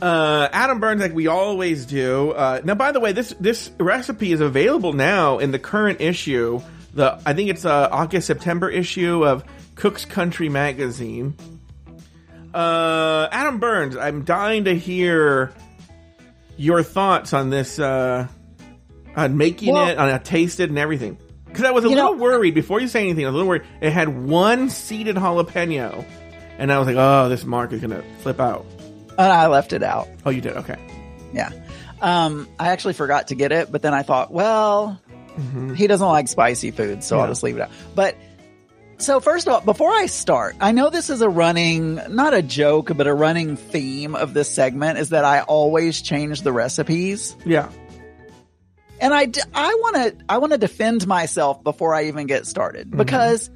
Uh, 0.00 0.48
Adam 0.52 0.80
Burns, 0.80 1.00
like 1.00 1.14
we 1.14 1.28
always 1.28 1.86
do. 1.86 2.32
Uh, 2.32 2.60
now, 2.64 2.74
by 2.74 2.90
the 2.90 2.98
way, 2.98 3.12
this 3.12 3.32
this 3.38 3.70
recipe 3.78 4.32
is 4.32 4.40
available 4.40 4.94
now 4.94 5.38
in 5.38 5.52
the 5.52 5.60
current 5.60 6.00
issue. 6.00 6.60
The 6.92 7.22
I 7.24 7.34
think 7.34 7.50
it's 7.50 7.64
uh, 7.64 7.88
August 7.92 8.26
September 8.26 8.68
issue 8.68 9.24
of 9.24 9.44
Cook's 9.76 10.04
Country 10.04 10.48
magazine. 10.48 11.36
Uh, 12.54 13.28
Adam 13.32 13.58
Burns, 13.58 13.96
I'm 13.96 14.24
dying 14.24 14.64
to 14.64 14.74
hear 14.76 15.52
your 16.56 16.82
thoughts 16.82 17.32
on 17.32 17.50
this, 17.50 17.78
uh, 17.78 18.26
on 19.16 19.36
making 19.36 19.72
Well- 19.74 19.88
it, 19.88 19.98
on 19.98 20.08
a 20.10 20.18
tasted 20.18 20.68
and 20.70 20.78
everything. 20.78 21.16
Because 21.46 21.64
I 21.64 21.70
was 21.70 21.84
a 21.84 21.88
little 21.88 22.14
know- 22.14 22.22
worried 22.22 22.54
before 22.54 22.80
you 22.80 22.88
say 22.88 23.00
anything. 23.02 23.24
I 23.24 23.28
was 23.28 23.34
a 23.34 23.36
little 23.36 23.48
worried. 23.48 23.62
It 23.80 23.90
had 23.92 24.08
one 24.26 24.70
seeded 24.70 25.16
jalapeno, 25.16 26.04
and 26.58 26.72
I 26.72 26.78
was 26.78 26.86
like, 26.86 26.96
"Oh, 26.98 27.28
this 27.28 27.44
Mark 27.44 27.72
is 27.72 27.80
gonna 27.80 28.02
flip 28.22 28.40
out." 28.40 28.64
And 29.18 29.30
I 29.32 29.46
left 29.48 29.72
it 29.74 29.82
out. 29.82 30.08
Oh, 30.24 30.30
you 30.30 30.40
did? 30.40 30.56
Okay. 30.56 30.76
Yeah. 31.34 31.50
Um, 32.00 32.48
I 32.58 32.68
actually 32.68 32.94
forgot 32.94 33.28
to 33.28 33.34
get 33.34 33.52
it, 33.52 33.70
but 33.70 33.82
then 33.82 33.92
I 33.94 34.02
thought, 34.02 34.32
well, 34.32 34.98
Mhm. 35.38 35.76
he 35.76 35.86
doesn't 35.86 36.06
like 36.06 36.26
spicy 36.28 36.70
food, 36.70 37.04
so 37.04 37.16
Yeah. 37.16 37.22
I'll 37.22 37.28
just 37.28 37.42
leave 37.42 37.56
it 37.56 37.62
out. 37.62 37.70
But 37.94 38.16
so 39.02 39.20
first 39.20 39.46
of 39.46 39.54
all, 39.54 39.60
before 39.60 39.90
I 39.90 40.06
start, 40.06 40.56
I 40.60 40.72
know 40.72 40.90
this 40.90 41.10
is 41.10 41.20
a 41.20 41.28
running, 41.28 42.00
not 42.08 42.34
a 42.34 42.42
joke, 42.42 42.90
but 42.96 43.06
a 43.06 43.14
running 43.14 43.56
theme 43.56 44.14
of 44.14 44.34
this 44.34 44.48
segment 44.48 44.98
is 44.98 45.10
that 45.10 45.24
I 45.24 45.40
always 45.40 46.02
change 46.02 46.42
the 46.42 46.52
recipes. 46.52 47.36
Yeah. 47.44 47.70
And 49.00 49.12
I, 49.12 49.28
I 49.52 49.74
want 49.74 49.96
to, 49.96 50.16
I 50.28 50.38
want 50.38 50.52
to 50.52 50.58
defend 50.58 51.06
myself 51.06 51.62
before 51.64 51.94
I 51.94 52.04
even 52.04 52.26
get 52.26 52.46
started 52.46 52.88
mm-hmm. 52.88 52.98
because 52.98 53.50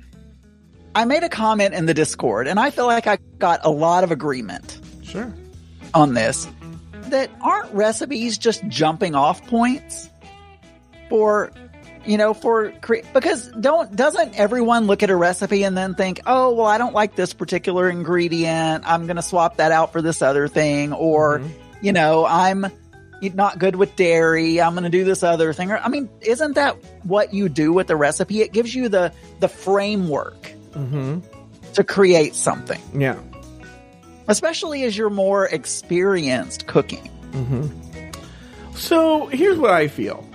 I 0.94 1.04
made 1.04 1.22
a 1.22 1.28
comment 1.28 1.74
in 1.74 1.86
the 1.86 1.94
Discord 1.94 2.48
and 2.48 2.58
I 2.58 2.70
feel 2.70 2.86
like 2.86 3.06
I 3.06 3.18
got 3.38 3.60
a 3.64 3.70
lot 3.70 4.02
of 4.02 4.10
agreement 4.10 4.80
Sure. 5.02 5.32
on 5.94 6.14
this 6.14 6.48
that 7.10 7.30
aren't 7.40 7.72
recipes 7.72 8.38
just 8.38 8.66
jumping 8.68 9.14
off 9.14 9.46
points 9.46 10.10
for 11.08 11.52
you 12.06 12.16
know, 12.16 12.34
for 12.34 12.72
cre- 12.80 13.06
because 13.12 13.48
don't 13.48 13.94
doesn't 13.94 14.38
everyone 14.38 14.86
look 14.86 15.02
at 15.02 15.10
a 15.10 15.16
recipe 15.16 15.64
and 15.64 15.76
then 15.76 15.94
think, 15.94 16.20
oh, 16.26 16.54
well, 16.54 16.66
I 16.66 16.78
don't 16.78 16.94
like 16.94 17.16
this 17.16 17.32
particular 17.32 17.90
ingredient. 17.90 18.84
I'm 18.86 19.06
going 19.06 19.16
to 19.16 19.22
swap 19.22 19.56
that 19.56 19.72
out 19.72 19.92
for 19.92 20.00
this 20.02 20.22
other 20.22 20.48
thing, 20.48 20.92
or 20.92 21.38
mm-hmm. 21.40 21.84
you 21.84 21.92
know, 21.92 22.24
I'm 22.26 22.66
not 23.22 23.58
good 23.58 23.76
with 23.76 23.96
dairy. 23.96 24.60
I'm 24.60 24.74
going 24.74 24.84
to 24.84 24.90
do 24.90 25.04
this 25.04 25.22
other 25.22 25.52
thing. 25.52 25.70
Or, 25.70 25.78
I 25.78 25.88
mean, 25.88 26.08
isn't 26.20 26.54
that 26.54 26.76
what 27.04 27.32
you 27.32 27.48
do 27.48 27.72
with 27.72 27.86
the 27.86 27.96
recipe? 27.96 28.42
It 28.42 28.52
gives 28.52 28.74
you 28.74 28.88
the 28.88 29.12
the 29.40 29.48
framework 29.48 30.42
mm-hmm. 30.72 31.20
to 31.74 31.84
create 31.84 32.34
something, 32.34 32.80
Yeah. 32.94 33.18
especially 34.28 34.84
as 34.84 34.96
you're 34.96 35.10
more 35.10 35.46
experienced 35.46 36.66
cooking. 36.66 37.10
Mm-hmm. 37.32 37.86
So 38.74 39.26
here's 39.26 39.58
what 39.58 39.70
I 39.70 39.88
feel. 39.88 40.25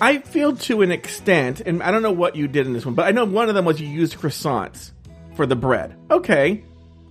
I 0.00 0.18
feel 0.18 0.56
to 0.56 0.82
an 0.82 0.92
extent, 0.92 1.60
and 1.60 1.82
I 1.82 1.90
don't 1.90 2.02
know 2.02 2.12
what 2.12 2.36
you 2.36 2.48
did 2.48 2.66
in 2.66 2.72
this 2.72 2.86
one, 2.86 2.94
but 2.94 3.06
I 3.06 3.10
know 3.10 3.24
one 3.24 3.48
of 3.48 3.54
them 3.54 3.64
was 3.64 3.80
you 3.80 3.88
used 3.88 4.16
croissants 4.16 4.92
for 5.34 5.46
the 5.46 5.56
bread. 5.56 5.96
Okay. 6.10 6.62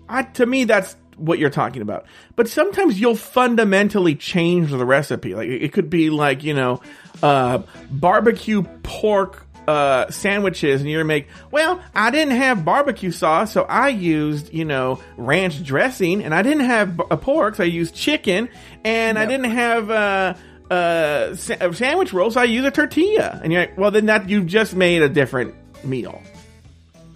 I, 0.10 0.24
to 0.24 0.46
me, 0.46 0.64
that's 0.64 0.96
what 1.18 1.40
you're 1.40 1.50
talking 1.50 1.82
about. 1.82 2.06
But 2.36 2.48
sometimes 2.48 3.00
you'll 3.00 3.16
fundamentally 3.16 4.16
change 4.16 4.72
the 4.72 4.86
recipe. 4.86 5.36
Like 5.36 5.50
it 5.50 5.74
could 5.74 5.90
be 5.90 6.10
like, 6.10 6.44
you 6.44 6.54
know, 6.54 6.82
uh, 7.22 7.64
barbecue 7.90 8.64
pork 8.84 9.46
uh, 9.68 10.10
sandwiches 10.10 10.82
and 10.82 10.90
you're 10.90 11.04
make, 11.04 11.28
well, 11.52 11.82
I 11.94 12.10
didn't 12.10 12.38
have 12.38 12.64
barbecue 12.64 13.12
sauce, 13.12 13.52
so 13.52 13.64
I 13.64 13.90
used, 13.90 14.54
you 14.54 14.64
know, 14.64 15.02
ranch 15.18 15.62
dressing, 15.62 16.24
and 16.24 16.34
I 16.34 16.42
didn't 16.42 16.66
have 16.66 16.96
b- 16.96 17.04
uh, 17.12 17.18
pork, 17.18 17.56
so 17.56 17.64
I 17.64 17.68
used 17.68 17.94
chicken, 17.94 18.48
and 18.86 19.20
I 19.20 19.26
didn't 19.26 19.52
have, 19.52 19.92
uh, 19.92 20.34
uh, 20.72 21.36
sa- 21.36 21.56
uh, 21.60 21.72
sandwich 21.74 22.14
rolls, 22.14 22.34
so 22.36 22.42
I 22.42 22.46
use 22.46 22.66
a 22.66 22.72
tortilla. 22.72 23.40
And 23.44 23.52
you're 23.54 23.62
like, 23.64 23.78
well, 23.78 23.92
then 23.92 24.06
that, 24.08 24.30
you've 24.30 24.48
just 24.48 24.76
made 24.76 25.02
a 25.02 25.10
different 25.10 25.56
meal. 25.84 26.22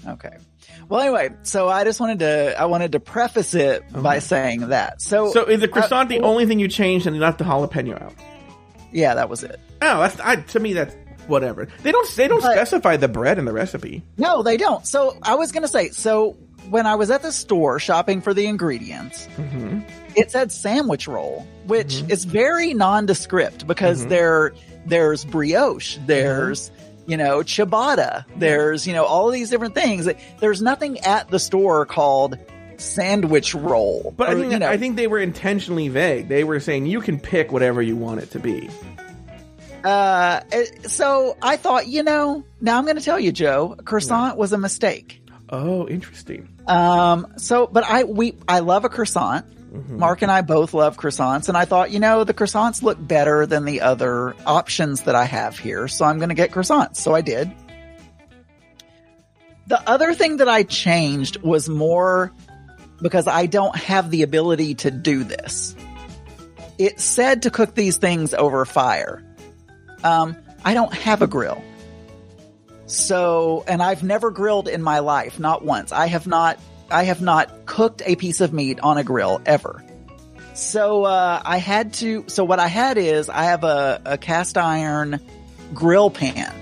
Okay. 0.07 0.35
Well, 0.89 0.99
anyway, 1.01 1.29
so 1.43 1.69
I 1.69 1.83
just 1.85 1.99
wanted 2.01 2.19
to 2.19 2.59
I 2.59 2.65
wanted 2.65 2.91
to 2.93 2.99
preface 2.99 3.53
it 3.53 3.83
by 3.93 4.19
saying 4.19 4.69
that. 4.69 5.01
So, 5.01 5.31
So 5.31 5.45
is 5.45 5.61
the 5.61 5.67
croissant 5.69 6.09
the 6.09 6.19
uh, 6.19 6.25
only 6.27 6.45
thing 6.45 6.59
you 6.59 6.67
changed 6.67 7.07
and 7.07 7.15
you 7.15 7.21
left 7.21 7.37
the 7.37 7.43
jalapeno 7.45 8.01
out? 8.01 8.13
yeah, 8.91 9.13
that 9.15 9.29
was 9.29 9.43
it. 9.43 9.57
Oh, 9.81 9.99
that's, 10.01 10.19
I, 10.19 10.35
to 10.35 10.59
me, 10.59 10.73
that's 10.73 10.93
whatever. 11.27 11.67
They 11.83 11.93
don't, 11.93 12.15
they 12.17 12.27
don't 12.27 12.41
But- 12.41 12.53
specify 12.53 12.97
the 12.97 13.07
bread 13.07 13.37
in 13.37 13.45
the 13.45 13.53
recipe. 13.53 14.03
No, 14.17 14.43
they 14.43 14.57
don't. 14.57 14.85
So 14.85 15.15
I 15.23 15.35
was 15.35 15.53
going 15.53 15.61
to 15.63 15.69
say, 15.69 15.89
so 15.91 16.31
when 16.69 16.85
I 16.85 16.95
was 16.95 17.09
at 17.09 17.21
the 17.21 17.31
store 17.31 17.79
shopping 17.79 18.19
for 18.21 18.33
the 18.33 18.47
ingredients, 18.47 19.27
it 20.15 20.31
said 20.31 20.51
sandwich 20.51 21.07
roll, 21.07 21.45
which 21.67 22.03
is 22.09 22.25
very 22.25 22.73
nondescript 22.73 23.67
because 23.67 24.05
there 24.07 24.53
there's 24.85 25.25
brioche, 25.25 25.97
there's 26.05 26.71
you 27.07 27.17
know 27.17 27.39
ciabatta, 27.39 28.25
there's 28.35 28.87
you 28.87 28.93
know 28.93 29.05
all 29.05 29.27
of 29.27 29.33
these 29.33 29.49
different 29.49 29.75
things. 29.75 30.07
There's 30.39 30.61
nothing 30.61 30.99
at 30.99 31.29
the 31.29 31.39
store 31.39 31.85
called 31.85 32.37
sandwich 32.77 33.53
roll. 33.53 34.13
But 34.17 34.29
I 34.29 34.35
think 34.35 34.51
you 34.53 34.59
know, 34.59 34.69
I 34.69 34.77
think 34.77 34.95
they 34.95 35.07
were 35.07 35.19
intentionally 35.19 35.87
vague. 35.87 36.27
They 36.27 36.43
were 36.43 36.59
saying 36.59 36.87
you 36.87 37.01
can 37.01 37.19
pick 37.19 37.51
whatever 37.51 37.81
you 37.81 37.95
want 37.95 38.21
it 38.21 38.31
to 38.31 38.39
be. 38.39 38.69
uh, 39.83 40.41
so 40.87 41.37
I 41.41 41.57
thought, 41.57 41.87
you 41.87 42.03
know, 42.03 42.43
now 42.59 42.77
I'm 42.77 42.85
going 42.85 42.97
to 42.97 43.03
tell 43.03 43.19
you, 43.19 43.31
Joe, 43.31 43.75
croissant 43.83 44.37
was 44.37 44.53
a 44.53 44.57
mistake. 44.57 45.21
Oh, 45.49 45.87
interesting. 45.87 46.47
Um, 46.67 47.33
so, 47.37 47.67
but 47.67 47.83
I, 47.83 48.03
we, 48.05 48.35
I 48.47 48.59
love 48.59 48.85
a 48.85 48.89
croissant. 48.89 49.45
Mark 49.71 50.21
and 50.21 50.29
I 50.29 50.41
both 50.41 50.73
love 50.73 50.97
croissants. 50.97 51.47
And 51.47 51.57
I 51.57 51.65
thought, 51.65 51.91
you 51.91 51.99
know, 51.99 52.23
the 52.25 52.33
croissants 52.33 52.83
look 52.83 52.97
better 52.99 53.45
than 53.45 53.63
the 53.63 53.81
other 53.81 54.35
options 54.45 55.01
that 55.01 55.15
I 55.15 55.23
have 55.23 55.57
here. 55.57 55.87
So 55.87 56.03
I'm 56.03 56.17
going 56.17 56.29
to 56.29 56.35
get 56.35 56.51
croissants. 56.51 56.97
So 56.97 57.15
I 57.15 57.21
did. 57.21 57.49
The 59.67 59.81
other 59.89 60.13
thing 60.13 60.37
that 60.37 60.49
I 60.49 60.63
changed 60.63 61.37
was 61.41 61.69
more 61.69 62.33
because 63.01 63.27
I 63.27 63.45
don't 63.45 63.75
have 63.75 64.11
the 64.11 64.23
ability 64.23 64.75
to 64.75 64.91
do 64.91 65.23
this. 65.23 65.75
It 66.77 66.99
said 66.99 67.43
to 67.43 67.51
cook 67.51 67.73
these 67.73 67.97
things 67.97 68.33
over 68.33 68.65
fire. 68.65 69.23
Um, 70.03 70.35
I 70.65 70.73
don't 70.73 70.93
have 70.93 71.21
a 71.21 71.27
grill. 71.27 71.63
So, 72.87 73.63
and 73.67 73.81
I've 73.81 74.03
never 74.03 74.31
grilled 74.31 74.67
in 74.67 74.81
my 74.81 74.99
life, 74.99 75.39
not 75.39 75.63
once. 75.63 75.93
I 75.93 76.07
have 76.07 76.27
not, 76.27 76.59
I 76.91 77.03
have 77.03 77.21
not 77.21 77.65
cooked 77.65 78.01
a 78.05 78.15
piece 78.15 78.41
of 78.41 78.53
meat 78.53 78.79
on 78.81 78.97
a 78.97 79.03
grill 79.03 79.41
ever. 79.45 79.83
So, 80.53 81.05
uh, 81.05 81.41
I 81.43 81.57
had 81.57 81.93
to, 81.95 82.25
so 82.27 82.43
what 82.43 82.59
I 82.59 82.67
had 82.67 82.97
is 82.97 83.29
I 83.29 83.45
have 83.45 83.63
a, 83.63 84.01
a 84.05 84.17
cast 84.17 84.57
iron 84.57 85.19
grill 85.73 86.09
pan 86.09 86.53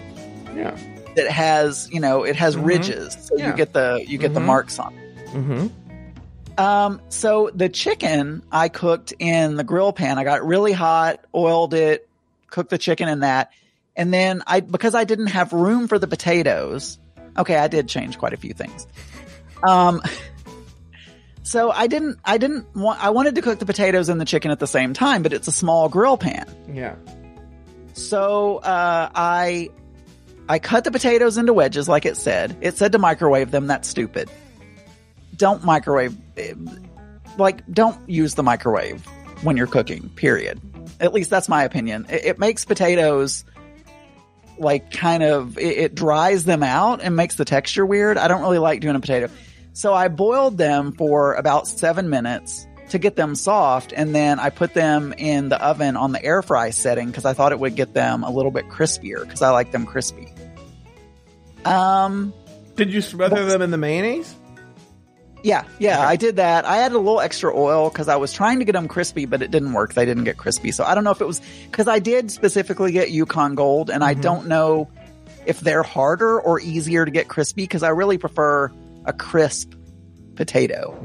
Yeah. 0.56 0.78
that 1.16 1.30
has, 1.30 1.90
you 1.92 2.00
know, 2.00 2.24
it 2.24 2.36
has 2.36 2.56
ridges. 2.56 3.18
So 3.20 3.36
Yeah. 3.38 3.48
you 3.48 3.54
get 3.58 3.74
the, 3.74 4.04
you 4.08 4.18
get 4.20 4.34
the 4.34 4.40
Mhm. 4.40 4.46
marks 4.46 4.78
on 4.80 4.94
it. 4.96 5.28
Mm-hmm. 5.30 5.68
Um, 6.62 7.02
so 7.10 7.50
the 7.56 7.70
chicken 7.70 8.44
I 8.52 8.70
cooked 8.70 9.14
in 9.18 9.56
the 9.56 9.64
grill 9.64 9.94
pan. 9.94 10.18
I 10.20 10.24
got 10.24 10.46
really 10.46 10.74
hot, 10.74 11.20
oiled 11.34 11.74
it, 11.74 12.08
cooked 12.50 12.70
the 12.70 12.78
chicken 12.78 13.08
in 13.10 13.22
that. 13.22 13.52
And 13.96 14.14
then 14.14 14.44
I, 14.46 14.60
because 14.60 14.94
I 14.94 15.04
didn't 15.04 15.28
have 15.28 15.52
room 15.54 15.88
for 15.88 15.98
the 15.98 16.08
potatoes. 16.08 17.00
Okay. 17.38 17.56
I 17.56 17.68
did 17.70 17.88
change 17.88 18.18
quite 18.20 18.34
a 18.34 18.38
few 18.38 18.54
things. 18.54 18.86
Um, 19.64 20.02
so 21.44 21.72
I 21.72 21.88
didn't, 21.88 22.20
I 22.24 22.38
didn't 22.38 22.76
want, 22.76 23.04
I 23.04 23.10
wanted 23.10 23.36
to 23.36 23.42
cook 23.42 23.60
the 23.60 23.66
potatoes 23.66 24.10
and 24.10 24.20
the 24.20 24.26
chicken 24.26 24.52
at 24.52 24.60
the 24.60 24.68
same 24.68 24.94
time, 24.94 25.24
but 25.24 25.34
it's 25.34 25.48
a 25.48 25.52
small 25.52 25.90
grill 25.90 26.18
pan. 26.18 26.46
Yeah. 26.72 26.96
So, 27.94 28.58
uh, 28.58 29.10
I, 29.14 29.70
I 30.48 30.60
cut 30.60 30.84
the 30.84 30.92
potatoes 30.92 31.38
into 31.38 31.54
wedges 31.54 31.88
like 31.88 32.06
it 32.06 32.18
said. 32.18 32.58
It 32.62 32.78
said 32.78 32.92
to 32.94 32.98
microwave 32.98 33.52
them. 33.52 33.68
That's 33.68 33.88
stupid. 33.88 34.30
Don't 35.36 35.64
microwave, 35.64 36.18
eh, 36.38 36.54
like, 37.38 37.66
don't 37.72 38.10
use 38.10 38.36
the 38.36 38.44
microwave 38.44 39.06
when 39.44 39.58
you're 39.58 39.68
cooking, 39.68 40.10
period. 40.10 40.60
At 41.00 41.14
least 41.14 41.30
that's 41.30 41.48
my 41.50 41.64
opinion. 41.64 42.08
It, 42.10 42.26
it 42.26 42.40
makes 42.40 42.66
potatoes 42.66 43.46
like 44.58 44.92
kind 44.92 45.24
of, 45.24 45.58
it, 45.58 45.78
it 45.78 45.96
dries 45.96 46.46
them 46.46 46.64
out 46.64 47.02
and 47.02 47.16
makes 47.16 47.36
the 47.36 47.46
texture 47.46 47.86
weird. 47.86 48.18
I 48.18 48.28
don't 48.28 48.42
really 48.42 48.58
like 48.58 48.82
doing 48.82 48.96
a 48.96 49.00
potato. 49.00 49.30
So 49.74 49.94
I 49.94 50.08
boiled 50.08 50.58
them 50.58 50.92
for 50.92 51.34
about 51.36 51.68
seven 51.68 52.10
minutes 52.10 52.68
to 52.90 52.98
get 52.98 53.16
them 53.16 53.36
soft. 53.36 53.94
And 53.96 54.14
then 54.14 54.40
I 54.40 54.50
put 54.50 54.74
them 54.74 55.14
in 55.18 55.50
the 55.50 55.64
oven 55.64 55.96
on 55.96 56.12
the 56.12 56.24
air 56.24 56.42
fry 56.42 56.72
setting 56.72 57.08
because 57.08 57.26
I 57.26 57.34
thought 57.34 57.52
it 57.52 57.60
would 57.60 57.76
get 57.76 57.94
them 57.94 58.24
a 58.24 58.32
little 58.32 58.52
bit 58.52 58.68
crispier 58.68 59.22
because 59.22 59.42
I 59.42 59.52
like 59.52 59.72
them 59.72 59.86
crispy. 59.86 60.34
Um, 61.66 62.34
Did 62.76 62.92
you 62.92 63.02
smother 63.02 63.46
them 63.46 63.62
in 63.62 63.72
the 63.72 63.78
mayonnaise? 63.78 64.36
yeah, 65.44 65.64
yeah, 65.80 66.06
I 66.06 66.16
did 66.16 66.36
that. 66.36 66.66
I 66.66 66.80
added 66.80 66.96
a 66.96 67.00
little 67.00 67.22
extra 67.22 67.56
oil 67.56 67.90
because 67.90 68.08
I 68.08 68.18
was 68.18 68.34
trying 68.34 68.60
to 68.60 68.66
get 68.66 68.74
them 68.74 68.88
crispy, 68.88 69.26
but 69.26 69.42
it 69.42 69.52
didn't 69.52 69.74
work. 69.74 69.94
They 69.94 70.06
didn't 70.06 70.26
get 70.26 70.38
crispy. 70.38 70.72
So 70.72 70.84
I 70.84 70.96
don't 70.96 71.04
know 71.04 71.12
if 71.12 71.22
it 71.22 71.28
was 71.28 71.42
because 71.70 71.88
I 71.88 72.00
did 72.00 72.32
specifically 72.32 72.92
get 72.92 73.12
Yukon 73.12 73.56
Gold, 73.56 73.90
and 73.90 74.04
I 74.04 74.14
don't 74.16 74.48
know 74.48 74.90
if 75.46 75.62
they're 75.62 75.84
harder 75.84 76.40
or 76.40 76.60
easier 76.60 77.06
to 77.06 77.12
get 77.12 77.28
crispy 77.30 77.64
because 77.64 77.84
I 77.84 77.90
really 77.90 78.18
prefer 78.18 78.70
a 79.06 79.14
crisp 79.14 79.74
potato. 80.36 80.98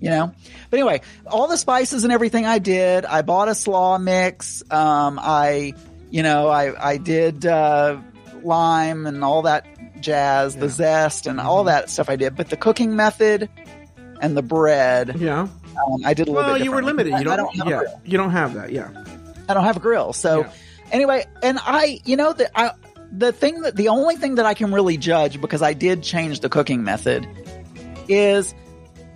You 0.00 0.10
know, 0.10 0.32
but 0.70 0.76
anyway, 0.78 1.00
all 1.26 1.48
the 1.48 1.56
spices 1.56 2.04
and 2.04 2.12
everything 2.12 2.46
I 2.46 2.60
did. 2.60 3.04
I 3.04 3.22
bought 3.22 3.48
a 3.48 3.54
slaw 3.54 3.98
mix. 3.98 4.62
Um, 4.70 5.18
I, 5.20 5.74
you 6.10 6.22
know, 6.22 6.46
I 6.48 6.90
I 6.92 6.96
did 6.98 7.44
uh, 7.44 7.98
lime 8.44 9.06
and 9.06 9.24
all 9.24 9.42
that 9.42 9.66
jazz, 10.00 10.54
the 10.54 10.68
zest 10.68 11.26
and 11.26 11.40
all 11.40 11.64
that 11.64 11.90
stuff 11.90 12.08
I 12.08 12.14
did. 12.14 12.36
But 12.36 12.48
the 12.48 12.56
cooking 12.56 12.94
method 12.94 13.48
and 14.20 14.36
the 14.36 14.42
bread, 14.42 15.16
Yeah. 15.18 15.40
um, 15.42 15.50
I 16.04 16.14
did 16.14 16.28
a 16.28 16.30
little 16.30 16.46
Well, 16.48 16.54
bit. 16.58 16.64
you 16.64 16.70
were 16.70 16.82
limited. 16.82 17.14
You 17.18 17.24
don't. 17.24 17.36
Don't 17.36 17.56
have 17.56 17.66
yeah. 17.68 17.82
You 18.04 18.18
don't 18.18 18.30
have 18.30 18.54
that. 18.54 18.70
Yeah. 18.70 18.88
I 19.48 19.54
don't 19.54 19.64
have 19.64 19.76
a 19.78 19.80
grill. 19.80 20.12
So 20.12 20.42
Yeah. 20.42 20.50
anyway, 20.92 21.24
and 21.42 21.58
I, 21.60 22.00
you 22.04 22.16
know, 22.16 22.32
that 22.34 22.52
I, 22.54 22.70
the 23.10 23.32
thing 23.32 23.62
that 23.62 23.76
the 23.76 23.88
only 23.88 24.16
thing 24.16 24.36
that 24.36 24.46
I 24.46 24.54
can 24.54 24.72
really 24.72 24.96
judge 24.96 25.40
because 25.40 25.62
I 25.62 25.72
did 25.74 26.02
change 26.02 26.40
the 26.40 26.48
cooking 26.48 26.84
method 26.84 27.26
is 28.08 28.54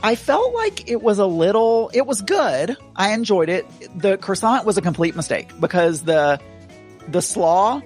I 0.02 0.14
felt 0.16 0.52
like 0.54 0.90
it 0.90 1.02
was 1.02 1.18
a 1.18 1.26
little, 1.26 1.90
it 1.94 2.06
was 2.06 2.22
good. 2.22 2.76
I 2.96 3.12
enjoyed 3.12 3.48
it. 3.48 3.66
The 3.98 4.16
croissant 4.18 4.64
was 4.64 4.76
a 4.78 4.82
complete 4.82 5.14
mistake 5.14 5.50
because 5.60 6.02
the, 6.02 6.40
the 7.08 7.22
slaw 7.22 7.80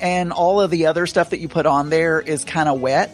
and 0.00 0.32
all 0.32 0.60
of 0.60 0.70
the 0.70 0.86
other 0.86 1.06
stuff 1.06 1.30
that 1.30 1.40
you 1.40 1.48
put 1.48 1.66
on 1.66 1.90
there 1.90 2.20
is 2.20 2.44
kind 2.44 2.68
of 2.68 2.80
wet 2.80 3.10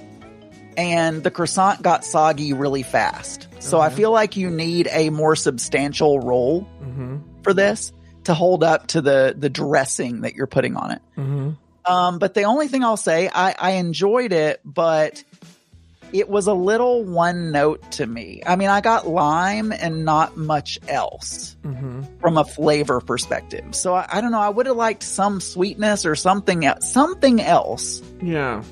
and 0.77 1.23
the 1.23 1.31
croissant 1.31 1.81
got 1.83 2.05
soggy 2.05 2.53
really 2.53 2.83
fast. 2.83 3.49
So 3.61 3.81
I 3.81 3.89
feel 3.89 4.11
like 4.11 4.37
you 4.37 4.51
need 4.51 4.89
a 4.91 5.09
more 5.11 5.37
substantial 5.37 6.21
roll 6.21 6.69
Mm-hmm. 6.83 7.43
for 7.43 7.55
this 7.55 7.93
to 8.25 8.35
hold 8.35 8.63
up 8.63 8.87
to 8.89 9.01
the 9.01 9.35
the 9.37 9.49
dressing 9.49 10.21
that 10.21 10.35
you're 10.35 10.47
putting 10.47 10.77
on 10.77 10.93
it. 10.93 11.03
Mm-hmm. 11.17 11.51
Um, 11.87 12.19
but 12.19 12.35
the 12.35 12.43
only 12.45 12.69
thing 12.69 12.83
I'll 12.85 12.97
say, 12.97 13.29
I, 13.33 13.55
I 13.59 13.71
enjoyed 13.73 14.33
it, 14.33 14.61
but 14.65 15.23
it 16.13 16.29
was 16.29 16.47
a 16.47 16.55
little 16.55 17.03
one 17.05 17.51
note 17.51 17.93
to 17.93 18.07
me. 18.07 18.41
I 18.47 18.57
mean, 18.57 18.69
I 18.69 18.81
got 18.81 19.07
lime 19.09 19.73
and 19.73 20.05
not 20.05 20.37
much 20.37 20.79
else 20.89 21.57
from 22.21 22.39
a 22.39 22.45
flavor 22.45 23.01
perspective. 23.01 23.75
So 23.75 23.95
I, 23.95 24.07
I 24.09 24.21
don't 24.21 24.31
know. 24.31 24.41
I 24.41 24.49
would 24.49 24.67
have 24.67 24.77
liked 24.77 25.03
some 25.03 25.41
sweetness 25.41 26.07
or 26.07 26.15
something, 26.15 26.69
something 26.81 27.41
else. 27.43 28.01
Yeah. 28.23 28.63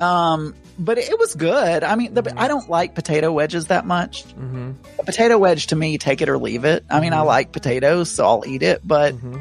Um, 0.00 0.54
but 0.78 0.98
it 0.98 1.18
was 1.18 1.34
good. 1.34 1.84
I 1.84 1.94
mean, 1.96 2.14
the, 2.14 2.32
I 2.36 2.48
don't 2.48 2.68
like 2.68 2.94
potato 2.94 3.30
wedges 3.32 3.66
that 3.66 3.86
much. 3.86 4.24
Mm-hmm. 4.28 4.72
A 4.98 5.04
potato 5.04 5.38
wedge 5.38 5.68
to 5.68 5.76
me, 5.76 5.98
take 5.98 6.20
it 6.22 6.28
or 6.28 6.38
leave 6.38 6.64
it. 6.64 6.84
I 6.90 7.00
mean, 7.00 7.12
I 7.12 7.20
like 7.20 7.52
potatoes, 7.52 8.10
so 8.10 8.24
I'll 8.26 8.44
eat 8.46 8.62
it, 8.62 8.80
but 8.86 9.14
Mm-hmm. 9.14 9.36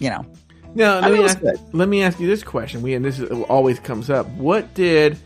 you 0.00 0.10
know, 0.10 0.26
Now, 0.76 1.00
let 1.00 1.12
me, 1.12 1.24
ask, 1.24 1.40
let 1.72 1.88
me 1.88 2.02
ask 2.02 2.20
you 2.20 2.26
this 2.26 2.42
question. 2.42 2.82
We 2.82 2.92
and 2.94 3.04
this 3.04 3.18
is, 3.18 3.30
always 3.30 3.80
comes 3.80 4.10
up. 4.10 4.28
What 4.28 4.74
did 4.74 5.18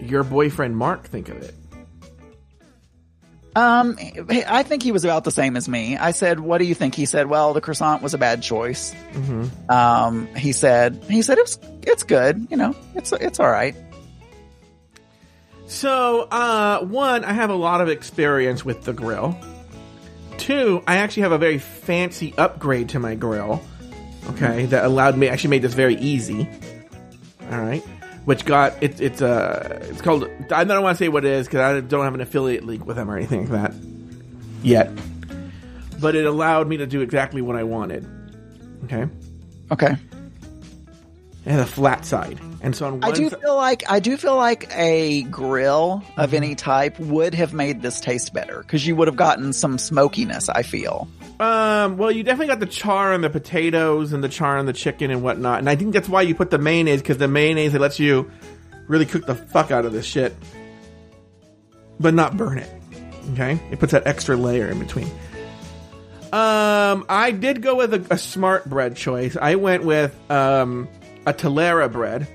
your 0.00 0.24
boyfriend 0.24 0.76
Mark 0.76 1.06
think 1.06 1.28
of 1.28 1.36
it? 1.42 1.54
Um, 3.56 3.96
I 4.30 4.64
think 4.64 4.82
he 4.82 4.90
was 4.90 5.04
about 5.04 5.22
the 5.24 5.30
same 5.30 5.56
as 5.56 5.68
me. 5.68 5.96
I 5.96 6.10
said, 6.10 6.40
"What 6.40 6.58
do 6.58 6.64
you 6.64 6.74
think?" 6.74 6.94
He 6.94 7.04
said, 7.04 7.28
"Well, 7.28 7.52
the 7.52 7.60
croissant 7.60 8.02
was 8.02 8.14
a 8.14 8.18
bad 8.18 8.42
choice." 8.42 8.92
Mm-hmm. 9.12 9.70
Um, 9.70 10.34
he 10.34 10.52
said, 10.52 11.04
"He 11.08 11.22
said 11.22 11.38
it 11.38 11.42
was, 11.42 11.58
it's 11.82 12.02
good. 12.02 12.48
You 12.50 12.56
know, 12.56 12.74
it's 12.96 13.12
it's 13.12 13.38
all 13.38 13.50
right." 13.50 13.76
So, 15.66 16.22
uh, 16.22 16.84
one, 16.84 17.24
I 17.24 17.32
have 17.32 17.50
a 17.50 17.54
lot 17.54 17.80
of 17.80 17.88
experience 17.88 18.64
with 18.64 18.82
the 18.82 18.92
grill. 18.92 19.38
Two, 20.36 20.82
I 20.86 20.96
actually 20.96 21.22
have 21.22 21.32
a 21.32 21.38
very 21.38 21.58
fancy 21.58 22.34
upgrade 22.36 22.88
to 22.90 22.98
my 22.98 23.14
grill. 23.14 23.62
Okay, 24.30 24.66
that 24.66 24.84
allowed 24.84 25.16
me 25.16 25.28
actually 25.28 25.50
made 25.50 25.62
this 25.62 25.74
very 25.74 25.96
easy. 25.96 26.48
All 27.50 27.60
right, 27.60 27.82
which 28.24 28.44
got 28.44 28.82
it, 28.82 29.00
it's 29.00 29.20
uh 29.22 29.86
it's 29.90 30.00
called 30.00 30.28
I 30.50 30.64
don't 30.64 30.82
want 30.82 30.96
to 30.98 31.04
say 31.04 31.08
what 31.08 31.24
it 31.24 31.32
is 31.32 31.46
because 31.46 31.60
I 31.60 31.80
don't 31.80 32.04
have 32.04 32.14
an 32.14 32.20
affiliate 32.20 32.64
link 32.64 32.86
with 32.86 32.96
them 32.96 33.10
or 33.10 33.16
anything 33.16 33.40
like 33.50 33.50
that 33.50 33.74
yet. 34.62 34.90
But 36.00 36.16
it 36.16 36.24
allowed 36.26 36.68
me 36.68 36.78
to 36.78 36.86
do 36.86 37.00
exactly 37.02 37.42
what 37.42 37.56
I 37.56 37.62
wanted. 37.64 38.06
Okay, 38.84 39.06
Okay. 39.70 39.96
And 41.46 41.52
had 41.52 41.60
a 41.60 41.66
flat 41.66 42.06
side, 42.06 42.40
and 42.62 42.74
so 42.74 42.86
on 42.86 43.00
one 43.00 43.04
I 43.04 43.10
do 43.12 43.28
si- 43.28 43.36
feel 43.36 43.54
like 43.54 43.84
I 43.88 44.00
do 44.00 44.16
feel 44.16 44.36
like 44.36 44.66
a 44.74 45.22
grill 45.24 46.02
of 46.16 46.30
Mm-hmm. 46.30 46.36
any 46.36 46.54
type 46.54 46.98
would 46.98 47.34
have 47.34 47.52
made 47.52 47.82
this 47.82 48.00
taste 48.00 48.32
better 48.32 48.60
because 48.60 48.86
you 48.86 48.96
would 48.96 49.08
have 49.08 49.16
gotten 49.16 49.52
some 49.52 49.76
smokiness. 49.76 50.48
I 50.48 50.62
feel. 50.62 51.06
Um, 51.40 51.96
well, 51.96 52.12
you 52.12 52.22
definitely 52.22 52.46
got 52.46 52.60
the 52.60 52.66
char 52.66 53.12
on 53.12 53.20
the 53.20 53.30
potatoes 53.30 54.12
and 54.12 54.22
the 54.22 54.28
char 54.28 54.56
on 54.58 54.66
the 54.66 54.72
chicken 54.72 55.10
and 55.10 55.22
whatnot, 55.22 55.58
and 55.58 55.68
I 55.68 55.74
think 55.74 55.92
that's 55.92 56.08
why 56.08 56.22
you 56.22 56.34
put 56.34 56.50
the 56.50 56.58
mayonnaise 56.58 57.02
because 57.02 57.18
the 57.18 57.26
mayonnaise 57.26 57.74
it 57.74 57.80
lets 57.80 57.98
you 57.98 58.30
really 58.86 59.06
cook 59.06 59.26
the 59.26 59.34
fuck 59.34 59.70
out 59.72 59.84
of 59.84 59.92
this 59.92 60.06
shit, 60.06 60.34
but 61.98 62.14
not 62.14 62.36
burn 62.36 62.58
it. 62.58 62.70
Okay, 63.32 63.60
it 63.72 63.80
puts 63.80 63.92
that 63.92 64.06
extra 64.06 64.36
layer 64.36 64.68
in 64.68 64.78
between. 64.78 65.10
Um, 66.32 67.04
I 67.08 67.32
did 67.36 67.62
go 67.62 67.76
with 67.76 67.94
a, 67.94 68.14
a 68.14 68.18
smart 68.18 68.68
bread 68.68 68.96
choice. 68.96 69.36
I 69.36 69.56
went 69.56 69.84
with 69.84 70.14
um 70.30 70.88
a 71.26 71.32
telera 71.32 71.90
bread, 71.90 72.28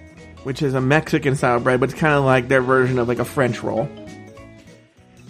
which 0.43 0.61
is 0.61 0.73
a 0.73 0.81
Mexican 0.81 1.35
style 1.35 1.59
bread, 1.59 1.79
but 1.79 1.89
it's 1.91 1.99
kind 1.99 2.15
of 2.15 2.25
like 2.25 2.47
their 2.49 2.61
version 2.61 2.99
of 2.99 3.07
like 3.07 3.19
a 3.19 3.25
French 3.25 3.63
roll. 3.63 3.89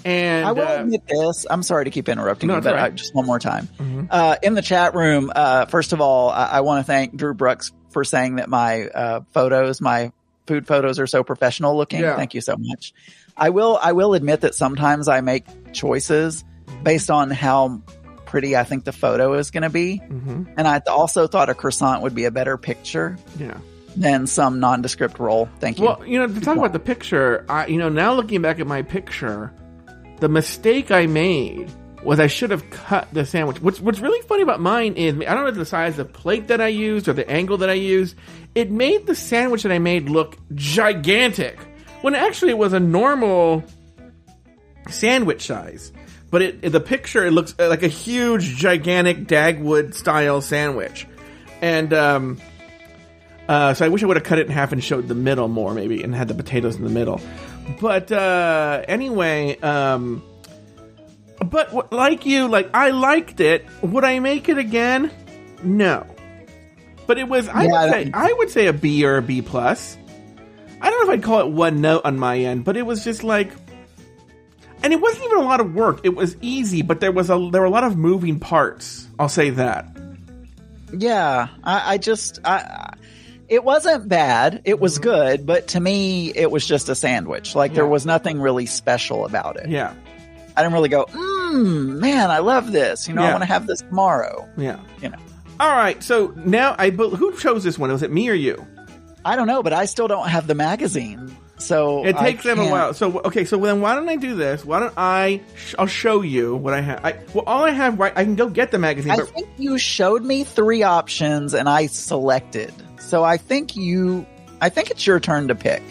And 0.05 0.45
I 0.45 0.51
will 0.51 0.67
uh, 0.67 0.81
admit 0.81 1.07
this. 1.07 1.45
I'm 1.49 1.63
sorry 1.63 1.85
to 1.85 1.91
keep 1.91 2.09
interrupting 2.09 2.47
No, 2.47 2.55
you, 2.55 2.61
but 2.61 2.75
right. 2.75 2.83
I, 2.85 2.89
just 2.89 3.13
one 3.13 3.25
more 3.25 3.39
time. 3.39 3.67
Uh, 4.09 4.37
in 4.41 4.53
the 4.53 4.61
chat 4.61 4.95
room, 4.95 5.31
uh, 5.35 5.65
first 5.65 5.93
of 5.93 6.01
all, 6.01 6.29
I, 6.29 6.45
I 6.45 6.61
want 6.61 6.85
to 6.85 6.87
thank 6.87 7.15
Drew 7.15 7.33
Brooks 7.33 7.71
for 7.89 8.03
saying 8.03 8.37
that 8.37 8.49
my 8.49 8.87
uh, 8.87 9.21
photos, 9.31 9.81
my 9.81 10.11
food 10.47 10.67
photos, 10.67 10.99
are 10.99 11.07
so 11.07 11.23
professional 11.23 11.75
looking. 11.75 12.01
Yeah. 12.01 12.15
Thank 12.15 12.33
you 12.33 12.41
so 12.41 12.55
much. 12.57 12.93
I 13.35 13.49
will. 13.49 13.79
I 13.81 13.93
will 13.93 14.13
admit 14.13 14.41
that 14.41 14.55
sometimes 14.55 15.07
I 15.07 15.21
make 15.21 15.45
choices 15.73 16.43
based 16.83 17.09
on 17.09 17.31
how 17.31 17.81
pretty 18.25 18.55
I 18.55 18.63
think 18.63 18.83
the 18.83 18.91
photo 18.91 19.33
is 19.33 19.49
going 19.49 19.63
to 19.63 19.69
be, 19.69 19.99
mhm, 20.07 20.53
and 20.55 20.67
I 20.67 20.81
also 20.87 21.25
thought 21.25 21.49
a 21.49 21.55
croissant 21.55 22.03
would 22.03 22.13
be 22.13 22.25
a 22.25 22.31
better 22.31 22.57
picture 22.57 23.17
yeah. 23.39 23.57
than 23.97 24.27
some 24.27 24.59
nondescript 24.59 25.17
roll. 25.17 25.49
Thank 25.59 25.79
you. 25.79 25.85
Well, 25.85 26.03
you 26.05 26.19
know, 26.19 26.27
to 26.27 26.39
talk 26.39 26.55
about 26.55 26.73
the 26.73 26.79
picture, 26.79 27.43
I, 27.49 27.65
you 27.65 27.79
know, 27.79 27.89
now 27.89 28.13
looking 28.13 28.41
back 28.43 28.59
at 28.59 28.67
my 28.67 28.83
picture, 28.83 29.51
the 30.19 30.29
mistake 30.29 30.91
I 30.91 31.05
made 31.05 31.71
was 32.03 32.19
I 32.19 32.27
should 32.27 32.51
have 32.51 32.69
cut 32.69 33.07
the 33.13 33.25
sandwich. 33.25 33.61
What's 33.61 33.79
What's 33.79 33.99
really 33.99 34.21
funny 34.27 34.41
about 34.41 34.59
mine 34.59 34.93
is 34.93 35.15
I 35.15 35.33
don't 35.33 35.45
know 35.45 35.51
the 35.51 35.65
size 35.65 35.99
of 35.99 36.11
plate 36.13 36.47
that 36.47 36.61
I 36.61 36.67
used 36.67 37.07
or 37.07 37.13
the 37.13 37.29
angle 37.29 37.57
that 37.57 37.69
I 37.69 37.73
used. 37.73 38.15
It 38.55 38.71
made 38.71 39.05
the 39.05 39.15
sandwich 39.15 39.63
that 39.63 39.71
I 39.71 39.79
made 39.79 40.09
look 40.09 40.37
gigantic 40.55 41.59
when 42.01 42.15
actually 42.15 42.51
it 42.51 42.57
was 42.57 42.73
a 42.73 42.79
normal 42.79 43.63
sandwich 44.89 45.45
size. 45.45 45.91
But 46.31 46.41
it, 46.43 46.71
the 46.71 46.79
picture 46.79 47.25
it 47.25 47.31
looks 47.31 47.55
like 47.57 47.81
a 47.81 47.87
huge, 47.87 48.55
gigantic 48.55 49.25
Dagwood 49.25 49.95
style 49.95 50.41
sandwich, 50.41 51.07
and 51.59 51.91
um, 51.91 52.39
uh, 53.47 53.73
so 53.73 53.83
I 53.83 53.89
wish 53.89 54.03
I 54.03 54.05
would 54.05 54.15
have 54.15 54.23
cut 54.23 54.37
it 54.37 54.45
in 54.45 54.51
half 54.51 54.71
and 54.71 54.83
showed 54.83 55.07
the 55.07 55.15
middle 55.15 55.47
more, 55.47 55.73
maybe, 55.73 56.03
and 56.03 56.13
had 56.13 56.27
the 56.27 56.35
potatoes 56.35 56.75
in 56.75 56.83
the 56.83 56.91
middle. 56.91 57.19
But 57.79 58.11
uh, 58.11 58.83
anyway, 58.87 59.59
um, 59.59 60.23
but 61.39 61.67
w- 61.67 61.87
like 61.91 62.25
you, 62.25 62.47
like 62.47 62.69
I 62.73 62.89
liked 62.91 63.39
it. 63.39 63.65
Would 63.81 64.03
I 64.03 64.19
make 64.19 64.49
it 64.49 64.57
again? 64.57 65.11
No. 65.63 66.05
But 67.05 67.17
it 67.17 67.27
was 67.27 67.47
I 67.47 67.63
Yeah, 67.65 67.83
would 67.85 67.91
say 67.91 68.11
I 68.13 68.33
would 68.37 68.49
say 68.49 68.65
a 68.67 68.73
B 68.73 69.05
or 69.05 69.17
a 69.17 69.21
B 69.21 69.41
plus. 69.41 69.97
I 70.81 70.89
don't 70.89 71.05
know 71.07 71.13
if 71.13 71.19
I'd 71.19 71.23
call 71.23 71.41
it 71.41 71.51
one 71.51 71.81
note 71.81 72.01
on 72.05 72.17
my 72.17 72.37
end, 72.39 72.63
but 72.65 72.77
it 72.77 72.85
was 72.85 73.03
just 73.03 73.23
like, 73.23 73.51
and 74.81 74.93
it 74.93 75.01
wasn't 75.01 75.25
even 75.25 75.37
a 75.39 75.43
lot 75.43 75.59
of 75.59 75.75
work. 75.75 76.01
It 76.03 76.15
was 76.15 76.37
easy, 76.41 76.81
but 76.81 77.01
there 77.01 77.11
was 77.11 77.29
a 77.29 77.49
there 77.51 77.61
were 77.61 77.67
a 77.67 77.71
lot 77.71 77.83
of 77.83 77.97
moving 77.97 78.39
parts. 78.39 79.07
I'll 79.19 79.27
say 79.29 79.49
that. 79.51 79.87
Yeah, 80.97 81.49
I, 81.63 81.93
I 81.93 81.97
just, 81.99 82.39
I- 82.43 82.93
it 83.49 83.63
wasn't 83.63 84.07
bad. 84.07 84.61
It 84.65 84.79
was 84.79 84.95
mm-hmm. 84.95 85.03
good, 85.03 85.45
but 85.45 85.67
to 85.69 85.79
me, 85.79 86.31
it 86.35 86.51
was 86.51 86.65
just 86.65 86.89
a 86.89 86.95
sandwich. 86.95 87.55
Like 87.55 87.73
there 87.73 87.87
was 87.87 88.05
nothing 88.05 88.39
really 88.39 88.65
special 88.65 89.25
about 89.25 89.57
it. 89.57 89.69
Yeah, 89.69 89.93
I 90.55 90.61
didn't 90.61 90.73
really 90.73 90.89
go, 90.89 91.05
mmm, 91.05 91.99
man, 91.99 92.29
I 92.29 92.39
love 92.39 92.71
this. 92.71 93.07
You 93.07 93.13
know, 93.13 93.23
I 93.23 93.31
want 93.31 93.41
to 93.41 93.47
have 93.47 93.67
this 93.67 93.79
tomorrow. 93.81 94.47
yeah. 94.57 94.79
You 95.01 95.09
know, 95.09 95.17
All 95.59 95.75
right, 95.75 96.01
so 96.03 96.33
now 96.37 96.75
I 96.77 96.89
bel- 96.89 97.09
who 97.09 97.35
chose 97.37 97.63
this 97.63 97.79
one? 97.79 97.91
Was 97.91 98.03
it 98.03 98.11
me 98.11 98.29
or 98.29 98.33
you? 98.33 98.65
I 99.25 99.35
don't 99.35 99.47
know, 99.47 99.63
but 99.63 99.73
I 99.73 99.85
still 99.85 100.07
don't 100.07 100.29
have 100.29 100.47
the 100.47 100.55
magazine. 100.55 101.35
So 101.57 102.05
It 102.05 102.17
takes 102.17 102.43
them 102.45 102.57
a 102.59 102.69
while. 102.69 102.93
So 102.93 103.19
okay, 103.19 103.43
so 103.43 103.57
then 103.57 103.81
why 103.81 103.93
don't 103.93 104.07
I 104.07 104.15
do 104.15 104.33
this? 104.33 104.63
Why 104.63 104.79
don't 104.79 104.93
I? 104.95 105.41
Sh- 105.57 105.75
I'll 105.77 105.87
show 105.87 106.21
you 106.21 106.55
what 106.55 106.73
I 106.73 106.79
have. 106.79 107.03
I, 107.03 107.19
well, 107.33 107.43
all 107.45 107.65
I 107.65 107.71
have 107.71 107.99
right. 107.99 108.13
I 108.15 108.23
can 108.23 108.35
go 108.35 108.49
get 108.49 108.71
the 108.71 108.79
magazine, 108.79 109.11
I 109.11 109.17
but 109.17 109.29
think 109.29 109.49
you 109.57 109.77
showed 109.77 110.23
me 110.23 110.45
three 110.45 110.83
options 110.83 111.53
and 111.53 111.67
I 111.67 111.87
selected. 111.87 112.73
So 113.09 113.23
I 113.23 113.37
think 113.37 113.75
you, 113.75 114.27
I 114.61 114.69
think 114.69 114.91
it's 114.91 115.07
your 115.07 115.19
turn 115.19 115.47
to 115.47 115.55
pick. 115.55 115.81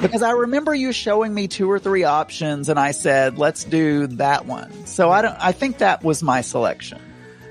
Because 0.00 0.22
I 0.22 0.30
remember 0.30 0.72
you 0.72 0.92
showing 0.92 1.34
me 1.34 1.48
two 1.48 1.68
or 1.68 1.80
three 1.80 2.04
options 2.04 2.68
and 2.68 2.78
I 2.78 2.92
said, 2.92 3.36
let's 3.36 3.64
do 3.64 4.06
that 4.06 4.46
one. 4.46 4.86
So 4.86 5.10
I 5.10 5.22
don't, 5.22 5.36
I 5.40 5.50
think 5.50 5.78
that 5.78 6.04
was 6.04 6.22
my 6.22 6.40
selection. 6.40 7.00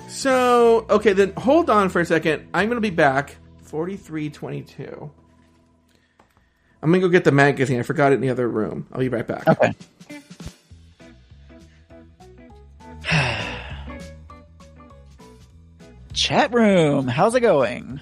so 0.08 0.86
okay, 0.90 1.12
then 1.12 1.34
hold 1.34 1.70
on 1.70 1.90
for 1.90 2.00
a 2.00 2.06
second. 2.06 2.48
I'm 2.54 2.70
gonna 2.70 2.82
be 2.82 2.90
back. 2.90 3.36
Forty-three 3.64 4.30
twenty-two. 4.30 5.12
I'm 6.82 6.90
gonna 6.90 7.00
go 7.00 7.10
get 7.10 7.24
the 7.24 7.32
magazine. 7.32 7.80
I 7.80 7.84
forgot 7.84 8.12
it 8.12 8.16
in 8.16 8.22
the 8.22 8.30
other 8.30 8.48
room. 8.48 8.88
I'll 8.92 9.00
be 9.00 9.10
right 9.10 9.28
back. 9.28 9.48
Okay. 9.48 9.74
Chat 16.14 16.54
room, 16.54 17.08
how's 17.08 17.36
it 17.36 17.42
going? 17.42 18.00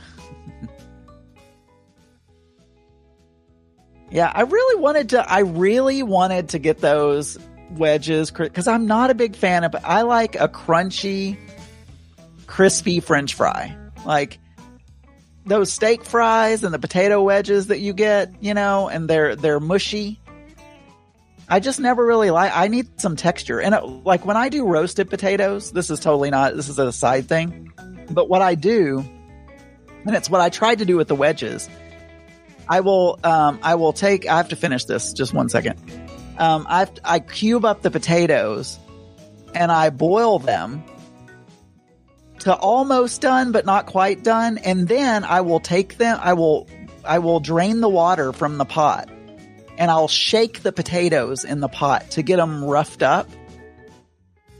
yeah, 4.12 4.32
I 4.34 4.42
really 4.42 4.82
wanted 4.82 5.10
to, 5.10 5.32
I 5.32 5.40
really 5.40 6.04
wanted 6.04 6.50
to 6.50 6.60
get 6.60 6.80
those 6.80 7.38
wedges 7.72 8.32
because 8.32 8.68
I'm 8.68 8.88
not 8.88 9.10
a 9.12 9.14
big 9.14 9.36
fan 9.36 9.64
of, 9.64 9.76
I 9.84 10.02
like 10.02 10.36
a 10.36 10.48
crunchy, 10.48 11.38
crispy 12.48 13.00
french 13.00 13.36
fry. 13.36 13.76
Like, 14.06 14.40
those 15.46 15.72
steak 15.72 16.04
fries 16.04 16.64
and 16.64 16.74
the 16.74 16.80
potato 16.80 17.22
wedges 17.22 17.68
that 17.68 17.80
you 17.80 17.94
get, 17.94 18.32
you 18.42 18.54
know, 18.54 18.88
and 18.88 19.10
they're 19.10 19.36
they're 19.36 19.60
mushy. 19.60 20.20
I 21.50 21.60
just 21.60 21.80
never 21.80 22.06
really 22.06 22.30
like. 22.30 22.52
I 22.56 22.68
need 22.68 23.02
some 23.02 23.16
texture, 23.16 23.60
and 23.60 23.74
it, 23.74 23.84
like 23.84 24.26
when 24.26 24.38
I 24.38 24.50
do 24.50 24.66
roasted 24.66 25.10
potatoes, 25.10 25.72
this 25.72 25.90
is 25.90 26.00
totally 26.00 26.30
not. 26.30 26.56
This 26.56 26.70
is 26.70 26.78
a 26.78 26.94
side 26.94 27.28
thing, 27.28 27.74
but 28.10 28.30
what 28.30 28.42
I 28.42 28.56
do, 28.56 29.04
and 30.06 30.16
it's 30.16 30.30
what 30.30 30.42
I 30.42 30.50
tried 30.50 30.80
to 30.80 30.86
do 30.86 30.98
with 30.98 31.08
the 31.08 31.16
wedges. 31.16 31.70
I 32.68 32.82
will, 32.82 33.20
um, 33.24 33.60
I 33.64 33.76
will 33.76 33.94
take. 33.94 34.28
I 34.28 34.38
have 34.38 34.50
to 34.50 34.56
finish 34.56 34.86
this. 34.86 35.14
Just 35.14 35.34
one 35.34 35.50
second. 35.50 35.80
Um, 36.38 36.66
I 36.70 36.86
to- 36.86 37.02
I 37.04 37.20
cube 37.20 37.66
up 37.66 37.82
the 37.82 37.92
potatoes, 37.92 38.80
and 39.54 39.72
I 39.72 39.90
boil 39.90 40.40
them 40.40 40.84
to 42.40 42.56
almost 42.56 43.20
done 43.20 43.52
but 43.52 43.66
not 43.66 43.86
quite 43.86 44.24
done 44.24 44.58
and 44.60 44.88
then 44.88 45.26
i 45.26 45.42
will 45.42 45.60
take 45.60 45.98
them 45.98 46.18
i 46.22 46.32
will 46.32 46.70
I 47.04 47.20
will 47.20 47.40
drain 47.40 47.82
the 47.82 47.90
water 47.90 48.32
from 48.32 48.58
the 48.58 48.66
pot 48.66 49.10
and 49.80 49.90
I'll 49.90 50.08
shake 50.10 50.62
the 50.62 50.72
potatoes 50.72 51.44
in 51.44 51.62
the 51.62 51.70
pot 51.70 52.12
to 52.12 52.22
get 52.22 52.38
them 52.38 52.64
roughed 52.64 53.02
up. 53.02 53.30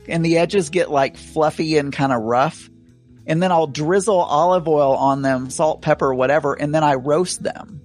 And 0.08 0.24
the 0.24 0.38
edges 0.38 0.70
get 0.70 0.90
like 0.90 1.16
fluffy 1.18 1.76
and 1.76 1.92
kind 1.92 2.10
of 2.10 2.22
rough. 2.22 2.68
And 3.26 3.42
then 3.42 3.52
I'll 3.52 3.66
drizzle 3.66 4.18
olive 4.18 4.66
oil 4.66 4.94
on 4.94 5.22
them, 5.22 5.50
salt, 5.50 5.82
pepper, 5.82 6.12
whatever, 6.12 6.54
and 6.54 6.74
then 6.74 6.82
I 6.82 6.94
roast 6.94 7.42
them. 7.42 7.80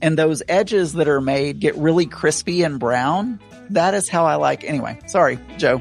And 0.00 0.18
those 0.18 0.42
edges 0.48 0.94
that 0.94 1.08
are 1.08 1.20
made 1.20 1.60
get 1.60 1.76
really 1.76 2.06
crispy 2.06 2.62
and 2.62 2.78
brown. 2.78 3.40
That 3.70 3.94
is 3.94 4.08
how 4.08 4.26
I 4.26 4.34
like. 4.34 4.64
Anyway, 4.64 4.98
sorry, 5.06 5.38
Joe. 5.58 5.80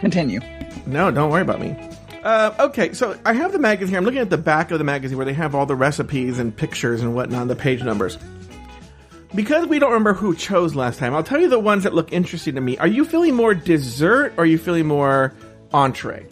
Continue. 0.00 0.40
No, 0.86 1.10
don't 1.10 1.30
worry 1.30 1.42
about 1.42 1.60
me. 1.60 1.76
Uh, 2.22 2.54
okay, 2.58 2.92
so 2.92 3.18
I 3.24 3.32
have 3.32 3.52
the 3.52 3.58
magazine 3.58 3.90
here. 3.90 3.98
I'm 3.98 4.04
looking 4.04 4.20
at 4.20 4.30
the 4.30 4.38
back 4.38 4.70
of 4.70 4.78
the 4.78 4.84
magazine 4.84 5.16
where 5.16 5.26
they 5.26 5.32
have 5.32 5.54
all 5.54 5.66
the 5.66 5.74
recipes 5.74 6.38
and 6.38 6.56
pictures 6.56 7.00
and 7.00 7.14
whatnot, 7.14 7.48
the 7.48 7.56
page 7.56 7.82
numbers. 7.82 8.18
Because 9.34 9.66
we 9.66 9.78
don't 9.78 9.90
remember 9.90 10.12
who 10.12 10.34
chose 10.34 10.74
last 10.74 10.98
time, 10.98 11.14
I'll 11.14 11.24
tell 11.24 11.40
you 11.40 11.48
the 11.48 11.58
ones 11.58 11.84
that 11.84 11.94
look 11.94 12.12
interesting 12.12 12.54
to 12.56 12.60
me. 12.60 12.76
Are 12.78 12.86
you 12.86 13.04
feeling 13.04 13.34
more 13.34 13.54
dessert 13.54 14.34
or 14.36 14.42
are 14.42 14.46
you 14.46 14.58
feeling 14.58 14.86
more 14.86 15.32
entree? 15.72 16.26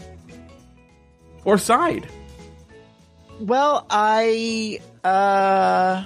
Or 1.45 1.59
side? 1.59 2.07
Well, 3.41 3.87
I 3.89 4.81
uh 5.03 6.05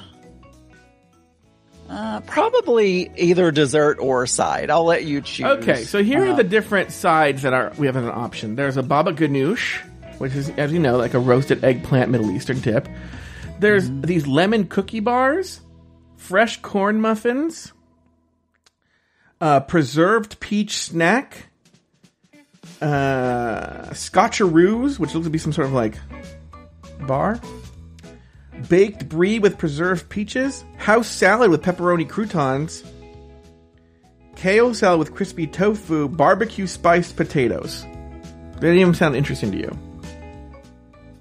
uh, 1.88 2.20
probably 2.20 3.10
either 3.16 3.50
dessert 3.50 3.98
or 4.00 4.26
side. 4.26 4.70
I'll 4.70 4.84
let 4.84 5.04
you 5.04 5.20
choose. 5.20 5.46
Okay, 5.46 5.84
so 5.84 6.02
here 6.02 6.24
Uh, 6.24 6.32
are 6.32 6.36
the 6.36 6.44
different 6.44 6.92
sides 6.92 7.42
that 7.42 7.52
are 7.52 7.72
we 7.76 7.86
have 7.86 7.96
as 7.96 8.04
an 8.04 8.10
option. 8.10 8.56
There's 8.56 8.76
a 8.78 8.82
baba 8.82 9.12
ganoush, 9.12 9.80
which 10.18 10.34
is, 10.34 10.48
as 10.50 10.72
you 10.72 10.78
know, 10.78 10.96
like 10.96 11.12
a 11.14 11.18
roasted 11.18 11.62
eggplant 11.62 12.10
Middle 12.10 12.30
Eastern 12.30 12.60
dip. 12.60 12.88
There's 13.58 13.88
these 14.00 14.26
lemon 14.26 14.66
cookie 14.66 15.00
bars, 15.00 15.60
fresh 16.16 16.60
corn 16.62 17.00
muffins, 17.02 17.72
uh, 19.40 19.60
preserved 19.60 20.40
peach 20.40 20.78
snack, 20.78 21.48
uh, 22.84 23.88
scotcheroos, 23.90 24.98
which 24.98 25.14
looks 25.14 25.24
to 25.26 25.30
be 25.30 25.38
some 25.38 25.52
sort 25.52 25.66
of 25.66 25.72
like 25.72 25.96
bar, 27.06 27.40
baked 28.68 29.08
brie 29.08 29.38
with 29.38 29.58
preserved 29.58 30.08
peaches, 30.08 30.64
house 30.76 31.08
salad 31.08 31.50
with 31.50 31.62
pepperoni 31.62 32.08
croutons, 32.08 32.84
kale 34.36 34.74
salad 34.74 34.98
with 34.98 35.14
crispy 35.14 35.46
tofu, 35.46 36.08
barbecue 36.08 36.66
spiced 36.66 37.16
potatoes. 37.16 37.84
They 38.54 38.68
didn't 38.68 38.78
even 38.80 38.94
sound 38.94 39.16
interesting 39.16 39.50
to 39.52 39.58
you. 39.58 39.78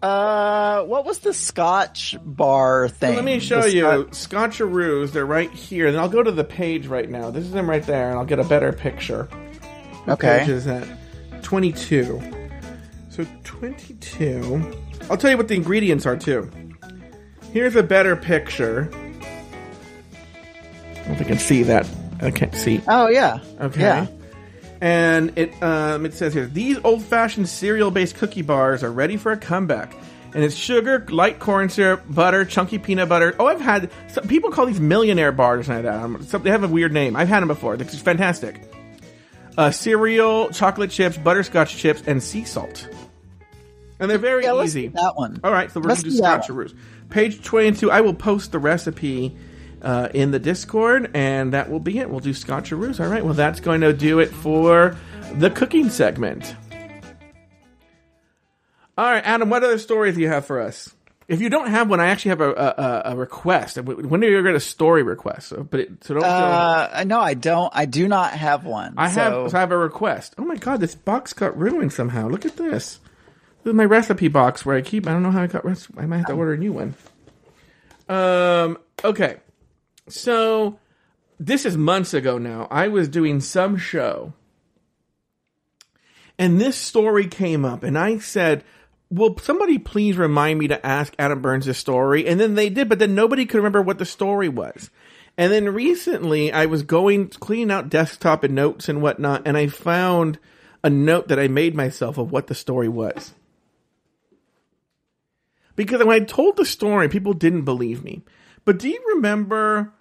Uh, 0.01 0.83
what 0.83 1.05
was 1.05 1.19
the 1.19 1.33
Scotch 1.33 2.17
bar 2.25 2.89
thing? 2.89 3.15
Let 3.15 3.23
me 3.23 3.39
show 3.39 3.61
The 3.61 3.71
you 3.71 4.07
Scot- 4.11 4.51
Scotcheroos. 4.51 5.13
They're 5.13 5.25
right 5.25 5.49
here. 5.49 5.89
Then 5.91 6.01
I'll 6.01 6.09
go 6.09 6.21
to 6.21 6.31
the 6.31 6.43
page 6.43 6.87
right 6.87 7.09
now. 7.09 7.31
This 7.31 7.45
is 7.45 7.51
them 7.51 7.69
right 7.69 7.83
there, 7.83 8.09
and 8.09 8.19
I'll 8.19 8.25
get 8.25 8.39
a 8.39 8.43
better 8.43 8.73
picture. 8.73 9.29
What 10.03 10.15
Okay. 10.15 10.39
page 10.39 10.49
is 10.49 10.65
that? 10.65 10.85
22. 11.43 12.21
So 13.09 13.25
22. 13.43 14.73
I'll 15.09 15.17
tell 15.17 15.29
you 15.29 15.37
what 15.37 15.47
the 15.47 15.55
ingredients 15.55 16.05
are 16.05 16.17
too. 16.17 16.49
Here's 17.51 17.75
a 17.75 17.83
better 17.83 18.15
picture. 18.15 18.89
I 18.91 18.95
don't 21.05 21.15
if 21.15 21.21
I 21.21 21.25
can 21.25 21.39
see 21.39 21.63
that. 21.63 21.87
I 22.21 22.31
can't 22.31 22.55
see. 22.55 22.81
Oh 22.87 23.09
yeah. 23.09 23.39
Okay. 23.59 23.81
Yeah. 23.81 24.07
And 24.81 25.37
it 25.37 25.61
um, 25.61 26.05
it 26.05 26.13
says 26.13 26.33
here 26.33 26.47
these 26.47 26.79
old 26.83 27.03
fashioned 27.03 27.47
cereal 27.49 27.91
based 27.91 28.15
cookie 28.15 28.41
bars 28.41 28.83
are 28.83 28.91
ready 28.91 29.17
for 29.17 29.31
a 29.31 29.37
comeback. 29.37 29.93
And 30.33 30.43
it's 30.43 30.55
sugar, 30.55 31.05
light 31.09 31.37
corn 31.39 31.69
syrup, 31.69 32.01
butter, 32.09 32.43
chunky 32.43 32.79
peanut 32.79 33.07
butter. 33.07 33.35
Oh, 33.39 33.45
I've 33.45 33.61
had 33.61 33.91
some 34.07 34.27
people 34.27 34.49
call 34.49 34.65
these 34.65 34.79
millionaire 34.79 35.31
bars 35.31 35.59
or 35.59 35.63
something 35.65 35.85
like 35.85 35.93
that. 35.93 36.03
Um, 36.03 36.23
some- 36.23 36.41
they 36.41 36.49
have 36.49 36.63
a 36.63 36.67
weird 36.67 36.91
name. 36.91 37.15
I've 37.15 37.27
had 37.27 37.41
them 37.41 37.49
before. 37.49 37.77
This 37.77 37.93
is 37.93 38.01
fantastic. 38.01 38.59
Uh, 39.57 39.69
cereal, 39.71 40.49
chocolate 40.49 40.89
chips, 40.91 41.17
butterscotch 41.17 41.75
chips, 41.77 42.01
and 42.07 42.21
sea 42.23 42.43
salt. 42.43 42.87
And 43.99 44.09
they're 44.09 44.17
very 44.17 44.43
Yeah, 44.43 44.61
easy. 44.63 44.87
that 44.89 45.13
one. 45.15 45.39
All 45.43 45.51
right, 45.51 45.71
so 45.71 45.79
we're 45.79 45.87
Let's 45.89 46.01
going 46.03 46.15
to 46.15 46.21
do 46.21 46.23
scotcheroos. 46.23 46.75
Page 47.09 47.43
22, 47.43 47.91
I 47.91 48.01
will 48.01 48.13
post 48.15 48.51
the 48.51 48.59
recipe 48.59 49.35
uh, 49.81 50.09
in 50.13 50.31
the 50.31 50.39
Discord, 50.39 51.11
and 51.13 51.53
that 51.53 51.69
will 51.69 51.79
be 51.79 51.99
it. 51.99 52.09
We'll 52.09 52.19
do 52.19 52.31
scotcheroos. 52.31 52.99
All 52.99 53.07
right, 53.11 53.23
well, 53.23 53.33
that's 53.35 53.59
going 53.59 53.81
to 53.81 53.93
do 53.93 54.19
it 54.19 54.29
for 54.31 54.95
the 55.35 55.49
cooking 55.51 55.89
segment. 55.89 56.55
All 58.97 59.05
right, 59.05 59.23
Adam, 59.25 59.49
what 59.49 59.63
other 59.63 59.77
stories 59.77 60.15
do 60.15 60.21
you 60.21 60.29
have 60.29 60.45
for 60.45 60.59
us? 60.61 60.93
If 61.27 61.41
you 61.41 61.49
don't 61.49 61.69
have 61.69 61.89
one, 61.89 61.99
I 61.99 62.07
actually 62.07 62.29
have 62.29 62.41
a, 62.41 62.51
a, 62.51 63.01
a 63.11 63.15
request. 63.15 63.77
When 63.77 64.23
are 64.23 64.27
you 64.27 64.41
going 64.41 64.55
to 64.55 64.59
story 64.59 65.03
request? 65.03 65.47
So, 65.47 65.63
but 65.63 65.79
it, 65.79 66.03
so 66.03 66.15
don't. 66.15 66.23
Uh, 66.23 67.03
no, 67.07 67.21
I 67.21 67.33
don't. 67.33 67.71
I 67.73 67.85
do 67.85 68.07
not 68.07 68.33
have 68.33 68.65
one. 68.65 68.95
I 68.97 69.09
so- 69.09 69.21
have 69.21 69.51
so 69.51 69.57
I 69.57 69.61
have 69.61 69.71
a 69.71 69.77
request. 69.77 70.35
Oh 70.37 70.43
my 70.43 70.55
god, 70.55 70.81
this 70.81 70.95
box 70.95 71.31
got 71.33 71.57
ruined 71.57 71.93
somehow. 71.93 72.27
Look 72.27 72.45
at 72.45 72.57
this. 72.57 72.99
This 73.63 73.71
is 73.71 73.73
my 73.73 73.85
recipe 73.85 74.27
box 74.27 74.65
where 74.65 74.75
I 74.75 74.81
keep. 74.81 75.07
I 75.07 75.11
don't 75.13 75.23
know 75.23 75.31
how 75.31 75.43
I 75.43 75.47
got. 75.47 75.65
I 75.97 76.05
might 76.05 76.17
have 76.17 76.27
to 76.27 76.33
order 76.33 76.53
a 76.53 76.57
new 76.57 76.73
one. 76.73 76.95
Um. 78.09 78.77
Okay. 79.03 79.37
So 80.09 80.77
this 81.39 81.65
is 81.65 81.77
months 81.77 82.13
ago 82.13 82.37
now. 82.37 82.67
I 82.69 82.89
was 82.89 83.07
doing 83.07 83.39
some 83.39 83.77
show, 83.77 84.33
and 86.37 86.59
this 86.59 86.75
story 86.75 87.27
came 87.27 87.63
up, 87.63 87.83
and 87.83 87.97
I 87.97 88.17
said. 88.17 88.65
Will 89.13 89.37
somebody 89.37 89.77
please 89.77 90.17
remind 90.17 90.57
me 90.57 90.67
to 90.69 90.83
ask 90.83 91.13
Adam 91.19 91.39
Burns 91.39 91.77
story? 91.77 92.25
And 92.25 92.39
then 92.39 92.55
they 92.55 92.69
did, 92.69 92.89
but 92.89 92.97
then 92.97 93.13
nobody 93.13 93.45
could 93.45 93.57
remember 93.57 93.81
what 93.81 93.99
the 93.99 94.05
story 94.05 94.49
was. 94.49 94.89
And 95.37 95.53
then 95.53 95.69
recently, 95.69 96.51
I 96.51 96.65
was 96.65 96.81
going 96.81 97.27
cleaning 97.27 97.69
out 97.69 97.89
desktop 97.89 98.43
and 98.43 98.55
notes 98.55 98.89
and 98.89 99.03
whatnot, 99.03 99.43
and 99.45 99.55
I 99.55 99.67
found 99.67 100.39
a 100.83 100.89
note 100.89 101.27
that 101.27 101.39
I 101.39 101.47
made 101.47 101.75
myself 101.75 102.17
of 102.17 102.31
what 102.31 102.47
the 102.47 102.55
story 102.55 102.89
was. 102.89 103.33
Because 105.75 106.03
when 106.03 106.21
I 106.21 106.25
told 106.25 106.57
the 106.57 106.65
story, 106.65 107.07
people 107.07 107.33
didn't 107.33 107.65
believe 107.65 108.03
me. 108.03 108.23
But 108.65 108.79
do 108.79 108.89
you 108.89 108.99
remember? 109.15 109.93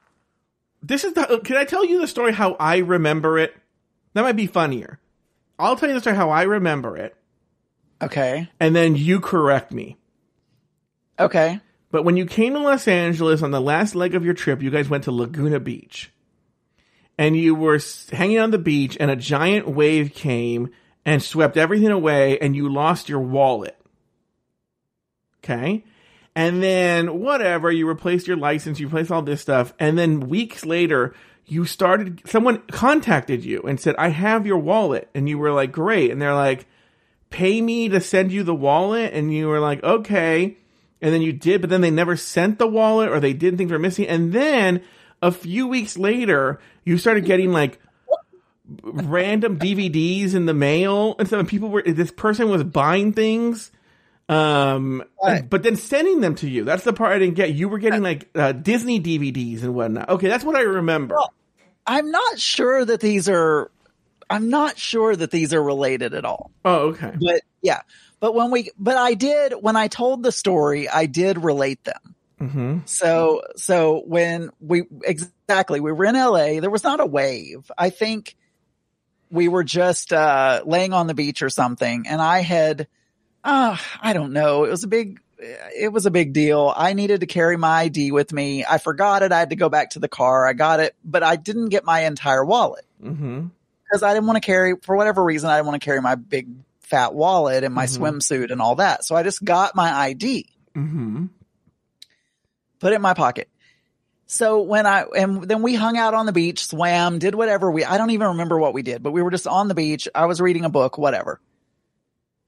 This 0.82 1.04
is 1.04 1.12
the. 1.12 1.40
Can 1.44 1.56
I 1.56 1.64
tell 1.64 1.84
you 1.84 2.00
the 2.00 2.06
story 2.06 2.32
how 2.32 2.56
I 2.58 2.78
remember 2.78 3.38
it? 3.38 3.54
That 4.14 4.22
might 4.22 4.36
be 4.36 4.46
funnier. 4.46 5.00
I'll 5.58 5.76
tell 5.76 5.88
you 5.88 5.94
the 5.94 6.00
story 6.00 6.16
how 6.16 6.30
I 6.30 6.42
remember 6.42 6.96
it, 6.96 7.14
Okay. 8.02 8.48
and 8.58 8.74
then 8.74 8.96
you 8.96 9.20
correct 9.20 9.72
me. 9.72 9.96
Okay. 11.18 11.60
But 11.90 12.04
when 12.04 12.16
you 12.16 12.26
came 12.26 12.54
to 12.54 12.58
Los 12.58 12.88
Angeles 12.88 13.42
on 13.42 13.50
the 13.50 13.60
last 13.60 13.94
leg 13.94 14.14
of 14.14 14.24
your 14.24 14.34
trip, 14.34 14.62
you 14.62 14.70
guys 14.70 14.88
went 14.88 15.04
to 15.04 15.12
Laguna 15.12 15.60
Beach. 15.60 16.10
And 17.18 17.36
you 17.36 17.54
were 17.54 17.78
hanging 18.10 18.38
on 18.38 18.50
the 18.50 18.58
beach, 18.58 18.96
and 18.98 19.10
a 19.10 19.16
giant 19.16 19.68
wave 19.68 20.14
came 20.14 20.70
and 21.04 21.22
swept 21.22 21.56
everything 21.56 21.90
away, 21.90 22.38
and 22.38 22.56
you 22.56 22.72
lost 22.72 23.08
your 23.08 23.20
wallet. 23.20 23.78
Okay? 25.44 25.84
And 26.34 26.62
then, 26.62 27.20
whatever, 27.20 27.70
you 27.70 27.86
replaced 27.86 28.26
your 28.26 28.38
license, 28.38 28.80
you 28.80 28.86
replaced 28.86 29.10
all 29.10 29.20
this 29.20 29.42
stuff, 29.42 29.74
and 29.78 29.98
then 29.98 30.20
weeks 30.20 30.64
later, 30.64 31.14
you 31.44 31.66
started, 31.66 32.22
someone 32.26 32.62
contacted 32.68 33.44
you 33.44 33.60
and 33.62 33.78
said, 33.78 33.94
I 33.98 34.08
have 34.08 34.46
your 34.46 34.58
wallet. 34.58 35.08
And 35.14 35.28
you 35.28 35.38
were 35.38 35.52
like, 35.52 35.72
great. 35.72 36.10
And 36.10 36.22
they're 36.22 36.34
like, 36.34 36.66
pay 37.32 37.60
me 37.60 37.88
to 37.88 38.00
send 38.00 38.30
you 38.30 38.42
the 38.44 38.54
wallet. 38.54 39.12
And 39.12 39.32
you 39.34 39.48
were 39.48 39.60
like, 39.60 39.82
okay. 39.82 40.56
And 41.00 41.12
then 41.12 41.22
you 41.22 41.32
did, 41.32 41.60
but 41.60 41.70
then 41.70 41.80
they 41.80 41.90
never 41.90 42.16
sent 42.16 42.58
the 42.58 42.66
wallet 42.68 43.08
or 43.10 43.18
they 43.18 43.32
did 43.32 43.58
things 43.58 43.72
were 43.72 43.78
missing. 43.78 44.06
And 44.06 44.32
then 44.32 44.82
a 45.20 45.32
few 45.32 45.66
weeks 45.66 45.96
later, 45.98 46.60
you 46.84 46.96
started 46.98 47.24
getting 47.24 47.50
like 47.52 47.80
random 48.82 49.58
DVDs 49.58 50.34
in 50.34 50.46
the 50.46 50.54
mail 50.54 51.16
and. 51.18 51.32
And 51.32 51.48
people 51.48 51.68
were, 51.70 51.82
this 51.82 52.10
person 52.12 52.48
was 52.50 52.62
buying 52.62 53.12
things. 53.12 53.70
Um, 54.28 55.02
Right. 55.22 55.48
but 55.48 55.62
then 55.62 55.76
sending 55.76 56.20
them 56.20 56.36
to 56.36 56.48
you. 56.48 56.64
That's 56.64 56.84
the 56.84 56.92
part 56.92 57.12
I 57.12 57.18
didn't 57.18 57.34
get. 57.34 57.52
You 57.54 57.68
were 57.68 57.78
getting 57.78 58.02
like 58.02 58.28
uh, 58.34 58.52
Disney 58.52 59.00
DVDs 59.00 59.62
and 59.62 59.74
whatnot. 59.74 60.08
Okay, 60.08 60.28
that's 60.28 60.44
what 60.44 60.56
I 60.56 60.62
remember. 60.62 61.16
I'm 61.86 62.10
not 62.10 62.38
sure 62.38 62.84
that 62.84 63.00
these 63.00 63.28
are. 63.28 63.70
I'm 64.32 64.48
not 64.48 64.78
sure 64.78 65.14
that 65.14 65.30
these 65.30 65.52
are 65.52 65.62
related 65.62 66.14
at 66.14 66.24
all. 66.24 66.50
Oh, 66.64 66.88
okay. 66.88 67.12
But 67.20 67.42
yeah. 67.60 67.82
But 68.20 68.34
when 68.34 68.50
we, 68.50 68.70
but 68.78 68.96
I 68.96 69.14
did, 69.14 69.52
when 69.52 69.76
I 69.76 69.88
told 69.88 70.22
the 70.22 70.32
story, 70.32 70.88
I 70.88 71.06
did 71.06 71.42
relate 71.42 71.82
them. 71.84 72.14
hmm 72.38 72.78
So, 72.84 73.42
so 73.56 74.02
when 74.06 74.50
we, 74.60 74.84
exactly, 75.04 75.80
we 75.80 75.92
were 75.92 76.04
in 76.04 76.14
LA, 76.14 76.60
there 76.60 76.70
was 76.70 76.84
not 76.84 77.00
a 77.00 77.06
wave. 77.06 77.70
I 77.76 77.90
think 77.90 78.36
we 79.30 79.48
were 79.48 79.64
just, 79.64 80.12
uh, 80.12 80.62
laying 80.64 80.92
on 80.92 81.06
the 81.08 81.14
beach 81.14 81.42
or 81.42 81.50
something. 81.50 82.04
And 82.06 82.20
I 82.22 82.40
had, 82.40 82.86
uh, 83.44 83.76
I 84.00 84.12
don't 84.12 84.32
know. 84.32 84.64
It 84.64 84.70
was 84.70 84.84
a 84.84 84.88
big, 84.88 85.20
it 85.38 85.92
was 85.92 86.06
a 86.06 86.10
big 86.10 86.32
deal. 86.32 86.72
I 86.74 86.92
needed 86.92 87.20
to 87.20 87.26
carry 87.26 87.56
my 87.56 87.80
ID 87.80 88.12
with 88.12 88.32
me. 88.32 88.64
I 88.64 88.78
forgot 88.78 89.22
it. 89.22 89.32
I 89.32 89.40
had 89.40 89.50
to 89.50 89.56
go 89.56 89.68
back 89.68 89.90
to 89.90 89.98
the 89.98 90.08
car. 90.08 90.46
I 90.46 90.52
got 90.52 90.78
it, 90.80 90.94
but 91.04 91.22
I 91.22 91.36
didn't 91.36 91.70
get 91.70 91.84
my 91.84 92.00
entire 92.04 92.44
wallet 92.44 92.84
hmm 93.02 93.46
because 93.92 94.02
I 94.02 94.14
didn't 94.14 94.26
want 94.26 94.42
to 94.42 94.46
carry, 94.46 94.74
for 94.82 94.96
whatever 94.96 95.22
reason, 95.22 95.50
I 95.50 95.56
didn't 95.56 95.66
want 95.66 95.82
to 95.82 95.84
carry 95.84 96.00
my 96.00 96.14
big 96.14 96.48
fat 96.80 97.14
wallet 97.14 97.62
and 97.62 97.74
my 97.74 97.84
Mhm. 97.84 97.98
swimsuit 97.98 98.50
and 98.50 98.62
all 98.62 98.76
that. 98.76 99.04
So 99.04 99.14
I 99.14 99.22
just 99.22 99.44
got 99.44 99.76
my 99.76 99.92
ID 99.92 100.46
hmm 100.74 101.26
put 102.80 102.92
it 102.92 102.96
in 102.96 103.02
my 103.02 103.14
pocket. 103.14 103.48
So 104.26 104.62
when 104.62 104.86
I, 104.86 105.02
and 105.02 105.44
then 105.44 105.62
we 105.62 105.74
hung 105.74 105.96
out 105.96 106.14
on 106.14 106.26
the 106.26 106.32
beach, 106.32 106.66
swam, 106.66 107.20
did 107.20 107.34
whatever 107.34 107.70
we, 107.70 107.84
I 107.84 107.96
don't 107.96 108.10
even 108.10 108.28
remember 108.28 108.58
what 108.58 108.74
we 108.74 108.82
did, 108.82 109.02
but 109.02 109.12
we 109.12 109.22
were 109.22 109.30
just 109.30 109.46
on 109.46 109.68
the 109.68 109.74
beach. 109.74 110.08
I 110.14 110.26
was 110.26 110.40
reading 110.40 110.64
a 110.64 110.70
book, 110.70 110.98
whatever. 110.98 111.38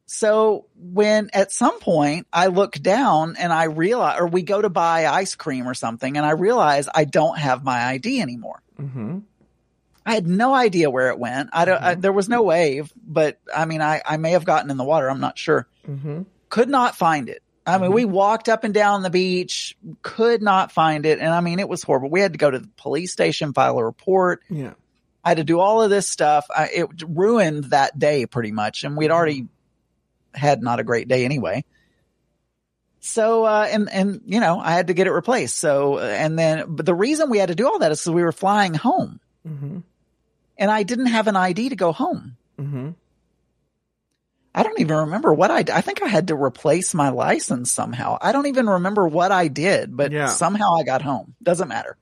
So 0.07 0.67
when 0.77 1.31
at 1.35 1.53
some 1.53 1.79
point 1.79 2.27
I 2.33 2.49
look 2.49 2.73
down 2.73 3.37
and 3.37 3.53
I 3.53 3.65
realize, 3.65 4.19
or 4.19 4.27
we 4.27 4.43
go 4.43 4.61
to 4.61 4.71
buy 4.71 5.07
ice 5.07 5.37
cream 5.37 5.69
or 5.69 5.75
something 5.75 6.17
and 6.17 6.27
I 6.27 6.31
realize 6.31 6.89
I 6.93 7.05
don't 7.05 7.39
have 7.39 7.63
my 7.63 7.85
ID 7.85 8.21
anymore. 8.21 8.61
Mm-hmm. 8.81 9.19
I 10.07 10.15
had 10.15 10.27
no 10.27 10.55
idea 10.55 10.91
where 10.91 11.09
it 11.09 11.19
went. 11.19 11.51
I 11.53 11.65
don't, 11.65 11.83
I, 11.83 11.95
there 11.95 12.13
was 12.13 12.29
no 12.29 12.43
wave, 12.43 12.93
but 12.97 13.41
I 13.55 13.65
mean, 13.65 13.81
I, 13.81 14.03
I 14.05 14.19
may 14.19 14.33
have 14.33 14.45
gotten 14.45 14.71
in 14.71 14.77
the 14.77 14.85
water. 14.85 15.09
I'm 15.09 15.21
not 15.21 15.39
sure. 15.39 15.67
Mm-hmm. 15.89 16.23
Could 16.51 16.69
not 16.69 16.95
find 16.95 17.29
it. 17.29 17.43
I 17.67 17.79
mean, 17.79 17.93
we 17.93 18.05
walked 18.05 18.51
up 18.51 18.65
and 18.65 18.75
down 18.75 19.03
the 19.03 19.09
beach, 19.09 19.75
could 20.03 20.43
not 20.43 20.71
find 20.71 21.07
it. 21.07 21.19
And 21.19 21.33
I 21.33 21.41
mean, 21.41 21.59
it 21.59 21.69
was 21.69 21.83
horrible. 21.83 22.11
We 22.11 22.21
had 22.21 22.35
to 22.35 22.39
go 22.39 22.51
to 22.51 22.59
the 22.59 22.69
police 22.77 23.13
station, 23.13 23.55
file 23.55 23.79
a 23.79 23.85
report. 23.85 24.43
Yeah. 24.51 24.75
I 25.25 25.31
had 25.31 25.39
to 25.39 25.45
do 25.45 25.59
all 25.59 25.81
of 25.81 25.89
this 25.89 26.07
stuff. 26.07 26.47
I, 26.55 26.69
it 26.75 26.89
ruined 27.07 27.65
that 27.65 27.99
day 27.99 28.27
pretty 28.27 28.53
much. 28.53 28.85
And 28.85 28.99
we'd 28.99 29.11
already 29.11 29.49
had 30.35 30.63
not 30.63 30.81
a 30.81 30.85
great 30.85 31.09
day 31.09 31.25
anyway. 31.25 31.65
So, 33.01 33.45
uh, 33.45 33.67
and, 33.71 33.89
and, 33.91 34.21
you 34.27 34.41
know, 34.41 34.61
I 34.61 34.73
had 34.73 34.89
to 34.89 34.95
get 34.95 35.07
it 35.07 35.13
replaced. 35.13 35.59
So, 35.59 35.99
and 35.99 36.39
then, 36.39 36.65
but 36.69 36.85
the 36.85 36.95
reason 36.95 37.31
we 37.31 37.39
had 37.39 37.49
to 37.49 37.55
do 37.55 37.67
all 37.67 37.79
that 37.79 37.93
is 37.93 38.01
because 38.01 38.13
we 38.15 38.23
were 38.23 38.33
flying 38.33 38.75
home 38.75 39.21
Mm-hmm. 39.47 39.79
And 40.59 40.71
I 40.71 40.83
didn't 40.83 41.07
have 41.07 41.27
an 41.27 41.37
ID 41.37 41.71
to 41.71 41.77
go 41.77 41.93
home. 41.93 42.37
Mm-hmm. 42.59 42.91
I 44.55 44.63
don't 44.63 44.79
even 44.81 44.97
remember 44.97 45.33
what 45.35 45.51
I 45.51 45.63
did. 45.65 45.75
I 45.75 45.81
think 45.81 46.01
I 46.03 46.07
had 46.07 46.29
to 46.29 46.37
replace 46.37 46.95
my 46.95 47.09
license 47.09 47.73
somehow. 47.73 48.19
I 48.21 48.31
don't 48.31 48.47
even 48.47 48.69
remember 48.69 49.09
what 49.09 49.33
I 49.33 49.49
did, 49.49 49.97
but 49.97 50.13
Yeah. 50.13 50.27
somehow 50.27 50.77
I 50.77 50.85
got 50.85 51.03
home. 51.03 51.35
Doesn't 51.43 51.67
matter. 51.69 51.97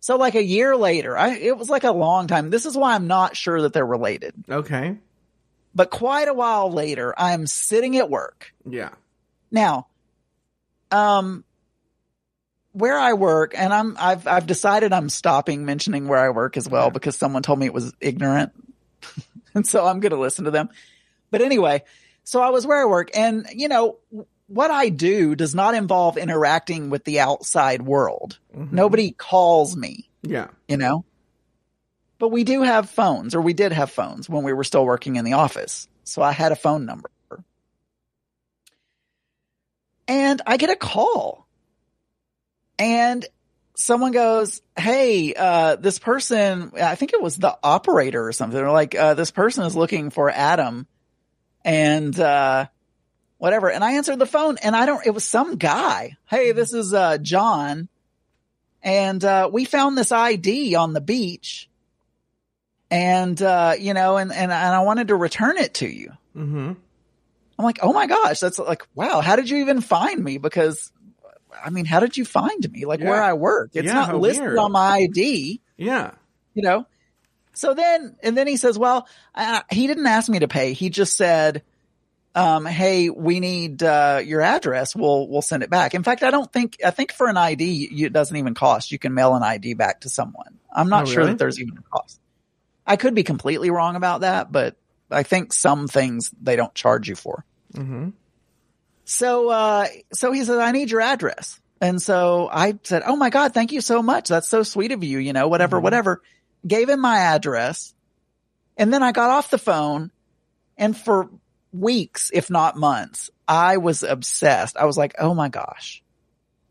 So 0.00 0.16
like 0.16 0.34
a 0.34 0.42
year 0.42 0.76
later, 0.76 1.16
I, 1.16 1.36
it 1.36 1.56
was 1.56 1.70
like 1.70 1.84
a 1.84 1.92
long 1.92 2.26
time. 2.26 2.50
This 2.50 2.66
is 2.66 2.76
why 2.76 2.94
I'm 2.94 3.06
not 3.06 3.36
sure 3.36 3.62
that 3.62 3.72
they're 3.72 3.86
related, 3.86 4.34
Okay. 4.50 4.96
but 5.74 5.90
quite 5.90 6.26
a 6.28 6.34
while 6.34 6.70
later, 6.72 7.14
I'm 7.16 7.46
sitting 7.46 7.96
at 7.98 8.10
work. 8.10 8.52
Yeah. 8.68 8.90
Now, 9.52 9.86
um, 10.90 11.44
where 12.76 12.98
I 12.98 13.14
work, 13.14 13.54
and 13.56 13.72
I'm 13.72 13.96
I've 13.98 14.26
I've 14.26 14.46
decided 14.46 14.92
I'm 14.92 15.08
stopping 15.08 15.64
mentioning 15.64 16.08
where 16.08 16.18
I 16.18 16.28
work 16.28 16.56
as 16.56 16.68
well 16.68 16.90
because 16.90 17.16
someone 17.16 17.42
told 17.42 17.58
me 17.58 17.66
it 17.66 17.72
was 17.74 17.92
ignorant, 18.00 18.52
and 19.54 19.66
so 19.66 19.86
I'm 19.86 20.00
going 20.00 20.10
to 20.12 20.18
listen 20.20 20.44
to 20.44 20.50
them. 20.50 20.68
But 21.30 21.40
anyway, 21.40 21.82
so 22.24 22.40
I 22.42 22.50
was 22.50 22.66
where 22.66 22.80
I 22.80 22.84
work, 22.84 23.16
and 23.16 23.46
you 23.54 23.68
know 23.68 23.96
what 24.48 24.70
I 24.70 24.90
do 24.90 25.34
does 25.34 25.54
not 25.54 25.74
involve 25.74 26.16
interacting 26.18 26.90
with 26.90 27.04
the 27.04 27.20
outside 27.20 27.82
world. 27.82 28.38
Mhm. 28.54 28.72
Nobody 28.72 29.10
calls 29.10 29.74
me, 29.74 30.08
Yeah. 30.22 30.48
you 30.68 30.76
know. 30.76 31.04
But 32.18 32.28
we 32.28 32.44
do 32.44 32.62
have 32.62 32.88
phones, 32.90 33.34
or 33.34 33.40
we 33.40 33.54
did 33.54 33.72
have 33.72 33.90
phones 33.90 34.28
when 34.28 34.44
we 34.44 34.52
were 34.52 34.64
still 34.64 34.84
working 34.84 35.16
in 35.16 35.24
the 35.24 35.32
office. 35.32 35.88
So 36.04 36.22
I 36.22 36.32
had 36.32 36.52
a 36.52 36.56
phone 36.56 36.84
number. 36.86 37.10
And 40.08 40.40
I 40.46 40.56
get 40.56 40.70
a 40.70 40.76
call. 40.76 41.45
And 42.78 43.24
someone 43.76 44.12
goes, 44.12 44.60
Hey, 44.76 45.34
uh, 45.34 45.76
this 45.76 45.98
person, 45.98 46.72
I 46.80 46.94
think 46.94 47.12
it 47.12 47.22
was 47.22 47.36
the 47.36 47.56
operator 47.62 48.26
or 48.26 48.32
something. 48.32 48.56
They're 48.56 48.70
like, 48.70 48.94
uh, 48.94 49.14
this 49.14 49.30
person 49.30 49.64
is 49.64 49.76
looking 49.76 50.10
for 50.10 50.30
Adam 50.30 50.86
and, 51.64 52.18
uh, 52.18 52.66
whatever. 53.38 53.70
And 53.70 53.84
I 53.84 53.92
answered 53.92 54.18
the 54.18 54.26
phone 54.26 54.56
and 54.62 54.74
I 54.74 54.86
don't, 54.86 55.06
it 55.06 55.10
was 55.10 55.24
some 55.24 55.56
guy. 55.56 56.16
Hey, 56.26 56.52
this 56.52 56.72
is, 56.72 56.92
uh, 56.94 57.18
John. 57.18 57.88
And, 58.82 59.24
uh, 59.24 59.50
we 59.52 59.64
found 59.64 59.96
this 59.96 60.12
ID 60.12 60.74
on 60.74 60.92
the 60.92 61.00
beach. 61.00 61.68
And, 62.90 63.40
uh, 63.42 63.74
you 63.78 63.94
know, 63.94 64.16
and, 64.16 64.32
and, 64.32 64.52
and 64.52 64.74
I 64.74 64.80
wanted 64.80 65.08
to 65.08 65.16
return 65.16 65.56
it 65.56 65.74
to 65.74 65.88
you. 65.88 66.12
Mm-hmm. 66.36 66.72
I'm 67.58 67.64
like, 67.64 67.78
oh 67.82 67.92
my 67.92 68.06
gosh, 68.06 68.40
that's 68.40 68.58
like, 68.58 68.86
wow, 68.94 69.20
how 69.22 69.34
did 69.34 69.48
you 69.48 69.58
even 69.58 69.80
find 69.80 70.22
me? 70.22 70.38
Because, 70.38 70.92
I 71.64 71.70
mean, 71.70 71.84
how 71.84 72.00
did 72.00 72.16
you 72.16 72.24
find 72.24 72.70
me? 72.72 72.84
Like 72.84 73.00
Yeah. 73.00 73.10
where 73.10 73.22
I 73.22 73.32
work? 73.34 73.70
It's 73.74 73.86
Yeah, 73.86 73.94
not 73.94 74.14
listed 74.16 74.44
weird. 74.44 74.58
on 74.58 74.72
my 74.72 74.96
ID, 74.98 75.60
Yeah. 75.76 76.12
you 76.54 76.62
know? 76.62 76.86
So 77.54 77.72
then, 77.74 78.16
and 78.22 78.36
then 78.36 78.46
he 78.46 78.56
says, 78.56 78.78
well, 78.78 79.08
uh, 79.34 79.62
he 79.70 79.86
didn't 79.86 80.06
ask 80.06 80.28
me 80.28 80.40
to 80.40 80.48
pay. 80.48 80.74
He 80.74 80.90
just 80.90 81.16
said, 81.16 81.62
um, 82.34 82.66
hey, 82.66 83.08
we 83.08 83.40
need, 83.40 83.82
uh, 83.82 84.20
your 84.22 84.42
address. 84.42 84.94
We'll, 84.94 85.26
we'll 85.26 85.40
send 85.42 85.62
it 85.62 85.70
back. 85.70 85.94
In 85.94 86.02
fact, 86.02 86.22
I 86.22 86.30
don't 86.30 86.52
think, 86.52 86.76
I 86.84 86.90
think 86.90 87.12
for 87.12 87.28
an 87.28 87.38
ID, 87.38 87.64
you, 87.90 88.06
it 88.06 88.12
doesn't 88.12 88.36
even 88.36 88.52
cost. 88.54 88.92
You 88.92 88.98
can 88.98 89.14
mail 89.14 89.34
an 89.34 89.42
ID 89.42 89.72
back 89.74 90.02
to 90.02 90.10
someone. 90.10 90.58
I'm 90.70 90.90
not 90.90 91.04
Oh, 91.04 91.06
sure 91.06 91.18
really? 91.20 91.30
that 91.30 91.38
there's 91.38 91.58
even 91.58 91.78
a 91.78 91.82
cost. 91.82 92.20
I 92.86 92.96
could 92.96 93.14
be 93.14 93.22
completely 93.22 93.70
wrong 93.70 93.96
about 93.96 94.20
that, 94.20 94.52
but 94.52 94.76
I 95.10 95.22
think 95.22 95.54
some 95.54 95.88
things 95.88 96.30
they 96.42 96.56
don't 96.56 96.74
charge 96.74 97.08
you 97.08 97.14
for. 97.16 97.44
Mm-hmm. 97.72 98.10
So, 99.08 99.48
uh, 99.50 99.86
so 100.12 100.32
he 100.32 100.44
said, 100.44 100.58
I 100.58 100.72
need 100.72 100.90
your 100.90 101.00
address. 101.00 101.60
And 101.80 102.02
so 102.02 102.48
I 102.52 102.74
said, 102.82 103.02
Oh 103.06 103.14
my 103.16 103.30
God, 103.30 103.54
thank 103.54 103.70
you 103.70 103.80
so 103.80 104.02
much. 104.02 104.28
That's 104.28 104.48
so 104.48 104.62
sweet 104.64 104.90
of 104.92 105.04
you. 105.04 105.18
You 105.18 105.32
know, 105.32 105.46
whatever, 105.48 105.78
Mhm. 105.78 105.82
whatever. 105.82 106.22
Gave 106.66 106.88
him 106.88 107.00
my 107.00 107.18
address. 107.18 107.94
And 108.76 108.92
then 108.92 109.02
I 109.02 109.12
got 109.12 109.30
off 109.30 109.50
the 109.50 109.58
phone 109.58 110.10
and 110.76 110.96
for 110.96 111.30
weeks, 111.72 112.30
if 112.34 112.50
not 112.50 112.76
months, 112.76 113.30
I 113.46 113.76
was 113.76 114.02
obsessed. 114.02 114.76
I 114.76 114.86
was 114.86 114.96
like, 114.98 115.14
Oh 115.18 115.34
my 115.34 115.48
gosh, 115.50 116.02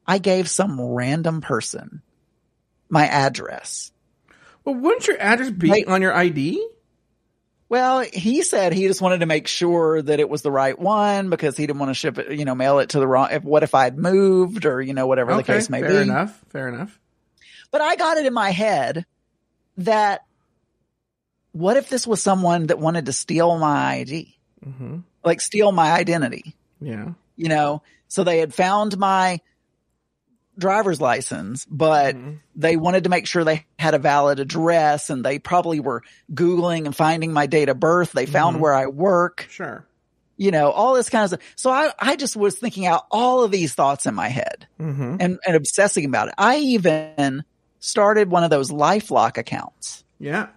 I 0.06 0.18
gave 0.18 0.50
some 0.50 0.80
random 0.82 1.40
person 1.42 2.02
my 2.90 3.08
address. 3.08 3.92
Well, 4.66 4.76
wouldn't 4.76 5.08
your 5.08 5.18
address 5.22 5.52
be 5.52 5.86
on 5.86 6.02
your 6.02 6.14
ID? 6.14 6.68
Well, 7.68 8.02
he 8.02 8.44
said 8.44 8.74
he 8.74 8.88
just 8.88 9.02
wanted 9.02 9.22
to 9.22 9.26
make 9.26 9.48
sure 9.48 10.02
that 10.02 10.20
it 10.20 10.30
was 10.30 10.44
the 10.44 10.52
right 10.52 10.78
one 10.78 11.30
because 11.32 11.58
he 11.58 11.66
didn't 11.66 11.80
want 11.80 11.90
to 11.90 11.94
ship 11.96 12.18
it, 12.20 12.38
you 12.38 12.46
know, 12.46 12.54
mail 12.54 12.78
it 12.80 12.90
to 12.90 13.00
the 13.00 13.08
wrong. 13.08 13.30
If, 13.32 13.44
what 13.44 13.64
if 13.64 13.74
I'd 13.74 13.98
moved 13.98 14.66
or, 14.66 14.82
you 14.82 14.94
know, 14.94 15.08
whatever 15.08 15.36
the 15.36 15.44
case 15.44 15.70
may 15.70 15.80
fair 15.80 15.90
be. 15.90 15.94
Fair 15.96 16.02
enough. 16.04 16.44
Fair 16.50 16.68
enough. 16.68 17.00
But 17.72 17.82
I 17.82 17.96
got 17.96 18.18
it 18.18 18.26
in 18.28 18.34
my 18.34 18.52
head 18.52 19.06
that 19.78 20.22
what 21.54 21.78
if 21.78 21.90
this 21.90 22.06
was 22.06 22.22
someone 22.22 22.68
that 22.68 22.80
wanted 22.80 23.08
to 23.08 23.14
steal 23.14 23.58
my 23.58 23.96
ID, 23.96 24.32
Mm-hmm. 24.66 24.98
like 25.24 25.42
steal 25.42 25.72
my 25.72 25.92
identity, 25.92 26.56
Yeah. 26.82 27.10
you 27.36 27.50
know? 27.50 27.82
So 28.08 28.24
they 28.24 28.40
had 28.40 28.54
found 28.54 28.98
my 28.98 29.42
driver's 30.58 31.02
license, 31.02 31.66
but 31.70 32.16
Mhm. 32.16 32.40
they 32.56 32.78
wanted 32.78 33.04
to 33.06 33.10
make 33.10 33.28
sure 33.28 33.44
they 33.44 33.66
had 33.78 33.94
a 33.94 34.00
valid 34.00 34.40
address 34.40 35.10
and 35.10 35.24
they 35.24 35.40
probably 35.40 35.80
were 35.80 36.02
Googling 36.34 36.86
and 36.86 36.96
finding 36.96 37.34
my 37.34 37.46
date 37.48 37.70
of 37.70 37.80
birth. 37.80 38.12
They 38.14 38.26
found 38.26 38.58
Mhm. 38.58 38.60
where 38.62 38.74
I 38.74 38.86
work, 38.88 39.48
Sure. 39.50 39.86
you 40.38 40.52
know, 40.52 40.72
all 40.72 40.94
this 40.94 41.10
kind 41.10 41.24
of 41.24 41.30
stuff. 41.30 41.42
So 41.56 41.70
I, 41.72 41.92
I 42.00 42.16
just 42.16 42.36
was 42.36 42.58
thinking 42.58 42.86
out 42.86 43.06
all 43.12 43.44
of 43.44 43.52
these 43.52 43.74
thoughts 43.74 44.06
in 44.06 44.16
my 44.16 44.30
head 44.30 44.68
Mm-hmm. 44.80 45.18
and, 45.20 45.40
and 45.46 45.56
obsessing 45.56 46.06
about 46.06 46.30
it. 46.30 46.36
I 46.38 46.58
even 46.58 47.44
started 47.80 48.30
one 48.32 48.44
of 48.44 48.50
those 48.50 48.72
LifeLock 48.72 49.38
accounts. 49.38 50.04
Yeah. 50.20 50.48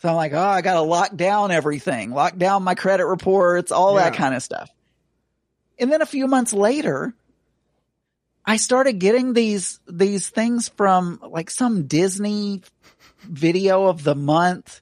So 0.00 0.08
I'm 0.10 0.14
like, 0.16 0.32
oh, 0.34 0.38
I 0.38 0.60
got 0.60 0.74
to 0.74 0.82
lock 0.82 1.16
down 1.16 1.50
everything, 1.50 2.12
lock 2.12 2.36
down 2.36 2.62
my 2.62 2.74
credit 2.74 3.06
reports, 3.06 3.72
all 3.72 3.94
that 3.94 4.14
kind 4.14 4.34
of 4.34 4.42
stuff. 4.42 4.70
And 5.78 5.90
then 5.90 6.00
a 6.02 6.06
few 6.06 6.26
months 6.26 6.52
later, 6.52 7.14
I 8.46 8.56
started 8.58 8.94
getting 9.00 9.32
these, 9.32 9.80
these 9.88 10.28
things 10.28 10.68
from 10.68 11.18
like 11.22 11.50
some 11.50 11.86
Disney 11.86 12.62
video 13.22 13.86
of 13.86 14.04
the 14.04 14.14
month. 14.14 14.80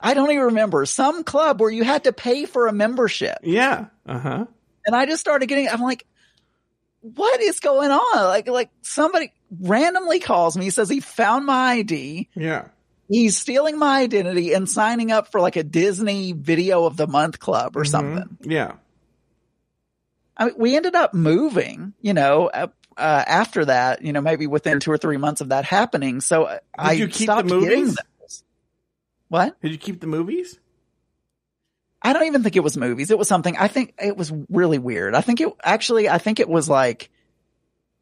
I 0.00 0.14
don't 0.14 0.30
even 0.30 0.44
remember 0.46 0.84
some 0.86 1.22
club 1.22 1.60
where 1.60 1.70
you 1.70 1.84
had 1.84 2.04
to 2.04 2.12
pay 2.12 2.46
for 2.46 2.66
a 2.66 2.72
membership. 2.72 3.38
Yeah. 3.42 3.86
Uh 4.06 4.18
huh. 4.18 4.46
And 4.86 4.96
I 4.96 5.06
just 5.06 5.20
started 5.20 5.46
getting, 5.46 5.68
I'm 5.68 5.80
like, 5.82 6.06
what 7.02 7.40
is 7.40 7.60
going 7.60 7.90
on? 7.90 8.24
Like, 8.24 8.48
like 8.48 8.70
somebody 8.80 9.32
randomly 9.60 10.18
calls 10.18 10.56
me, 10.56 10.70
says 10.70 10.88
he 10.88 11.00
found 11.00 11.46
my 11.46 11.72
ID. 11.72 12.28
Yeah. 12.34 12.68
He's 13.08 13.36
stealing 13.36 13.78
my 13.78 14.00
identity 14.00 14.54
and 14.54 14.68
signing 14.68 15.12
up 15.12 15.30
for 15.30 15.40
like 15.40 15.56
a 15.56 15.62
Disney 15.62 16.32
video 16.32 16.84
of 16.84 16.96
the 16.96 17.06
month 17.06 17.38
club 17.38 17.76
or 17.76 17.82
Mhm. 17.84 17.88
something. 17.88 18.38
Yeah. 18.42 18.72
I 20.36 20.46
mean, 20.46 20.54
we 20.58 20.76
ended 20.76 20.94
up 20.94 21.14
moving, 21.14 21.94
you 22.00 22.14
know, 22.14 22.48
uh, 22.48 22.68
uh, 22.96 23.24
after 23.26 23.64
that, 23.64 24.02
you 24.02 24.12
know, 24.12 24.20
maybe 24.20 24.46
within 24.46 24.80
two 24.80 24.90
or 24.90 24.98
three 24.98 25.16
months 25.16 25.40
of 25.40 25.50
that 25.50 25.64
happening. 25.64 26.20
So 26.20 26.44
uh, 26.44 26.58
I 26.76 26.92
you 26.92 27.06
keep 27.06 27.14
the 27.14 27.22
stopped 27.24 27.48
getting 27.48 27.60
movies? 27.60 27.98
those. 28.20 28.44
What? 29.28 29.60
Did 29.60 29.72
you 29.72 29.78
keep 29.78 30.00
the 30.00 30.06
movies? 30.06 30.58
I 32.02 32.12
don't 32.12 32.24
even 32.24 32.42
think 32.42 32.56
it 32.56 32.64
was 32.64 32.76
movies. 32.76 33.10
It 33.10 33.18
was 33.18 33.28
something. 33.28 33.56
I 33.56 33.68
think 33.68 33.94
it 34.02 34.16
was 34.16 34.32
really 34.50 34.78
weird. 34.78 35.14
I 35.14 35.20
think 35.20 35.40
it 35.40 35.48
actually. 35.62 36.08
I 36.08 36.18
think 36.18 36.40
it 36.40 36.48
was 36.48 36.68
like. 36.68 37.10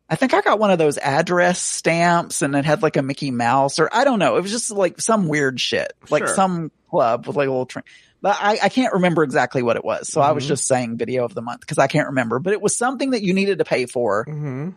I 0.08 0.16
think 0.16 0.34
I 0.34 0.40
got 0.40 0.58
one 0.58 0.72
of 0.72 0.78
those 0.78 0.98
address 0.98 1.60
stamps, 1.62 2.42
and 2.42 2.56
it 2.56 2.64
had 2.64 2.82
like 2.82 2.96
a 2.96 3.02
Mickey 3.02 3.30
Mouse, 3.30 3.78
or 3.78 3.88
I 3.92 4.02
don't 4.02 4.18
know. 4.18 4.36
It 4.36 4.42
was 4.42 4.50
just 4.50 4.70
like 4.72 5.00
some 5.00 5.28
weird 5.28 5.60
shit, 5.60 5.92
like 6.08 6.26
Sure. 6.26 6.34
some 6.34 6.72
club 6.90 7.26
with 7.28 7.36
like 7.36 7.46
a 7.46 7.50
little 7.50 7.66
train. 7.66 7.84
But 8.22 8.36
I, 8.40 8.58
I 8.64 8.68
can't 8.68 8.92
remember 8.94 9.22
exactly 9.22 9.62
what 9.62 9.76
it 9.76 9.84
was, 9.84 10.08
so 10.12 10.20
I 10.20 10.32
was 10.32 10.44
Mhm. 10.44 10.48
just 10.48 10.66
saying 10.66 10.98
video 10.98 11.24
of 11.24 11.34
the 11.34 11.40
month 11.42 11.60
because 11.60 11.78
I 11.78 11.86
can't 11.86 12.08
remember. 12.08 12.38
But 12.38 12.52
it 12.52 12.60
was 12.60 12.76
something 12.76 13.10
that 13.12 13.22
you 13.22 13.32
needed 13.32 13.58
to 13.58 13.64
pay 13.64 13.86
for, 13.86 14.24
Mm-hmm. 14.26 14.70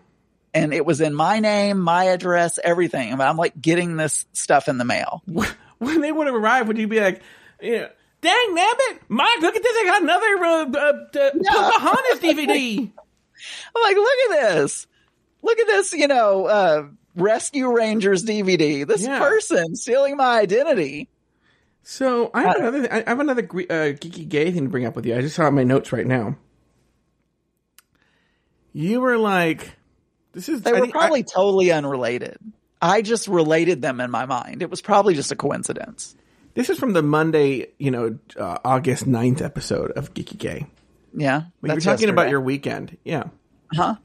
and 0.54 0.74
it 0.74 0.86
was 0.86 1.02
in 1.02 1.14
my 1.14 1.40
name, 1.40 1.80
my 1.80 2.06
address, 2.06 2.58
everything. 2.64 3.12
And 3.12 3.22
I'm 3.22 3.36
like 3.38 3.60
getting 3.60 3.98
this 3.98 4.26
stuff 4.34 4.68
in 4.70 4.78
the 4.78 4.86
mail. 4.86 5.22
when 5.80 6.00
they 6.02 6.12
would 6.12 6.28
have 6.28 6.36
arrived, 6.36 6.68
would 6.70 6.78
you 6.78 6.88
be 6.88 7.02
like, 7.02 7.22
yeah, 7.62 7.88
dang 8.22 8.56
nabbit, 8.56 9.00
Mike, 9.10 9.42
look 9.42 9.56
at 9.56 9.62
this, 9.64 9.76
I 9.78 9.84
got 9.86 10.02
another 10.04 10.38
uh, 10.38 10.80
uh, 10.80 11.20
uh, 11.20 11.32
Pocahontas 11.72 12.20
DVD. 12.22 12.92
I'm 13.76 13.82
like, 13.84 13.96
look 13.98 14.20
at 14.32 14.54
this. 14.56 14.88
Look 15.42 15.60
at 15.60 15.68
this, 15.68 15.92
you 15.92 16.08
know, 16.08 16.46
uh, 16.46 16.84
Rescue 17.16 17.70
Rangers 17.70 18.24
DVD. 18.24 18.88
This 18.88 19.04
Yeah. 19.04 19.20
person 19.20 19.76
stealing 19.76 20.16
my 20.16 20.40
identity. 20.40 21.10
So 21.84 22.32
I 22.34 22.44
have 22.44 22.56
another. 22.58 22.94
I 22.94 23.10
have 23.10 23.20
another 23.20 23.42
uh, 23.44 23.94
geeky 23.94 24.28
gay 24.28 24.52
thing 24.52 24.64
to 24.64 24.70
bring 24.70 24.86
up 24.86 24.96
with 24.96 25.06
you. 25.06 25.16
I 25.18 25.22
just 25.22 25.36
saw 25.36 25.50
my 25.52 25.64
notes 25.64 25.92
right 25.92 26.08
now. 26.08 26.38
You 28.72 29.02
were 29.02 29.18
like, 29.18 29.76
"This 30.32 30.48
is." 30.50 30.62
They 30.62 30.72
I 30.72 30.74
were 30.74 30.82
think- 30.82 30.96
I- 30.96 31.00
probably 31.00 31.24
totally 31.24 31.72
unrelated. 31.72 32.38
I 32.82 33.02
just 33.02 33.28
related 33.28 33.82
them 33.82 34.02
in 34.02 34.12
my 34.12 34.26
mind. 34.26 34.62
It 34.62 34.70
was 34.70 34.82
probably 34.82 35.14
just 35.14 35.32
a 35.32 35.36
coincidence. 35.38 36.16
this 36.54 36.70
is 36.70 36.78
from 36.78 36.94
the 36.94 37.02
Monday, 37.02 37.68
you 37.80 37.90
know, 37.92 38.18
uh, 38.38 38.58
August 38.66 39.06
9th 39.08 39.42
episode 39.42 39.92
of 39.92 40.14
Geeky 40.14 40.38
Gay. 40.38 40.68
Yeah. 41.16 41.44
We 41.62 41.70
were 41.70 41.80
talking 41.80 42.10
about 42.10 42.30
your 42.30 42.42
weekend, 42.42 42.98
yeah, 43.04 43.26
Huh? 43.74 43.96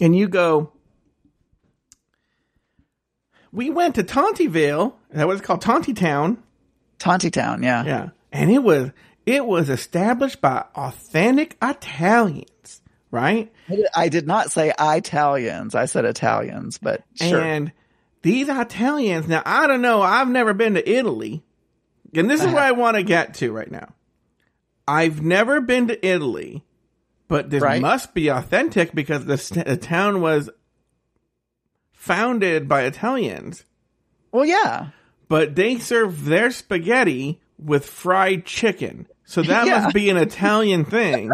and 0.00 0.16
you 0.16 0.28
go. 0.28 0.72
We 3.52 3.70
went 3.70 3.94
to 3.96 4.02
Tontyville. 4.04 4.94
Is 5.10 5.16
that 5.16 5.26
was 5.28 5.40
called? 5.40 5.60
Tonty 5.62 5.94
Town. 5.96 6.42
Tontitown, 6.98 7.62
yeah. 7.62 7.84
Yeah. 7.84 8.08
And 8.32 8.50
it 8.50 8.62
was 8.62 8.90
it 9.26 9.44
was 9.44 9.68
established 9.68 10.40
by 10.40 10.64
authentic 10.74 11.56
Italians, 11.62 12.80
right? 13.10 13.52
I 13.68 13.76
did- 13.76 13.86
I 13.94 14.08
did 14.08 14.26
not 14.26 14.50
say 14.50 14.72
Italians. 14.78 15.74
I 15.74 15.84
said 15.84 16.04
Italians, 16.06 16.78
but 16.78 17.02
sure. 17.14 17.40
And 17.40 17.72
these 18.22 18.48
Italians, 18.48 19.28
now 19.28 19.42
I 19.44 19.66
don't 19.66 19.82
know, 19.82 20.00
I've 20.02 20.30
never 20.30 20.54
been 20.54 20.74
to 20.74 20.90
Italy. 20.90 21.42
And 22.14 22.30
this 22.30 22.40
is 22.40 22.46
uh-huh. 22.46 22.54
what 22.54 22.62
I 22.62 22.72
want 22.72 22.96
to 22.96 23.02
get 23.02 23.34
to 23.34 23.52
right 23.52 23.70
now. 23.70 23.92
I've 24.86 25.20
never 25.20 25.60
been 25.60 25.88
to 25.88 26.06
Italy, 26.06 26.64
but 27.28 27.50
this 27.50 27.62
Right. 27.62 27.82
must 27.82 28.14
be 28.14 28.28
authentic 28.28 28.94
because 28.94 29.26
the, 29.26 29.36
st- 29.36 29.66
the 29.66 29.76
town 29.76 30.22
was 30.22 30.48
founded 31.92 32.66
by 32.68 32.82
Italians, 32.84 33.64
well, 34.32 34.44
yeah. 34.46 34.88
But 35.28 35.54
they 35.54 35.78
serve 35.78 36.24
their 36.24 36.50
spaghetti 36.50 37.40
with 37.58 37.86
fried 37.86 38.44
chicken. 38.46 39.06
So 39.24 39.42
that 39.42 39.66
Yeah. 39.66 39.80
must 39.82 39.94
be 39.94 40.10
an 40.10 40.16
Italian 40.16 40.84
thing 40.84 41.30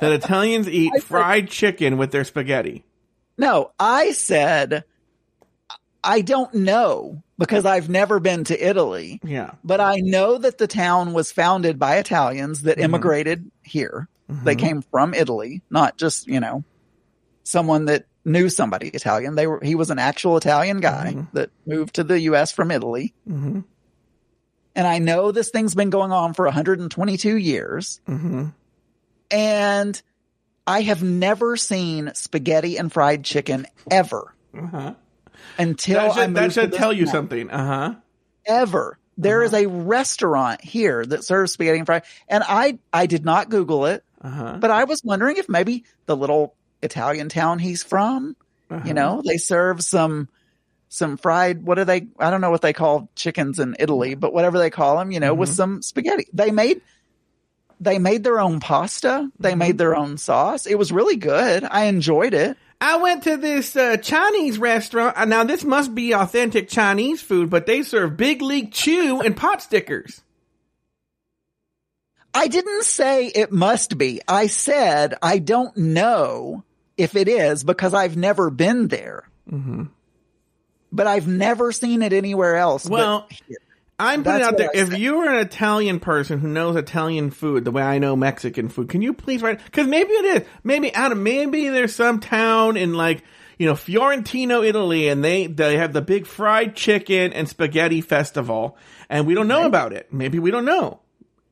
that 0.00 0.12
Italians 0.12 0.68
eat 0.68 1.02
fried 1.02 1.48
chicken 1.50 1.96
with 1.96 2.10
their 2.12 2.24
spaghetti. 2.24 2.84
No, 3.36 3.72
I 3.78 4.12
said 4.12 4.84
I 6.02 6.20
don't 6.20 6.52
know 6.54 7.22
because 7.38 7.64
I've 7.64 7.88
never 7.88 8.20
been 8.20 8.44
to 8.44 8.68
Italy, 8.68 9.20
Yeah. 9.24 9.52
but 9.64 9.80
I 9.80 9.96
know 9.96 10.36
that 10.38 10.58
the 10.58 10.66
town 10.66 11.14
was 11.14 11.32
founded 11.32 11.78
by 11.78 11.96
Italians 11.96 12.62
that 12.62 12.76
Mm-hmm. 12.76 12.84
immigrated 12.84 13.50
here. 13.62 14.06
They 14.28 14.54
came 14.56 14.82
from 14.82 15.12
Italy, 15.14 15.60
not 15.70 15.96
just, 15.98 16.26
you 16.28 16.40
know, 16.40 16.62
someone 17.42 17.86
that 17.86 18.06
knew 18.24 18.48
somebody 18.48 18.88
Italian. 18.88 19.34
They 19.34 19.46
were 19.46 19.60
he 19.62 19.74
was 19.74 19.90
an 19.90 19.98
actual 19.98 20.36
Italian 20.36 20.80
guy 20.80 21.26
that 21.34 21.50
moved 21.66 21.96
to 21.96 22.04
the 22.04 22.18
US 22.20 22.52
from 22.52 22.70
Italy. 22.70 23.14
Mm-hmm. 23.28 23.60
And 24.76 24.86
I 24.86 24.98
know 24.98 25.30
this 25.30 25.50
thing's 25.50 25.74
been 25.74 25.90
going 25.90 26.10
on 26.10 26.34
for 26.34 26.44
122 26.46 27.36
years. 27.36 28.00
Mm-hmm. 28.08 28.46
And 29.30 30.02
I 30.66 30.82
have 30.82 31.02
never 31.02 31.56
seen 31.56 32.10
spaghetti 32.14 32.76
and 32.78 32.92
fried 32.92 33.24
chicken 33.24 33.66
ever 33.90 34.34
Uh-huh. 34.56 34.94
until 35.58 35.94
That 36.00 36.10
I 36.10 36.14
should, 36.14 36.30
moved 36.30 36.36
that 36.36 36.52
should 36.52 36.72
tell 36.72 36.92
you 36.92 37.04
town. 37.06 37.12
something. 37.14 37.50
Uh 37.50 37.66
huh. 37.66 37.94
Ever. 38.46 38.98
There 39.16 39.42
is 39.42 39.52
Uh-huh. 39.54 39.64
a 39.64 39.68
restaurant 39.68 40.60
here 40.62 41.04
that 41.04 41.22
serves 41.24 41.52
spaghetti 41.52 41.78
and 41.78 41.86
fried, 41.86 42.02
and 42.28 42.42
I 42.46 42.78
I 42.92 43.06
did 43.06 43.24
not 43.24 43.48
Google 43.48 43.86
it, 43.86 44.02
Uh 44.20 44.28
huh. 44.30 44.56
but 44.60 44.70
I 44.70 44.84
was 44.84 45.02
wondering 45.04 45.36
if 45.36 45.48
maybe 45.48 45.84
the 46.06 46.16
little 46.16 46.54
Italian 46.84 47.28
town 47.28 47.58
he's 47.58 47.82
from, 47.82 48.36
Uh-huh. 48.70 48.82
you 48.86 48.94
know, 48.94 49.22
they 49.24 49.36
serve 49.38 49.82
some 49.82 50.28
some 50.88 51.16
fried. 51.16 51.64
What 51.64 51.78
are 51.80 51.84
they? 51.84 52.06
I 52.20 52.30
don't 52.30 52.40
know 52.40 52.50
what 52.52 52.62
they 52.62 52.72
call 52.72 53.08
chickens 53.16 53.58
in 53.58 53.74
Italy, 53.80 54.14
but 54.14 54.32
whatever 54.32 54.58
they 54.58 54.70
call 54.70 54.98
them, 54.98 55.10
you 55.10 55.18
know, 55.20 55.34
with 55.34 55.48
Mm-hmm. 55.48 55.56
some 55.56 55.82
spaghetti. 55.82 56.26
They 56.32 56.50
made 56.52 56.80
they 57.80 57.98
made 57.98 58.22
their 58.22 58.38
own 58.38 58.60
pasta. 58.60 59.28
They 59.40 59.50
Mm-hmm. 59.50 59.58
made 59.58 59.78
their 59.78 59.96
own 59.96 60.16
sauce. 60.18 60.66
It 60.66 60.76
was 60.78 60.92
really 60.92 61.16
good. 61.16 61.64
I 61.64 61.84
enjoyed 61.86 62.32
it. 62.34 62.56
I 62.80 62.96
went 62.98 63.22
to 63.24 63.36
this 63.36 63.74
uh, 63.76 63.96
Chinese 63.96 64.58
restaurant. 64.58 65.16
Uh, 65.16 65.24
Now 65.24 65.42
this 65.44 65.64
must 65.64 65.94
be 65.94 66.12
authentic 66.12 66.68
Chinese 66.68 67.20
food, 67.22 67.50
but 67.50 67.66
they 67.66 67.82
serve 67.82 68.16
Big 68.16 68.42
League 68.42 68.72
Chew 68.72 69.20
and 69.20 69.36
pot 69.36 69.62
stickers. 69.62 70.20
I 72.32 72.48
didn't 72.48 72.84
say 72.84 73.26
it 73.26 73.52
must 73.52 73.96
be. 73.96 74.20
I 74.28 74.48
said 74.48 75.14
I 75.22 75.38
don't 75.38 75.76
know 75.76 76.64
if 76.96 77.16
it 77.16 77.28
is 77.28 77.64
because 77.64 77.94
I've 77.94 78.16
never 78.16 78.50
been 78.50 78.88
there. 78.88 79.28
Mm-hmm. 79.50 79.84
But 80.92 81.06
I've 81.06 81.26
never 81.26 81.72
seen 81.72 82.02
it 82.02 82.12
anywhere 82.12 82.56
else. 82.56 82.86
Well. 82.88 83.28
I'm 83.96 84.24
putting 84.24 84.42
out 84.42 84.56
there. 84.56 84.70
I 84.74 84.78
If 84.80 84.88
said. 84.90 84.98
you 84.98 85.18
are 85.20 85.28
an 85.28 85.46
Italian 85.46 86.00
person 86.00 86.40
who 86.40 86.48
knows 86.48 86.74
Italian 86.74 87.30
food 87.30 87.64
the 87.64 87.70
way 87.70 87.82
I 87.82 87.98
know 88.00 88.16
Mexican 88.16 88.68
food, 88.68 88.88
can 88.88 89.02
you 89.02 89.12
please 89.14 89.40
write? 89.40 89.64
Because 89.64 89.86
maybe 89.86 90.10
it 90.10 90.42
is. 90.42 90.48
Maybe 90.64 90.92
Adam. 90.92 91.22
Maybe 91.22 91.68
there's 91.68 91.94
some 91.94 92.18
town 92.18 92.76
in 92.76 92.94
like 92.94 93.22
you 93.56 93.66
know 93.66 93.76
Fiorentino, 93.76 94.62
Italy, 94.64 95.06
and 95.06 95.22
they 95.22 95.46
they 95.46 95.76
have 95.76 95.92
the 95.92 96.02
big 96.02 96.26
fried 96.26 96.74
chicken 96.74 97.32
and 97.32 97.48
spaghetti 97.48 98.00
festival, 98.00 98.76
and 99.08 99.28
we 99.28 99.34
don't 99.34 99.46
know 99.46 99.64
about 99.64 99.92
it. 99.92 100.12
Maybe 100.12 100.40
we 100.40 100.50
don't 100.50 100.64
know. 100.64 100.98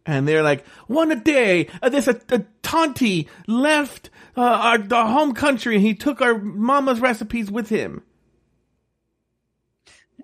And 0.04 0.26
they're 0.26 0.42
like, 0.42 0.66
one 0.88 1.12
a 1.12 1.16
day, 1.16 1.68
uh, 1.80 1.88
there's 1.88 2.08
a, 2.08 2.20
a 2.30 2.44
Tonti 2.62 3.28
left 3.46 4.10
uh, 4.36 4.40
our 4.40 4.78
the 4.78 5.04
home 5.06 5.32
country, 5.34 5.76
and 5.76 5.84
he 5.84 5.94
took 5.94 6.20
our 6.20 6.36
mama's 6.38 6.98
recipes 7.00 7.50
with 7.50 7.68
him. 7.68 8.02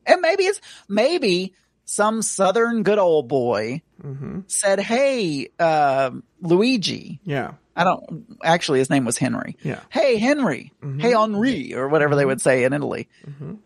and 0.07 0.21
maybe 0.21 0.45
it's 0.45 0.61
maybe 0.89 1.55
some 1.85 2.23
southern 2.23 2.83
good 2.83 2.99
old 2.99 3.29
boy 3.29 3.83
Mm-hmm. 4.03 4.41
said, 4.47 4.79
"Hey, 4.79 5.49
uh, 5.59 6.13
Luigi." 6.41 7.19
Yeah, 7.25 7.55
I 7.75 7.83
don't 7.83 8.27
actually. 8.45 8.79
His 8.79 8.91
name 8.91 9.05
was 9.05 9.19
Henry. 9.19 9.57
yeah. 9.65 9.81
Hey, 9.91 10.19
Henry. 10.19 10.73
Mm-hmm. 10.81 11.01
Hey, 11.01 11.15
Henri, 11.15 11.75
or 11.75 11.89
whatever 11.89 12.15
they 12.15 12.25
would 12.25 12.41
say 12.41 12.63
in 12.63 12.73
Italy. 12.73 13.09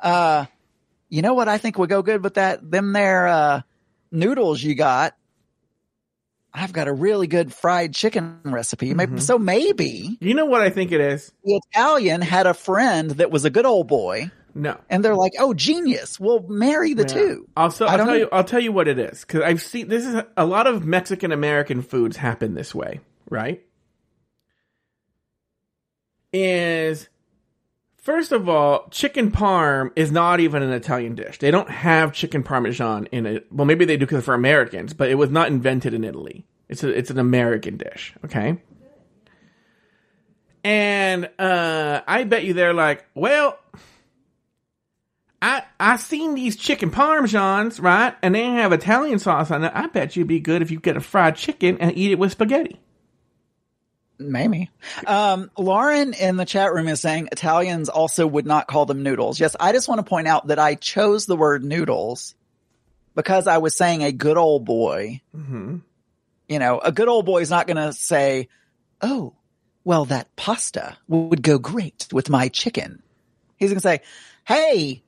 Uh, 0.01 0.47
you 1.11 1.21
know 1.21 1.35
what 1.35 1.49
I 1.49 1.59
think 1.59 1.77
would 1.77 1.91
go 1.91 2.01
good 2.01 2.25
with 2.25 2.35
that? 2.35 2.71
Them 2.71 2.95
there, 2.95 3.29
uh, 3.29 3.61
noodles 4.11 4.63
you 4.63 4.75
got. 4.75 5.15
I've 6.55 6.73
got 6.73 6.87
a 6.89 6.93
really 6.93 7.27
good 7.27 7.53
fried 7.53 7.95
chicken 7.95 8.39
recipe. 8.45 8.93
Mm-hmm. 8.93 9.19
so 9.19 9.39
maybe 9.39 10.19
You 10.21 10.35
know 10.35 10.45
what 10.47 10.61
I 10.61 10.71
think 10.71 10.93
it 10.93 11.01
is? 11.01 11.33
the 11.45 11.61
Italian 11.71 12.21
had 12.21 12.47
a 12.47 12.55
friend 12.55 13.11
that 13.13 13.31
was 13.31 13.45
a 13.47 13.51
good 13.51 13.65
old 13.65 13.89
boy 13.89 14.31
No. 14.55 14.79
and 14.91 15.03
they're 15.05 15.15
like, 15.17 15.33
Oh, 15.39 15.55
genius. 15.55 16.21
We'll 16.21 16.43
marry 16.49 16.93
the 16.95 17.03
Yeah. 17.05 17.09
two. 17.15 17.49
Also, 17.57 17.87
I'll 17.87 17.97
tell 17.97 18.07
know. 18.07 18.13
you. 18.15 18.29
I'll 18.33 18.45
tell 18.45 18.61
you 18.61 18.71
what 18.73 18.87
it 18.87 18.99
is 18.99 19.21
because 19.23 19.41
I've 19.43 19.63
seen 19.63 19.89
this 19.89 20.05
is 20.07 20.23
a 20.37 20.45
lot 20.45 20.67
of 20.67 20.85
Mexican 20.85 21.33
American 21.33 21.81
foods 21.81 22.19
happen 22.19 22.55
this 22.55 22.75
way, 22.75 23.01
right? 23.31 23.63
Is 26.35 27.09
first 28.03 28.33
of 28.33 28.49
all, 28.49 28.89
chicken 28.91 29.31
parm 29.31 29.91
is 29.97 30.13
not 30.13 30.41
even 30.41 30.63
an 30.63 30.73
Italian 30.73 31.15
dish. 31.15 31.39
They 31.39 31.51
don't 31.51 31.71
have 31.71 32.13
chicken 32.13 32.43
parmesan 32.43 33.07
in 33.07 33.25
it. 33.25 33.47
Well, 33.51 33.65
maybe 33.65 33.87
they 33.87 33.97
do 33.97 34.05
because 34.05 34.25
for 34.25 34.35
Americans, 34.35 34.93
but 34.93 35.09
it 35.09 35.15
was 35.15 35.31
not 35.31 35.49
invented 35.49 35.95
in 35.95 36.05
Italy. 36.05 36.45
It's 36.69 36.85
a, 36.85 36.91
it's 36.91 37.11
an 37.11 37.19
American 37.19 37.79
dish. 37.79 38.15
Okay. 38.25 38.59
And 40.65 41.31
uh, 41.39 42.03
I 42.07 42.25
bet 42.25 42.45
you 42.45 42.55
they're 42.55 42.75
like, 42.75 43.05
well, 43.15 43.59
I 45.41 45.65
I 45.81 45.97
seen 45.97 46.35
these 46.35 46.55
chicken 46.55 46.91
parmesans, 46.91 47.83
right? 47.83 48.15
And 48.23 48.35
they 48.35 48.45
have 48.45 48.73
Italian 48.73 49.19
sauce 49.19 49.51
on 49.51 49.65
it. 49.65 49.73
I 49.75 49.89
bet 49.89 50.15
you'd 50.15 50.29
be 50.29 50.39
good 50.39 50.63
if 50.63 50.71
you 50.71 50.79
get 50.79 50.97
a 50.97 51.01
fried 51.01 51.35
chicken 51.35 51.79
and 51.79 51.97
eat 51.97 52.13
it 52.13 52.19
with 52.19 52.31
spaghetti. 52.33 52.81
Maybe. 54.19 54.71
Um, 55.07 55.51
Lauren 55.59 56.15
in 56.15 56.37
the 56.37 56.45
chat 56.45 56.73
room 56.73 56.89
is 56.89 57.01
saying 57.01 57.29
Italians 57.33 57.89
also 57.89 58.27
would 58.27 58.47
not 58.47 58.69
call 58.69 58.87
them 58.87 59.03
noodles. 59.03 59.41
Yes, 59.41 59.57
I 59.59 59.73
just 59.73 59.89
want 59.89 59.99
to 59.99 60.09
point 60.09 60.29
out 60.29 60.49
that 60.49 60.59
I 60.59 60.75
chose 60.75 61.27
the 61.27 61.37
word 61.37 61.65
noodles 61.65 62.35
because 63.15 63.47
I 63.47 63.59
was 63.59 63.75
saying 63.77 64.03
a 64.03 64.13
good 64.13 64.37
old 64.37 64.65
boy. 64.65 65.21
Mm-hmm. 65.37 65.79
You 66.49 66.59
know, 66.59 66.79
a 66.79 66.93
good 66.93 67.09
old 67.09 67.27
boy 67.27 67.41
is 67.41 67.51
not 67.51 67.67
going 67.67 67.77
to 67.77 67.93
say, 67.93 68.49
"Oh, 69.01 69.35
well, 69.85 70.05
that 70.07 70.35
pasta 70.37 70.97
would 71.09 71.43
go 71.43 71.59
great 71.59 72.09
with 72.13 72.29
my 72.29 72.49
chicken." 72.49 73.03
He's 73.57 73.71
going 73.71 73.77
to 73.77 73.81
say, 73.81 74.01
"Hey, 74.45 75.03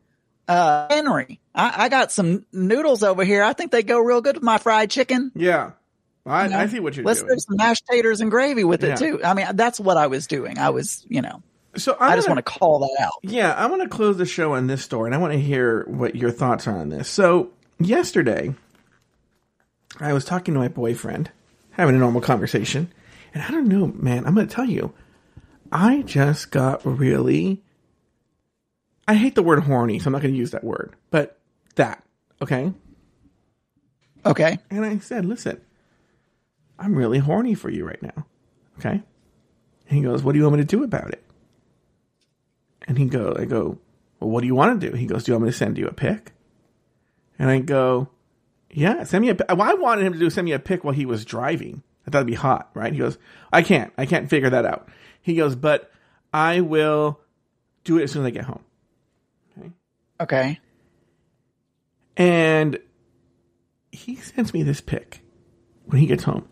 uh, 0.48 0.88
Henry, 0.88 1.40
I, 1.54 1.84
I 1.84 1.88
got 1.88 2.12
some 2.12 2.46
noodles 2.52 3.02
over 3.02 3.24
here. 3.24 3.42
I 3.42 3.52
think 3.52 3.72
they 3.72 3.82
go 3.82 3.98
real 3.98 4.20
good 4.20 4.36
with 4.36 4.44
my 4.44 4.58
fried 4.58 4.90
chicken." 4.90 5.32
Yeah, 5.34 5.72
I, 6.26 6.44
You 6.44 6.50
know, 6.50 6.58
I 6.58 6.66
see 6.68 6.80
what 6.80 6.96
you're 6.96 7.04
Let's 7.04 7.20
doing. 7.20 7.34
do 7.34 7.38
some 7.40 7.56
mashed 7.56 7.84
taters 7.90 8.20
and 8.20 8.30
gravy 8.30 8.64
with 8.64 8.82
Yeah. 8.82 8.94
it 8.94 8.98
too. 8.98 9.22
I 9.24 9.34
mean, 9.34 9.46
that's 9.54 9.78
what 9.78 9.96
I 9.96 10.06
was 10.06 10.26
doing. 10.26 10.58
I 10.58 10.70
was, 10.70 11.04
you 11.08 11.20
know, 11.22 11.42
So 11.76 11.96
I'm 12.00 12.12
I 12.12 12.16
just 12.16 12.28
want 12.28 12.38
to 12.38 12.42
call 12.42 12.78
that 12.80 13.04
out. 13.04 13.12
Yeah, 13.22 13.52
I 13.52 13.66
want 13.66 13.82
to 13.82 13.88
close 13.88 14.16
the 14.16 14.24
show 14.26 14.54
on 14.54 14.66
this 14.66 14.82
story, 14.82 15.08
and 15.08 15.14
I 15.14 15.18
want 15.18 15.32
to 15.34 15.40
hear 15.40 15.84
what 15.86 16.14
your 16.16 16.30
thoughts 16.30 16.66
are 16.66 16.76
on 16.78 16.88
this. 16.88 17.08
So, 17.08 17.50
yesterday, 17.78 18.54
I 20.00 20.12
was 20.12 20.24
talking 20.24 20.54
to 20.54 20.60
my 20.60 20.68
boyfriend, 20.68 21.30
having 21.72 21.94
a 21.94 21.98
normal 21.98 22.20
conversation, 22.20 22.90
and 23.34 23.42
I 23.42 23.50
don't 23.50 23.66
know, 23.68 23.88
man, 23.88 24.26
I'm 24.26 24.34
going 24.34 24.46
to 24.46 24.54
tell 24.54 24.64
you, 24.64 24.94
I 25.72 26.02
just 26.02 26.50
got 26.50 26.84
really. 26.86 27.60
I 29.06 29.14
hate 29.14 29.34
the 29.34 29.42
word 29.42 29.64
horny, 29.64 29.98
so 29.98 30.06
I'm 30.06 30.12
not 30.12 30.22
going 30.22 30.32
to 30.32 30.38
use 30.38 30.52
that 30.52 30.64
word, 30.64 30.94
but 31.10 31.38
that, 31.74 32.02
okay? 32.40 32.72
Okay. 34.24 34.58
And 34.70 34.82
I 34.84 34.96
said, 34.98 35.26
listen, 35.26 35.60
I'm 36.78 36.94
really 36.94 37.18
horny 37.18 37.54
for 37.54 37.70
you 37.70 37.86
right 37.86 38.02
now. 38.02 38.26
Okay. 38.78 39.02
And 39.88 39.98
he 39.98 40.02
goes, 40.02 40.22
what 40.22 40.32
do 40.32 40.38
you 40.38 40.44
want 40.44 40.56
me 40.56 40.62
to 40.62 40.66
do 40.66 40.82
about 40.82 41.10
it? 41.12 41.24
And 42.86 42.98
he 42.98 43.06
go, 43.06 43.34
I 43.38 43.44
go, 43.44 43.78
well, 44.20 44.30
what 44.30 44.40
do 44.40 44.46
you 44.46 44.54
want 44.54 44.80
to 44.80 44.90
do? 44.90 44.96
He 44.96 45.06
goes, 45.06 45.24
do 45.24 45.32
you 45.32 45.34
want 45.34 45.44
me 45.44 45.50
to 45.50 45.56
send 45.56 45.78
you 45.78 45.86
a 45.86 45.92
pic? 45.92 46.32
And 47.38 47.50
I 47.50 47.60
go, 47.60 48.08
yeah, 48.70 49.04
send 49.04 49.22
me 49.22 49.28
a 49.30 49.34
pic. 49.34 49.48
Well, 49.48 49.62
I 49.62 49.74
wanted 49.74 50.04
him 50.04 50.12
to 50.14 50.18
do 50.18 50.30
send 50.30 50.44
me 50.44 50.52
a 50.52 50.58
pic 50.58 50.84
while 50.84 50.94
he 50.94 51.06
was 51.06 51.24
driving. 51.24 51.82
I 52.06 52.10
thought 52.10 52.18
it'd 52.18 52.26
be 52.26 52.34
hot, 52.34 52.70
right? 52.74 52.92
He 52.92 52.98
goes, 52.98 53.18
I 53.52 53.62
can't, 53.62 53.92
I 53.96 54.06
can't 54.06 54.28
figure 54.28 54.50
that 54.50 54.66
out. 54.66 54.88
He 55.22 55.34
goes, 55.34 55.56
but 55.56 55.90
I 56.32 56.60
will 56.60 57.20
do 57.84 57.98
it 57.98 58.04
as 58.04 58.12
soon 58.12 58.22
as 58.22 58.26
I 58.26 58.30
get 58.30 58.44
home. 58.44 58.64
Okay. 60.20 60.60
And 62.16 62.78
he 63.90 64.16
sends 64.16 64.54
me 64.54 64.62
this 64.62 64.80
pic 64.80 65.22
when 65.86 66.00
he 66.00 66.06
gets 66.06 66.24
home. 66.24 66.48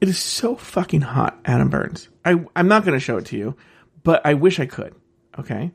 It 0.00 0.08
is 0.08 0.18
so 0.18 0.56
fucking 0.56 1.00
hot, 1.00 1.38
Adam 1.44 1.68
Burns. 1.68 2.08
I, 2.24 2.44
I'm 2.54 2.68
not 2.68 2.84
going 2.84 2.96
to 2.96 3.04
show 3.04 3.16
it 3.16 3.26
to 3.26 3.36
you, 3.36 3.56
but 4.02 4.24
I 4.24 4.34
wish 4.34 4.60
I 4.60 4.66
could. 4.66 4.94
Okay. 5.38 5.72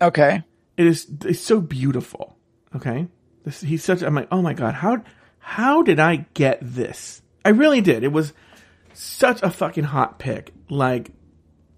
Okay. 0.00 0.42
It 0.76 0.86
is, 0.86 1.06
it's 1.24 1.40
so 1.40 1.60
beautiful. 1.60 2.36
Okay. 2.74 3.08
This, 3.44 3.60
he's 3.60 3.82
such, 3.82 4.02
I'm 4.02 4.14
like, 4.14 4.28
oh 4.30 4.42
my 4.42 4.54
God, 4.54 4.74
how, 4.74 5.02
how 5.38 5.82
did 5.82 5.98
I 5.98 6.26
get 6.34 6.58
this? 6.62 7.20
I 7.44 7.50
really 7.50 7.80
did. 7.80 8.04
It 8.04 8.12
was 8.12 8.32
such 8.94 9.42
a 9.42 9.50
fucking 9.50 9.84
hot 9.84 10.18
pick. 10.18 10.52
Like, 10.70 11.10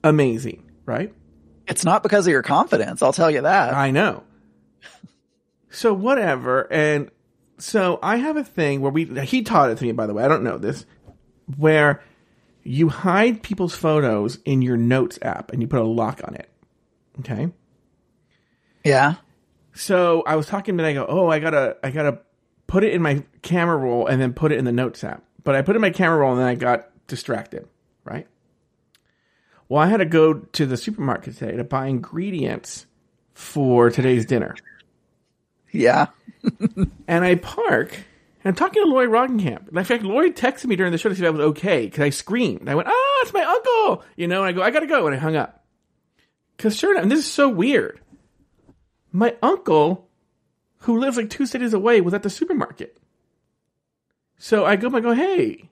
amazing, 0.03 0.71
right? 0.85 1.15
It's 1.67 1.85
not 1.85 2.03
because 2.03 2.27
of 2.27 2.31
your 2.31 2.43
confidence. 2.43 3.03
I'll 3.03 3.12
tell 3.12 3.31
you 3.31 3.41
that. 3.43 3.75
I 3.75 3.91
know. 3.91 4.25
So 5.71 5.93
whatever, 5.93 6.71
and 6.73 7.11
so 7.59 7.99
I 8.03 8.17
have 8.17 8.37
a 8.37 8.45
thing 8.45 8.81
where 8.81 8.93
we 8.93 9.07
he 9.23 9.43
taught 9.43 9.71
it 9.71 9.79
to 9.79 9.85
me 9.85 9.91
by 9.91 10.07
the 10.07 10.15
way. 10.15 10.23
I 10.23 10.29
don't 10.29 10.45
know 10.45 10.57
this 10.57 10.87
where 11.57 12.03
you 12.62 12.88
hide 12.88 13.42
people's 13.42 13.74
photos 13.74 14.38
in 14.45 14.62
your 14.62 14.76
notes 14.76 15.18
app 15.22 15.53
and 15.53 15.61
you 15.61 15.68
put 15.68 15.80
a 15.80 15.84
lock 15.84 16.20
on 16.26 16.34
it. 16.34 16.49
Okay? 17.20 17.49
Yeah. 18.84 19.14
So 19.74 20.22
I 20.26 20.36
was 20.36 20.47
talking 20.47 20.78
and 20.78 20.86
I 20.86 20.92
go, 20.92 21.07
"Oh, 21.09 21.28
I 21.28 21.38
got 21.38 21.51
to 21.51 21.76
I 21.82 21.90
got 21.90 22.03
to 22.05 22.18
put 22.66 22.84
it 22.84 22.92
in 22.92 23.03
my 23.03 23.24
camera 23.42 23.76
roll 23.76 24.07
and 24.07 24.20
then 24.20 24.32
put 24.32 24.53
it 24.53 24.59
in 24.59 24.64
the 24.64 24.72
notes 24.72 25.03
app." 25.05 25.24
But 25.42 25.55
I 25.55 25.62
put 25.62 25.74
it 25.74 25.76
in 25.76 25.82
my 25.82 25.90
camera 25.90 26.18
roll 26.18 26.32
and 26.32 26.40
then 26.40 26.47
I 26.47 26.55
got 26.55 26.90
distracted, 27.07 27.68
right? 28.05 28.26
Well, 29.68 29.82
I 29.82 29.86
had 29.86 29.99
to 29.99 30.07
go 30.07 30.34
to 30.34 30.66
the 30.66 30.76
supermarket 30.76 31.36
today 31.36 31.57
to 31.57 31.64
buy 31.64 31.86
ingredients 31.86 32.86
for 33.34 33.90
today's 33.90 34.26
dinner. 34.26 34.55
Yeah. 35.72 36.07
And 37.09 37.24
I 37.24 37.36
park, 37.36 38.05
and 38.45 38.51
I'm 38.51 38.55
talking 38.55 38.82
to 38.82 38.88
Lloyd 38.88 39.09
Rockingham. 39.09 39.68
In 39.74 39.84
fact, 39.84 40.03
Lloyd 40.03 40.36
texted 40.36 40.66
me 40.66 40.76
during 40.76 40.92
the 40.92 40.99
show 40.99 41.09
to 41.09 41.14
see 41.14 41.22
if 41.22 41.26
I 41.26 41.30
was 41.30 41.40
okay, 41.40 41.86
because 41.86 42.01
I 42.05 42.11
screamed. 42.11 42.68
I 42.68 42.74
went, 42.74 42.88
ah, 42.88 43.18
it's 43.22 43.32
my 43.32 43.42
uncle! 43.42 44.05
You 44.16 44.28
know, 44.28 44.45
and 44.45 44.49
I 44.49 44.53
go, 44.53 44.62
I 44.62 44.70
gotta 44.70 44.86
go, 44.86 45.07
and 45.07 45.16
I 45.16 45.18
hung 45.18 45.34
up. 45.34 45.64
Because 46.57 46.76
sure 46.76 46.92
enough, 46.92 47.05
and 47.05 47.11
this 47.11 47.20
is 47.20 47.30
so 47.30 47.49
weird. 47.49 48.01
My 49.12 49.34
uncle, 49.42 50.09
who 50.80 51.01
lives 51.01 51.16
like 51.16 51.30
two 51.30 51.47
cities 51.47 51.72
away, 51.72 52.03
was 52.03 52.12
at 52.12 52.22
the 52.22 52.28
supermarket. 52.28 52.99
So 54.36 54.66
I 54.66 54.76
go, 54.76 54.95
I 54.95 55.01
go, 55.01 55.12
hey, 55.12 55.70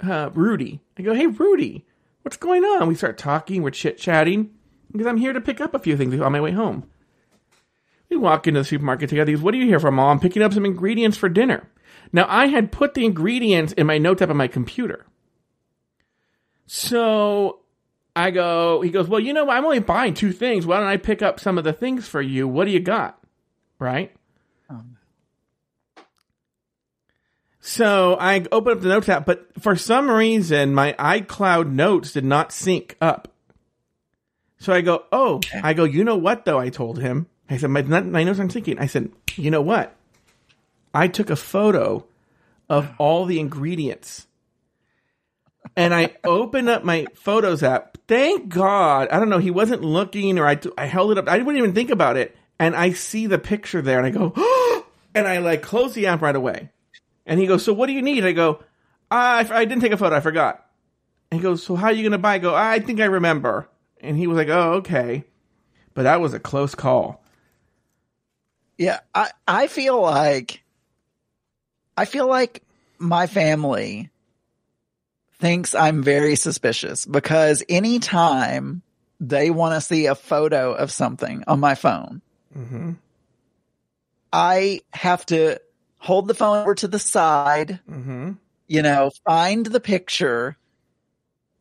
uh, 0.00 0.30
Rudy. 0.34 0.80
I 0.98 1.02
go, 1.02 1.14
hey, 1.14 1.28
Rudy, 1.28 1.86
what's 2.22 2.36
going 2.36 2.64
on? 2.64 2.88
We 2.88 2.96
start 2.96 3.16
talking, 3.16 3.62
we're 3.62 3.70
chit 3.70 3.96
chatting, 3.96 4.50
because 4.90 5.06
I'm 5.06 5.18
here 5.18 5.32
to 5.32 5.40
pick 5.40 5.60
up 5.60 5.72
a 5.72 5.78
few 5.78 5.96
things 5.96 6.18
on 6.20 6.32
my 6.32 6.40
way 6.40 6.50
home. 6.50 6.90
We 8.08 8.16
walk 8.16 8.48
into 8.48 8.60
the 8.60 8.64
supermarket 8.64 9.08
together. 9.08 9.30
He 9.30 9.36
goes, 9.36 9.42
What 9.42 9.54
are 9.54 9.58
you 9.58 9.66
here 9.66 9.80
for, 9.80 9.90
Mom? 9.92 10.10
I'm 10.10 10.20
picking 10.20 10.42
up 10.42 10.52
some 10.52 10.66
ingredients 10.66 11.16
for 11.16 11.28
dinner. 11.28 11.68
Now, 12.12 12.26
I 12.28 12.46
had 12.46 12.72
put 12.72 12.94
the 12.94 13.04
ingredients 13.04 13.72
in 13.72 13.86
my 13.86 13.98
notes 13.98 14.20
app 14.22 14.30
on 14.30 14.36
my 14.36 14.48
computer. 14.48 15.06
So 16.66 17.60
I 18.14 18.30
go, 18.30 18.82
He 18.82 18.90
goes, 18.90 19.08
Well, 19.08 19.20
you 19.20 19.32
know, 19.32 19.48
I'm 19.48 19.64
only 19.64 19.80
buying 19.80 20.14
two 20.14 20.32
things. 20.32 20.66
Why 20.66 20.78
don't 20.78 20.88
I 20.88 20.96
pick 20.96 21.22
up 21.22 21.40
some 21.40 21.58
of 21.58 21.64
the 21.64 21.72
things 21.72 22.06
for 22.06 22.20
you? 22.20 22.46
What 22.46 22.66
do 22.66 22.70
you 22.70 22.80
got? 22.80 23.18
Right? 23.78 24.14
Oh, 24.70 24.82
so 27.64 28.16
I 28.18 28.44
open 28.50 28.72
up 28.72 28.80
the 28.80 28.88
notes 28.88 29.08
app, 29.08 29.24
but 29.24 29.46
for 29.60 29.76
some 29.76 30.10
reason, 30.10 30.74
my 30.74 30.94
iCloud 30.98 31.70
notes 31.70 32.10
did 32.12 32.24
not 32.24 32.50
sync 32.52 32.96
up. 33.00 33.28
So 34.58 34.72
I 34.72 34.80
go, 34.80 35.04
oh, 35.12 35.40
I 35.62 35.72
go, 35.72 35.84
you 35.84 36.02
know 36.02 36.16
what 36.16 36.44
though? 36.44 36.58
I 36.58 36.70
told 36.70 36.98
him. 36.98 37.28
I 37.48 37.58
said, 37.58 37.70
my, 37.70 37.82
my 37.82 38.24
notes 38.24 38.40
aren't 38.40 38.52
syncing. 38.52 38.80
I 38.80 38.86
said, 38.86 39.12
you 39.36 39.52
know 39.52 39.62
what? 39.62 39.94
I 40.94 41.08
took 41.08 41.30
a 41.30 41.36
photo 41.36 42.06
of 42.68 42.90
all 42.98 43.24
the 43.24 43.40
ingredients. 43.40 44.26
And 45.76 45.94
I 45.94 46.16
opened 46.24 46.68
up 46.68 46.84
my 46.84 47.06
photos 47.14 47.62
app. 47.62 47.96
Thank 48.08 48.48
God. 48.48 49.08
I 49.10 49.18
don't 49.18 49.28
know. 49.28 49.38
He 49.38 49.50
wasn't 49.50 49.82
looking 49.82 50.38
or 50.38 50.46
I, 50.46 50.58
I 50.76 50.86
held 50.86 51.12
it 51.12 51.18
up. 51.18 51.28
I 51.28 51.38
didn't 51.38 51.56
even 51.56 51.74
think 51.74 51.90
about 51.90 52.16
it. 52.16 52.36
And 52.58 52.76
I 52.76 52.92
see 52.92 53.26
the 53.26 53.38
picture 53.38 53.80
there 53.80 53.98
and 53.98 54.06
I 54.06 54.10
go, 54.10 54.32
and 55.14 55.26
I 55.26 55.38
like 55.38 55.62
close 55.62 55.94
the 55.94 56.06
app 56.06 56.22
right 56.22 56.36
away. 56.36 56.70
And 57.24 57.40
he 57.40 57.46
goes, 57.46 57.64
so 57.64 57.72
what 57.72 57.86
do 57.86 57.92
you 57.92 58.02
need? 58.02 58.24
I 58.24 58.32
go, 58.32 58.62
ah, 59.10 59.38
I, 59.38 59.60
I 59.60 59.64
didn't 59.64 59.82
take 59.82 59.92
a 59.92 59.96
photo. 59.96 60.16
I 60.16 60.20
forgot. 60.20 60.66
And 61.30 61.40
he 61.40 61.42
goes, 61.42 61.62
so 61.62 61.76
how 61.76 61.86
are 61.86 61.92
you 61.92 62.02
going 62.02 62.12
to 62.12 62.18
buy? 62.18 62.34
I 62.34 62.38
go, 62.38 62.54
I 62.54 62.78
think 62.80 63.00
I 63.00 63.06
remember. 63.06 63.68
And 64.00 64.16
he 64.16 64.26
was 64.26 64.36
like, 64.36 64.48
oh, 64.48 64.74
okay. 64.74 65.24
But 65.94 66.02
that 66.02 66.20
was 66.20 66.34
a 66.34 66.40
close 66.40 66.74
call. 66.74 67.22
Yeah. 68.76 69.00
I, 69.14 69.30
I 69.46 69.66
feel 69.68 70.00
like, 70.00 70.62
I 71.96 72.04
feel 72.04 72.26
like 72.28 72.62
my 72.98 73.26
family 73.26 74.10
thinks 75.38 75.74
I'm 75.74 76.02
very 76.02 76.36
suspicious 76.36 77.04
because 77.04 77.64
anytime 77.68 78.82
they 79.20 79.50
want 79.50 79.74
to 79.74 79.80
see 79.80 80.06
a 80.06 80.14
photo 80.14 80.72
of 80.72 80.90
something 80.92 81.44
on 81.46 81.60
my 81.60 81.74
phone, 81.74 82.22
Mm-hmm. 82.56 82.92
I 84.30 84.80
have 84.92 85.24
to 85.26 85.58
hold 85.98 86.28
the 86.28 86.34
phone 86.34 86.58
over 86.58 86.74
to 86.76 86.88
the 86.88 86.98
side, 86.98 87.80
Mm-hmm. 87.90 88.32
you 88.66 88.82
know, 88.82 89.10
find 89.26 89.64
the 89.64 89.80
picture, 89.80 90.56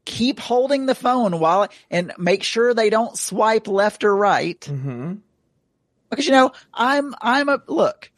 keep 0.05 0.39
holding 0.39 0.85
the 0.85 0.95
phone 0.95 1.39
while 1.39 1.69
and 1.89 2.11
make 2.17 2.43
sure 2.43 2.73
they 2.73 2.89
don't 2.89 3.17
swipe 3.17 3.67
left 3.69 4.03
or 4.03 4.13
right. 4.15 4.59
Mm-hmm. 4.59 5.13
Because 6.09 6.25
you 6.25 6.33
know, 6.33 6.51
I'm 6.73 7.15
I'm 7.21 7.47
a 7.47 7.61
look. 7.67 8.10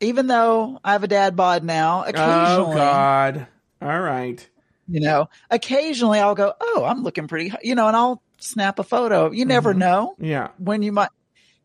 Even 0.00 0.26
though 0.26 0.80
I 0.84 0.92
have 0.92 1.04
a 1.04 1.08
dad 1.08 1.36
bod 1.36 1.62
now, 1.62 2.04
occasionally. 2.04 2.72
Oh, 2.72 2.74
God. 2.74 3.46
All 3.82 4.00
right. 4.00 4.46
you 4.88 5.00
know, 5.00 5.28
occasionally 5.50 6.18
I'll 6.18 6.34
go, 6.34 6.52
"Oh, 6.60 6.84
I'm 6.84 7.02
looking 7.02 7.28
pretty," 7.28 7.52
you 7.62 7.74
know, 7.74 7.86
and 7.86 7.96
I'll 7.96 8.22
snap 8.38 8.78
a 8.78 8.82
photo. 8.82 9.30
You 9.30 9.44
never 9.44 9.70
mm-hmm. 9.70 9.78
know 9.78 10.14
Yeah. 10.18 10.48
when 10.58 10.82
you 10.82 10.92
might. 10.92 11.10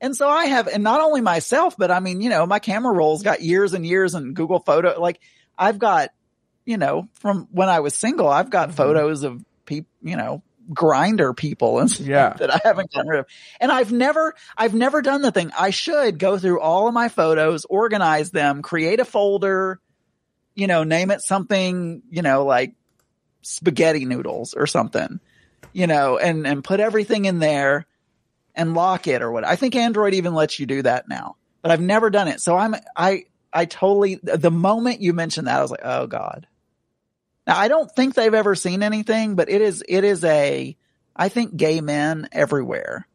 And 0.01 0.15
so 0.15 0.29
I 0.29 0.45
have, 0.45 0.67
and 0.67 0.83
not 0.83 1.01
only 1.01 1.21
myself, 1.21 1.75
but 1.77 1.89
I 1.89 1.99
mean, 1.99 2.21
you 2.21 2.29
know, 2.29 2.45
my 2.45 2.59
camera 2.59 2.93
rolls 2.93 3.23
got 3.23 3.41
years 3.41 3.73
and 3.73 3.85
years 3.85 4.13
and 4.13 4.35
Google 4.35 4.59
Photo. 4.59 4.99
Like 4.99 5.19
I've 5.57 5.79
got, 5.79 6.09
you 6.65 6.77
know, 6.77 7.07
from 7.13 7.47
when 7.51 7.69
I 7.69 7.79
was 7.79 7.95
single, 7.95 8.27
I've 8.27 8.49
got 8.49 8.69
mm-hmm. 8.69 8.77
photos 8.77 9.23
of 9.23 9.43
people, 9.65 9.89
you 10.03 10.17
know, 10.17 10.43
Grindr 10.73 11.35
people 11.35 11.79
and 11.79 11.89
stuff 11.89 12.07
Yeah. 12.07 12.33
that 12.33 12.53
I 12.53 12.59
haven't 12.63 12.91
gotten 12.91 13.07
rid 13.09 13.19
of. 13.21 13.25
And 13.59 13.71
I've 13.71 13.91
never, 13.91 14.33
I've 14.57 14.73
never 14.73 15.01
done 15.01 15.21
the 15.21 15.31
thing. 15.31 15.51
I 15.57 15.69
should 15.69 16.17
go 16.19 16.37
through 16.37 16.59
all 16.59 16.87
of 16.87 16.93
my 16.93 17.09
photos, 17.09 17.65
organize 17.65 18.31
them, 18.31 18.61
create 18.61 18.99
a 18.99 19.05
folder, 19.05 19.79
you 20.55 20.67
know, 20.67 20.83
name 20.83 21.11
it 21.11 21.21
something, 21.21 22.01
you 22.09 22.21
know, 22.21 22.45
like 22.45 22.73
spaghetti 23.41 24.05
noodles 24.05 24.53
or 24.53 24.65
something, 24.67 25.19
you 25.73 25.87
know, 25.87 26.17
and, 26.17 26.47
and 26.47 26.63
put 26.63 26.79
everything 26.79 27.25
in 27.25 27.39
there 27.39 27.85
and 28.55 28.73
lock 28.73 29.07
it 29.07 29.21
or 29.21 29.31
what. 29.31 29.43
I 29.43 29.55
think 29.55 29.75
Android 29.75 30.13
even 30.13 30.33
lets 30.33 30.59
you 30.59 30.65
do 30.65 30.81
that 30.81 31.07
now, 31.07 31.35
but 31.61 31.71
I've 31.71 31.81
never 31.81 32.09
done 32.09 32.27
it. 32.27 32.39
So 32.41 32.57
I'm, 32.57 32.75
I, 32.95 33.25
I 33.53 33.65
totally, 33.65 34.15
the 34.23 34.51
moment 34.51 35.01
you 35.01 35.13
mentioned 35.13 35.47
that, 35.47 35.59
I 35.59 35.61
was 35.61 35.71
like, 35.71 35.81
oh 35.83 36.07
God. 36.07 36.47
Now, 37.47 37.57
I 37.57 37.67
don't 37.67 37.91
think 37.91 38.15
they've 38.15 38.33
ever 38.33 38.55
seen 38.55 38.81
anything, 38.81 39.35
but 39.35 39.49
it 39.49 39.61
is, 39.61 39.83
it 39.87 40.03
is 40.03 40.23
a, 40.23 40.75
I 41.15 41.29
think 41.29 41.55
gay 41.55 41.79
men 41.79 42.27
everywhere, 42.31 43.07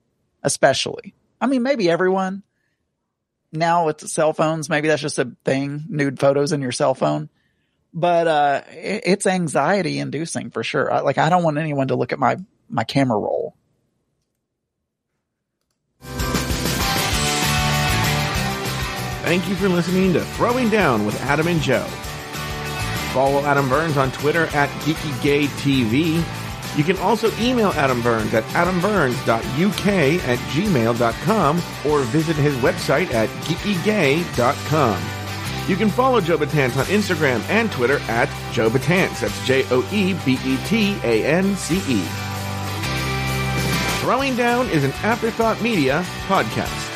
especially. 0.42 1.14
I 1.40 1.46
mean, 1.46 1.62
maybe 1.62 1.90
everyone. 1.90 2.42
Now 3.52 3.86
with 3.86 4.08
cell 4.08 4.32
phones, 4.32 4.68
maybe 4.68 4.86
that's 4.88 5.02
just 5.02 5.18
a 5.18 5.32
thing, 5.44 5.84
nude 5.88 6.20
photos 6.20 6.52
in 6.52 6.62
your 6.62 6.70
cell 6.70 6.94
phone. 6.94 7.28
But, 7.92 8.28
uh, 8.28 8.62
it, 8.70 9.02
it's 9.04 9.26
anxiety 9.26 9.98
inducing 9.98 10.50
for 10.50 10.62
sure. 10.62 10.92
I, 10.92 11.00
like, 11.00 11.18
I 11.18 11.28
don't 11.28 11.42
want 11.42 11.58
anyone 11.58 11.88
to 11.88 11.96
look 11.96 12.12
at 12.12 12.20
my, 12.20 12.36
my 12.68 12.84
camera 12.84 13.18
roll. 13.18 13.56
Thank 19.22 19.48
you 19.48 19.56
for 19.56 19.68
listening 19.68 20.12
to 20.12 20.24
Throwing 20.24 20.70
Down 20.70 21.04
with 21.04 21.20
Adam 21.22 21.48
and 21.48 21.60
Joe. 21.60 21.86
Follow 23.12 23.44
Adam 23.44 23.68
Burns 23.68 23.96
on 23.96 24.12
Twitter 24.12 24.44
at 24.54 24.68
GeekyGayTV. 24.82 26.24
You 26.76 26.84
can 26.84 26.96
also 26.98 27.30
email 27.40 27.70
Adam 27.70 28.00
Burns 28.00 28.32
at 28.32 28.44
adamburns.uk 28.44 29.86
at 29.86 30.38
gmail.com 30.38 31.56
or 31.86 32.00
visit 32.02 32.36
his 32.36 32.54
website 32.56 33.12
at 33.12 33.28
geekygay.com. 33.44 35.02
You 35.68 35.76
can 35.76 35.90
follow 35.90 36.20
Joe 36.20 36.38
Betance 36.38 36.76
on 36.76 36.84
Instagram 36.86 37.40
and 37.48 37.70
Twitter 37.70 37.98
at 38.08 38.28
Joe 38.52 38.70
Betance. 38.70 39.20
That's 39.20 39.44
J 39.46 39.64
O 39.70 39.86
E 39.92 40.14
B 40.24 40.38
E 40.44 40.56
T 40.66 40.96
A 41.02 41.24
N 41.24 41.56
C 41.56 41.76
E. 41.88 42.04
Throwing 44.00 44.34
Down 44.36 44.68
is 44.70 44.82
an 44.84 44.92
Afterthought 45.02 45.60
Media 45.60 46.02
podcast. 46.26 46.89